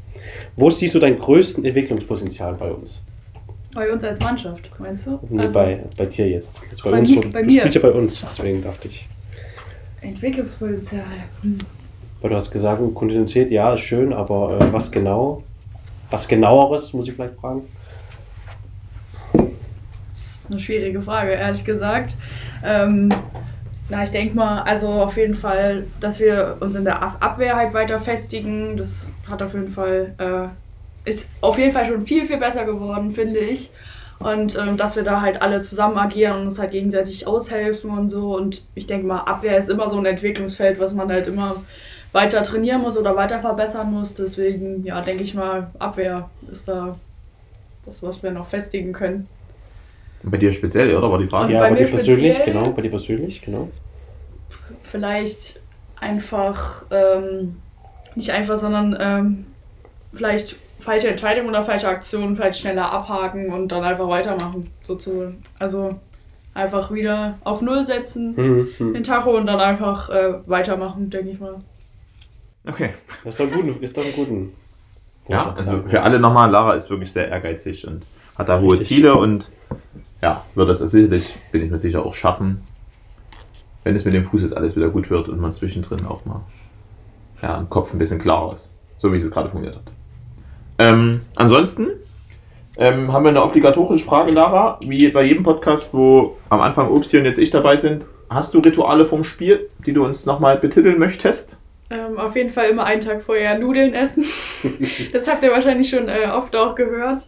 Wo 0.56 0.70
siehst 0.70 0.94
du 0.94 0.98
dein 0.98 1.18
größten 1.18 1.64
Entwicklungspotenzial 1.64 2.54
bei 2.54 2.70
uns? 2.70 3.02
Bei 3.74 3.92
uns 3.92 4.02
als 4.02 4.18
Mannschaft, 4.20 4.70
meinst 4.78 5.06
du? 5.06 5.18
Nee, 5.28 5.42
Also, 5.42 5.54
bei, 5.54 5.80
bei 5.96 6.06
dir 6.06 6.28
jetzt. 6.28 6.56
jetzt 6.70 6.82
Bei 6.82 6.90
uns, 6.98 7.10
mir- 7.10 7.20
bei 7.32 7.42
du 7.42 7.50
spielst 7.50 7.74
ja 7.76 7.82
bei 7.82 7.90
uns, 7.92 8.20
deswegen 8.20 8.62
dachte 8.62 8.88
ich. 8.88 9.08
Entwicklungspotenzial. 10.00 11.02
Hm. 11.42 11.58
Weil 12.20 12.30
du 12.30 12.36
hast 12.36 12.50
gesagt, 12.50 12.82
Kontinuität, 12.94 13.50
ja, 13.50 13.74
ist 13.74 13.82
schön, 13.82 14.12
aber 14.12 14.58
äh, 14.60 14.72
was 14.72 14.90
genau? 14.90 15.44
Was 16.10 16.26
genaueres, 16.26 16.92
muss 16.92 17.06
ich 17.06 17.14
vielleicht 17.14 17.34
fragen? 17.34 17.62
Das 19.32 19.42
ist 20.14 20.50
eine 20.50 20.58
schwierige 20.58 21.02
Frage, 21.02 21.32
ehrlich 21.32 21.64
gesagt. 21.64 22.16
Ähm, 22.64 23.10
na, 23.88 24.04
ich 24.04 24.10
denke 24.10 24.36
mal, 24.36 24.62
also 24.62 24.88
auf 24.88 25.16
jeden 25.16 25.34
Fall, 25.34 25.86
dass 26.00 26.20
wir 26.20 26.56
uns 26.60 26.76
in 26.76 26.84
der 26.84 27.02
Ab- 27.02 27.16
Abwehr 27.20 27.56
halt 27.56 27.72
weiter 27.74 28.00
festigen. 28.00 28.76
Das 28.76 29.06
hat 29.28 29.42
auf 29.42 29.54
jeden 29.54 29.70
Fall, 29.70 30.14
äh, 30.18 31.08
ist 31.08 31.28
auf 31.40 31.58
jeden 31.58 31.72
Fall 31.72 31.86
schon 31.86 32.04
viel, 32.04 32.26
viel 32.26 32.36
besser 32.38 32.64
geworden, 32.64 33.12
finde 33.12 33.38
ich. 33.40 33.70
Und 34.18 34.56
ähm, 34.58 34.76
dass 34.76 34.96
wir 34.96 35.04
da 35.04 35.20
halt 35.22 35.40
alle 35.42 35.60
zusammen 35.62 35.96
agieren 35.96 36.40
und 36.40 36.46
uns 36.48 36.58
halt 36.58 36.72
gegenseitig 36.72 37.26
aushelfen 37.26 37.90
und 37.90 38.08
so. 38.10 38.36
Und 38.36 38.62
ich 38.74 38.86
denke 38.86 39.06
mal, 39.06 39.20
Abwehr 39.20 39.56
ist 39.56 39.70
immer 39.70 39.88
so 39.88 39.98
ein 39.98 40.06
Entwicklungsfeld, 40.06 40.78
was 40.80 40.92
man 40.92 41.08
halt 41.10 41.26
immer 41.28 41.62
weiter 42.12 42.42
trainieren 42.42 42.82
muss 42.82 42.96
oder 42.98 43.16
weiter 43.16 43.40
verbessern 43.40 43.90
muss. 43.92 44.14
Deswegen, 44.14 44.84
ja, 44.84 45.00
denke 45.00 45.22
ich 45.22 45.34
mal, 45.34 45.70
Abwehr 45.78 46.28
ist 46.50 46.68
da 46.68 46.98
das, 47.86 48.02
was 48.02 48.22
wir 48.22 48.32
noch 48.32 48.46
festigen 48.48 48.92
können. 48.92 49.28
Bei 50.22 50.36
dir 50.36 50.52
speziell, 50.52 50.94
oder? 50.96 51.10
War 51.10 51.18
die 51.18 51.26
Frage? 51.26 51.46
Und 51.46 51.52
ja, 51.52 51.60
bei 51.60 51.70
bei, 51.70 51.76
dir 51.76 51.86
persönlich, 51.86 52.44
genau, 52.44 52.70
bei 52.70 52.82
dir 52.82 52.90
persönlich, 52.90 53.40
genau. 53.42 53.68
vielleicht 54.82 55.60
einfach, 56.00 56.84
ähm, 56.90 57.56
nicht 58.14 58.30
einfach, 58.30 58.58
sondern 58.58 58.96
ähm, 59.00 59.46
vielleicht 60.12 60.56
falsche 60.80 61.08
Entscheidungen 61.08 61.48
oder 61.48 61.64
falsche 61.64 61.88
Aktionen 61.88 62.36
vielleicht 62.36 62.60
schneller 62.60 62.92
abhaken 62.92 63.52
und 63.52 63.68
dann 63.68 63.84
einfach 63.84 64.08
weitermachen. 64.08 64.70
Sozusagen. 64.82 65.42
Also 65.58 65.98
einfach 66.54 66.92
wieder 66.92 67.38
auf 67.44 67.62
Null 67.62 67.84
setzen, 67.84 68.36
Hm, 68.36 68.68
hm. 68.78 68.94
den 68.94 69.04
Tacho 69.04 69.36
und 69.36 69.46
dann 69.46 69.60
einfach 69.60 70.10
äh, 70.10 70.34
weitermachen, 70.46 71.10
denke 71.10 71.30
ich 71.30 71.40
mal. 71.40 71.56
Okay. 72.66 72.90
Das 73.24 73.34
ist 73.34 73.40
doch 73.40 73.52
ein 73.52 73.52
guten, 73.52 73.82
ist 73.82 73.96
doch 73.96 74.04
ein 74.04 74.12
guten. 74.12 74.52
Ja, 75.28 75.54
also 75.56 75.82
für 75.86 76.02
alle 76.02 76.18
nochmal, 76.18 76.50
Lara 76.50 76.74
ist 76.74 76.88
wirklich 76.90 77.12
sehr 77.12 77.28
ehrgeizig 77.28 77.86
und 77.86 78.02
hat 78.38 78.48
da 78.48 78.60
hohe 78.60 78.72
Richtig. 78.72 78.88
Ziele 78.88 79.16
und 79.16 79.50
ja, 80.22 80.44
wird 80.54 80.68
das 80.68 80.78
sicherlich, 80.78 81.36
bin 81.52 81.62
ich 81.62 81.70
mir 81.70 81.78
sicher, 81.78 82.04
auch 82.04 82.14
schaffen, 82.14 82.62
wenn 83.84 83.94
es 83.94 84.04
mit 84.04 84.14
dem 84.14 84.24
Fuß 84.24 84.42
jetzt 84.42 84.56
alles 84.56 84.76
wieder 84.76 84.88
gut 84.88 85.10
wird 85.10 85.28
und 85.28 85.40
man 85.40 85.52
zwischendrin 85.52 86.06
auch 86.06 86.24
mal 86.24 86.40
ja, 87.42 87.58
im 87.58 87.68
Kopf 87.68 87.92
ein 87.92 87.98
bisschen 87.98 88.20
klarer 88.20 88.54
ist. 88.54 88.72
So 88.98 89.12
wie 89.12 89.18
es 89.18 89.30
gerade 89.30 89.48
funktioniert 89.48 89.80
hat. 89.84 89.92
Ähm, 90.78 91.20
ansonsten 91.36 91.88
ähm, 92.76 93.12
haben 93.12 93.24
wir 93.24 93.30
eine 93.30 93.42
obligatorische 93.42 94.04
Frage, 94.04 94.30
Lara. 94.30 94.78
Wie 94.86 95.08
bei 95.08 95.22
jedem 95.22 95.42
Podcast, 95.42 95.92
wo 95.92 96.36
am 96.48 96.60
Anfang 96.60 96.88
Obsti 96.88 97.18
und 97.18 97.24
jetzt 97.24 97.38
ich 97.38 97.50
dabei 97.50 97.76
sind, 97.76 98.08
hast 98.30 98.54
du 98.54 98.60
Rituale 98.60 99.04
vom 99.04 99.24
Spiel, 99.24 99.68
die 99.86 99.92
du 99.92 100.04
uns 100.04 100.26
nochmal 100.26 100.58
betiteln 100.58 100.98
möchtest? 100.98 101.58
Ähm, 101.90 102.18
auf 102.18 102.36
jeden 102.36 102.50
Fall 102.50 102.68
immer 102.68 102.84
einen 102.84 103.00
Tag 103.00 103.22
vorher 103.22 103.58
Nudeln 103.58 103.94
essen. 103.94 104.26
das 105.12 105.26
habt 105.26 105.42
ihr 105.42 105.50
wahrscheinlich 105.50 105.88
schon 105.88 106.08
äh, 106.08 106.28
oft 106.32 106.54
auch 106.54 106.74
gehört. 106.74 107.26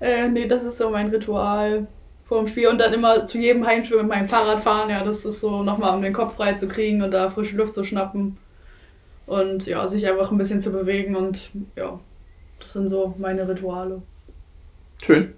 Äh, 0.00 0.28
nee, 0.28 0.46
das 0.46 0.64
ist 0.64 0.78
so 0.78 0.90
mein 0.90 1.08
Ritual 1.08 1.86
vor 2.24 2.38
dem 2.38 2.48
Spiel. 2.48 2.68
Und 2.68 2.78
dann 2.78 2.92
immer 2.92 3.26
zu 3.26 3.38
jedem 3.38 3.66
Heimspiel 3.66 3.98
mit 3.98 4.08
meinem 4.08 4.28
Fahrrad 4.28 4.60
fahren. 4.60 4.90
Ja, 4.90 5.04
das 5.04 5.24
ist 5.24 5.40
so 5.40 5.62
nochmal, 5.62 5.94
um 5.94 6.02
den 6.02 6.12
Kopf 6.12 6.36
frei 6.36 6.54
zu 6.54 6.68
kriegen 6.68 7.02
und 7.02 7.10
da 7.10 7.28
frische 7.28 7.56
Luft 7.56 7.74
zu 7.74 7.84
schnappen. 7.84 8.38
Und 9.26 9.66
ja, 9.66 9.86
sich 9.86 10.08
einfach 10.08 10.30
ein 10.30 10.38
bisschen 10.38 10.60
zu 10.60 10.72
bewegen. 10.72 11.16
Und 11.16 11.50
ja, 11.76 11.98
das 12.58 12.72
sind 12.72 12.88
so 12.88 13.14
meine 13.18 13.48
Rituale. 13.48 14.02
Schön. 15.02 15.34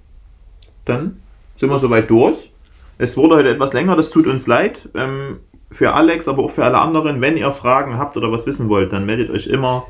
Dann 0.85 1.21
sind 1.57 1.71
wir 1.71 1.79
soweit 1.79 2.09
durch. 2.11 2.51
Es 2.99 3.17
wurde 3.17 3.37
heute 3.37 3.49
etwas 3.49 3.73
länger, 3.73 3.97
das 3.97 4.11
tut 4.11 4.27
uns 4.27 4.47
leid. 4.47 4.89
Ähm, 4.95 5.41
für 5.71 5.95
Alex, 5.95 6.29
aber 6.29 6.45
auch 6.45 6.51
für 6.51 6.65
alle 6.65 6.79
anderen, 6.79 7.21
wenn 7.21 7.37
ihr 7.37 7.51
Fragen 7.53 7.99
habt 7.99 8.17
oder 8.17 8.31
was 8.31 8.47
wissen 8.47 8.69
wollt, 8.69 8.93
dann 8.93 9.07
meldet 9.07 9.31
euch 9.31 9.47
immer 9.47 9.87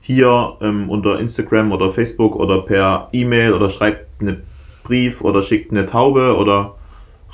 hier 0.00 0.56
ähm, 0.60 0.90
unter 0.90 1.20
Instagram 1.20 1.72
oder 1.72 1.90
Facebook 1.90 2.34
oder 2.36 2.62
per 2.62 3.08
E-Mail 3.12 3.52
oder 3.52 3.68
schreibt 3.68 4.09
einen 4.20 4.42
Brief 4.82 5.20
oder 5.20 5.42
schickt 5.42 5.70
eine 5.70 5.86
Taube 5.86 6.36
oder 6.36 6.76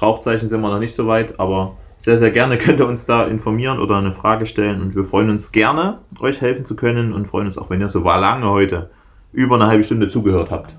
Rauchzeichen 0.01 0.49
sind 0.49 0.61
wir 0.61 0.71
noch 0.71 0.79
nicht 0.79 0.95
so 0.95 1.07
weit, 1.07 1.41
aber 1.41 1.77
sehr, 1.97 2.19
sehr 2.19 2.31
gerne 2.31 2.59
könnt 2.59 2.81
ihr 2.81 2.87
uns 2.87 3.07
da 3.07 3.27
informieren 3.27 3.79
oder 3.79 3.97
eine 3.97 4.13
Frage 4.13 4.47
stellen 4.47 4.83
und 4.83 4.95
wir 4.95 5.05
freuen 5.05 5.31
uns 5.31 5.53
gerne, 5.53 5.99
euch 6.21 6.41
helfen 6.41 6.65
zu 6.65 6.77
können 6.77 7.13
und 7.13 7.27
freuen 7.27 7.47
uns 7.47 7.59
auch, 7.59 7.71
wenn 7.71 7.81
ihr 7.81 7.89
so 7.89 8.01
lange 8.01 8.49
heute 8.49 8.91
über 9.33 9.57
eine 9.57 9.67
halbe 9.67 9.83
Stunde 9.83 10.09
zugehört 10.09 10.51
habt. 10.51 10.77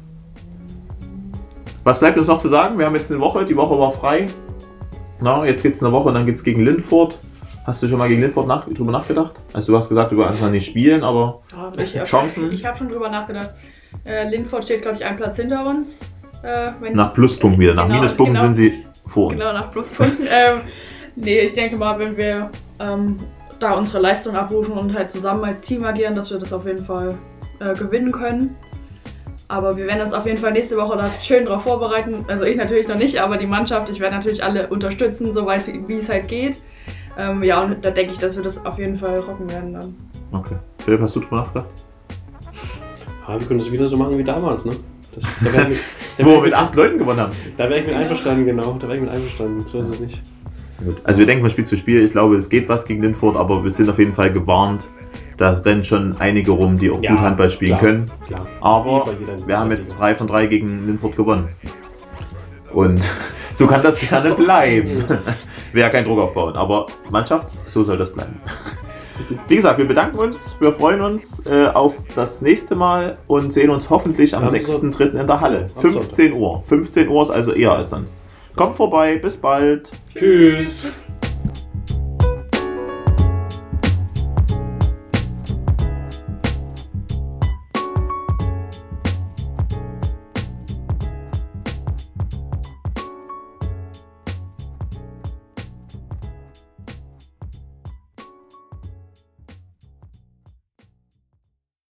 Was 1.84 2.00
bleibt 2.00 2.18
uns 2.18 2.28
noch 2.28 2.40
zu 2.40 2.50
sagen? 2.50 2.78
Wir 2.78 2.86
haben 2.86 2.96
jetzt 2.96 3.12
eine 3.12 3.22
Woche, 3.22 3.46
die 3.46 3.56
Woche 3.56 3.80
war 3.80 3.92
frei. 3.92 4.26
Na, 5.22 5.46
jetzt 5.46 5.64
geht 5.64 5.74
es 5.74 5.82
eine 5.82 5.92
Woche 5.92 6.10
und 6.10 6.16
dann 6.16 6.26
geht 6.26 6.36
es 6.36 6.44
gegen 6.44 6.64
Lindfurt. 6.64 7.18
Hast 7.66 7.82
du 7.82 7.88
schon 7.88 7.98
mal 7.98 8.08
gegen 8.08 8.22
Lindfurt 8.22 8.48
nach, 8.48 8.66
drüber 8.68 8.92
nachgedacht? 8.92 9.42
Also 9.54 9.72
du 9.72 9.78
hast 9.78 9.90
gesagt, 9.90 10.12
du 10.12 10.18
kannst 10.18 10.44
nicht 10.52 10.66
spielen, 10.66 11.04
aber 11.04 11.42
Ja, 11.52 11.72
ich, 11.82 11.94
Chancen? 12.04 12.52
Ich 12.52 12.66
habe 12.66 12.78
schon 12.78 12.90
drüber 12.90 13.10
nachgedacht. 13.10 13.54
Äh, 14.08 14.30
Lindford 14.30 14.64
steht, 14.64 14.82
glaube 14.82 14.98
ich, 14.98 15.06
einen 15.06 15.18
Platz 15.18 15.36
hinter 15.36 15.66
uns. 15.66 16.02
Äh, 16.44 16.72
nach 16.94 17.14
Pluspunkten 17.14 17.60
wieder. 17.60 17.74
Nach 17.74 17.86
Genau, 17.88 17.96
Minuspunkten 17.96 18.36
genau. 18.36 18.46
sind 18.46 18.54
sie 18.56 18.86
vor 19.06 19.28
uns. 19.28 19.40
Genau, 19.40 19.54
nach 19.54 19.72
Pluspunkten. 19.72 20.28
ähm, 20.32 20.62
nee, 21.16 21.40
ich 21.40 21.54
denke 21.54 21.76
mal, 21.76 21.98
wenn 22.00 22.16
wir 22.16 22.50
ähm, 22.80 23.18
da 23.60 23.74
unsere 23.74 24.00
Leistung 24.00 24.36
abrufen 24.36 24.74
und 24.74 24.94
halt 24.94 25.10
zusammen 25.10 25.44
als 25.44 25.62
Team 25.62 25.84
agieren, 25.84 26.16
dass 26.16 26.32
wir 26.32 26.38
das 26.38 26.54
auf 26.54 26.66
jeden 26.66 26.86
Fall 26.86 27.18
äh, 27.60 27.74
gewinnen 27.74 28.12
können. 28.12 28.56
Aber 29.50 29.78
wir 29.78 29.88
werden 29.88 30.02
uns 30.02 30.14
auf 30.14 30.26
jeden 30.26 30.38
Fall 30.38 30.52
nächste 30.52 30.76
Woche 30.78 30.98
da 30.98 31.10
schön 31.24 31.46
drauf 31.46 31.64
vorbereiten. 31.64 32.26
Also 32.28 32.44
ich 32.44 32.58
natürlich 32.58 32.88
noch 32.88 32.98
nicht, 32.98 33.20
aber 33.22 33.38
die 33.38 33.48
Mannschaft, 33.48 33.90
ich 33.90 34.00
werde 34.00 34.16
natürlich 34.16 34.44
alle 34.44 34.68
unterstützen, 34.68 35.34
so 35.34 35.46
weiß 35.46 35.72
wie 35.88 35.98
es 35.98 36.10
halt 36.10 36.28
geht. 36.28 36.60
Ähm, 37.18 37.44
ja, 37.44 37.62
und 37.62 37.84
da 37.84 37.90
denke 37.90 38.14
ich, 38.14 38.20
dass 38.20 38.36
wir 38.36 38.44
das 38.44 38.64
auf 38.66 38.78
jeden 38.78 38.98
Fall 38.98 39.20
rocken 39.20 39.50
werden 39.50 39.74
dann. 39.74 39.96
Okay. 40.34 40.56
Philipp, 40.84 41.02
hast 41.02 41.16
du 41.16 41.22
drüber 41.22 41.38
nachgedacht? 41.38 41.68
Ja, 43.28 43.40
wir 43.40 43.48
können 43.48 43.60
das 43.60 43.72
wieder 43.72 43.88
so 43.88 43.98
machen 43.98 44.18
wie 44.18 44.24
damals, 44.24 44.66
ne? 44.66 44.74
Das, 45.14 45.24
da 45.44 45.54
wäre 45.54 45.70
mit- 45.70 45.80
da 46.18 46.26
Wo 46.26 46.30
wir 46.32 46.42
mit 46.42 46.54
acht 46.54 46.76
Leuten 46.76 46.98
gewonnen 46.98 47.20
haben. 47.20 47.32
da 47.58 47.70
wär 47.70 47.78
ich 47.78 47.88
mit 47.88 47.96
einverstanden, 47.96 48.46
genau. 48.46 48.74
Da 48.80 48.84
wäre 48.88 48.96
ich 48.96 49.02
mit 49.02 49.10
einverstanden. 49.12 49.66
So 49.72 49.80
ist 49.80 49.90
es 49.90 50.00
nicht. 50.00 50.22
Gut. 50.84 50.98
Also 51.04 51.20
wir 51.20 51.26
denken 51.26 51.42
von 51.44 51.50
Spiel 51.50 51.66
zu 51.66 51.76
Spiel. 51.76 52.04
Ich 52.06 52.12
glaube, 52.12 52.36
es 52.38 52.50
geht 52.50 52.70
was 52.70 52.86
gegen 52.86 53.02
Lindfurt, 53.02 53.36
aber 53.36 53.64
wir 53.64 53.72
sind 53.72 53.90
auf 53.90 53.98
jeden 54.00 54.14
Fall 54.14 54.32
gewarnt. 54.32 54.82
Da 55.38 55.52
rennen 55.54 55.84
schon 55.84 56.16
einige 56.20 56.52
rum, 56.52 56.78
die 56.78 56.90
auch 56.92 57.02
Ja, 57.02 57.12
gut 57.12 57.22
Handball 57.22 57.50
spielen 57.50 57.72
klar. 57.78 57.82
können. 57.82 58.12
Klar. 58.28 58.48
Aber 58.62 59.06
wir 59.46 59.58
haben 59.60 59.72
jetzt 59.72 59.90
drei 59.98 60.14
von 60.16 60.28
drei 60.28 60.46
gegen 60.48 60.86
Lindfurt 60.86 61.16
gewonnen. 61.16 61.50
Und 62.74 63.00
so 63.54 63.66
kann 63.68 63.82
das 63.84 64.00
gerne 64.00 64.32
bleiben. 64.36 65.04
Wäre 65.74 65.90
kein 65.90 66.06
Druck 66.06 66.20
aufbauen. 66.20 66.56
Aber 66.56 66.86
Mannschaft, 67.10 67.50
so 67.66 67.84
soll 67.84 67.98
das 67.98 68.12
bleiben. 68.14 68.36
Wie 69.48 69.56
gesagt, 69.56 69.78
wir 69.78 69.88
bedanken 69.88 70.20
uns, 70.20 70.56
wir 70.60 70.72
freuen 70.72 71.02
uns 71.02 71.46
äh, 71.46 71.68
auf 71.68 72.00
das 72.16 72.42
nächste 72.42 72.76
Mal 72.76 73.18
und 73.28 73.52
sehen 73.52 73.70
uns 73.70 73.90
hoffentlich 73.90 74.36
am 74.36 74.44
Am 74.44 74.50
6.3. 74.50 75.20
in 75.20 75.28
der 75.28 75.42
Halle. 75.42 75.68
Am 75.76 75.82
15 75.82 76.34
Uhr. 76.34 76.64
15 76.64 77.10
Uhr 77.10 77.22
ist 77.22 77.30
also 77.30 77.52
eher 77.52 77.74
als 77.74 77.90
sonst. 77.90 78.22
Kommt 78.56 78.76
vorbei, 78.76 79.18
bis 79.18 79.36
bald. 79.36 79.92
Tschüss. 80.16 80.92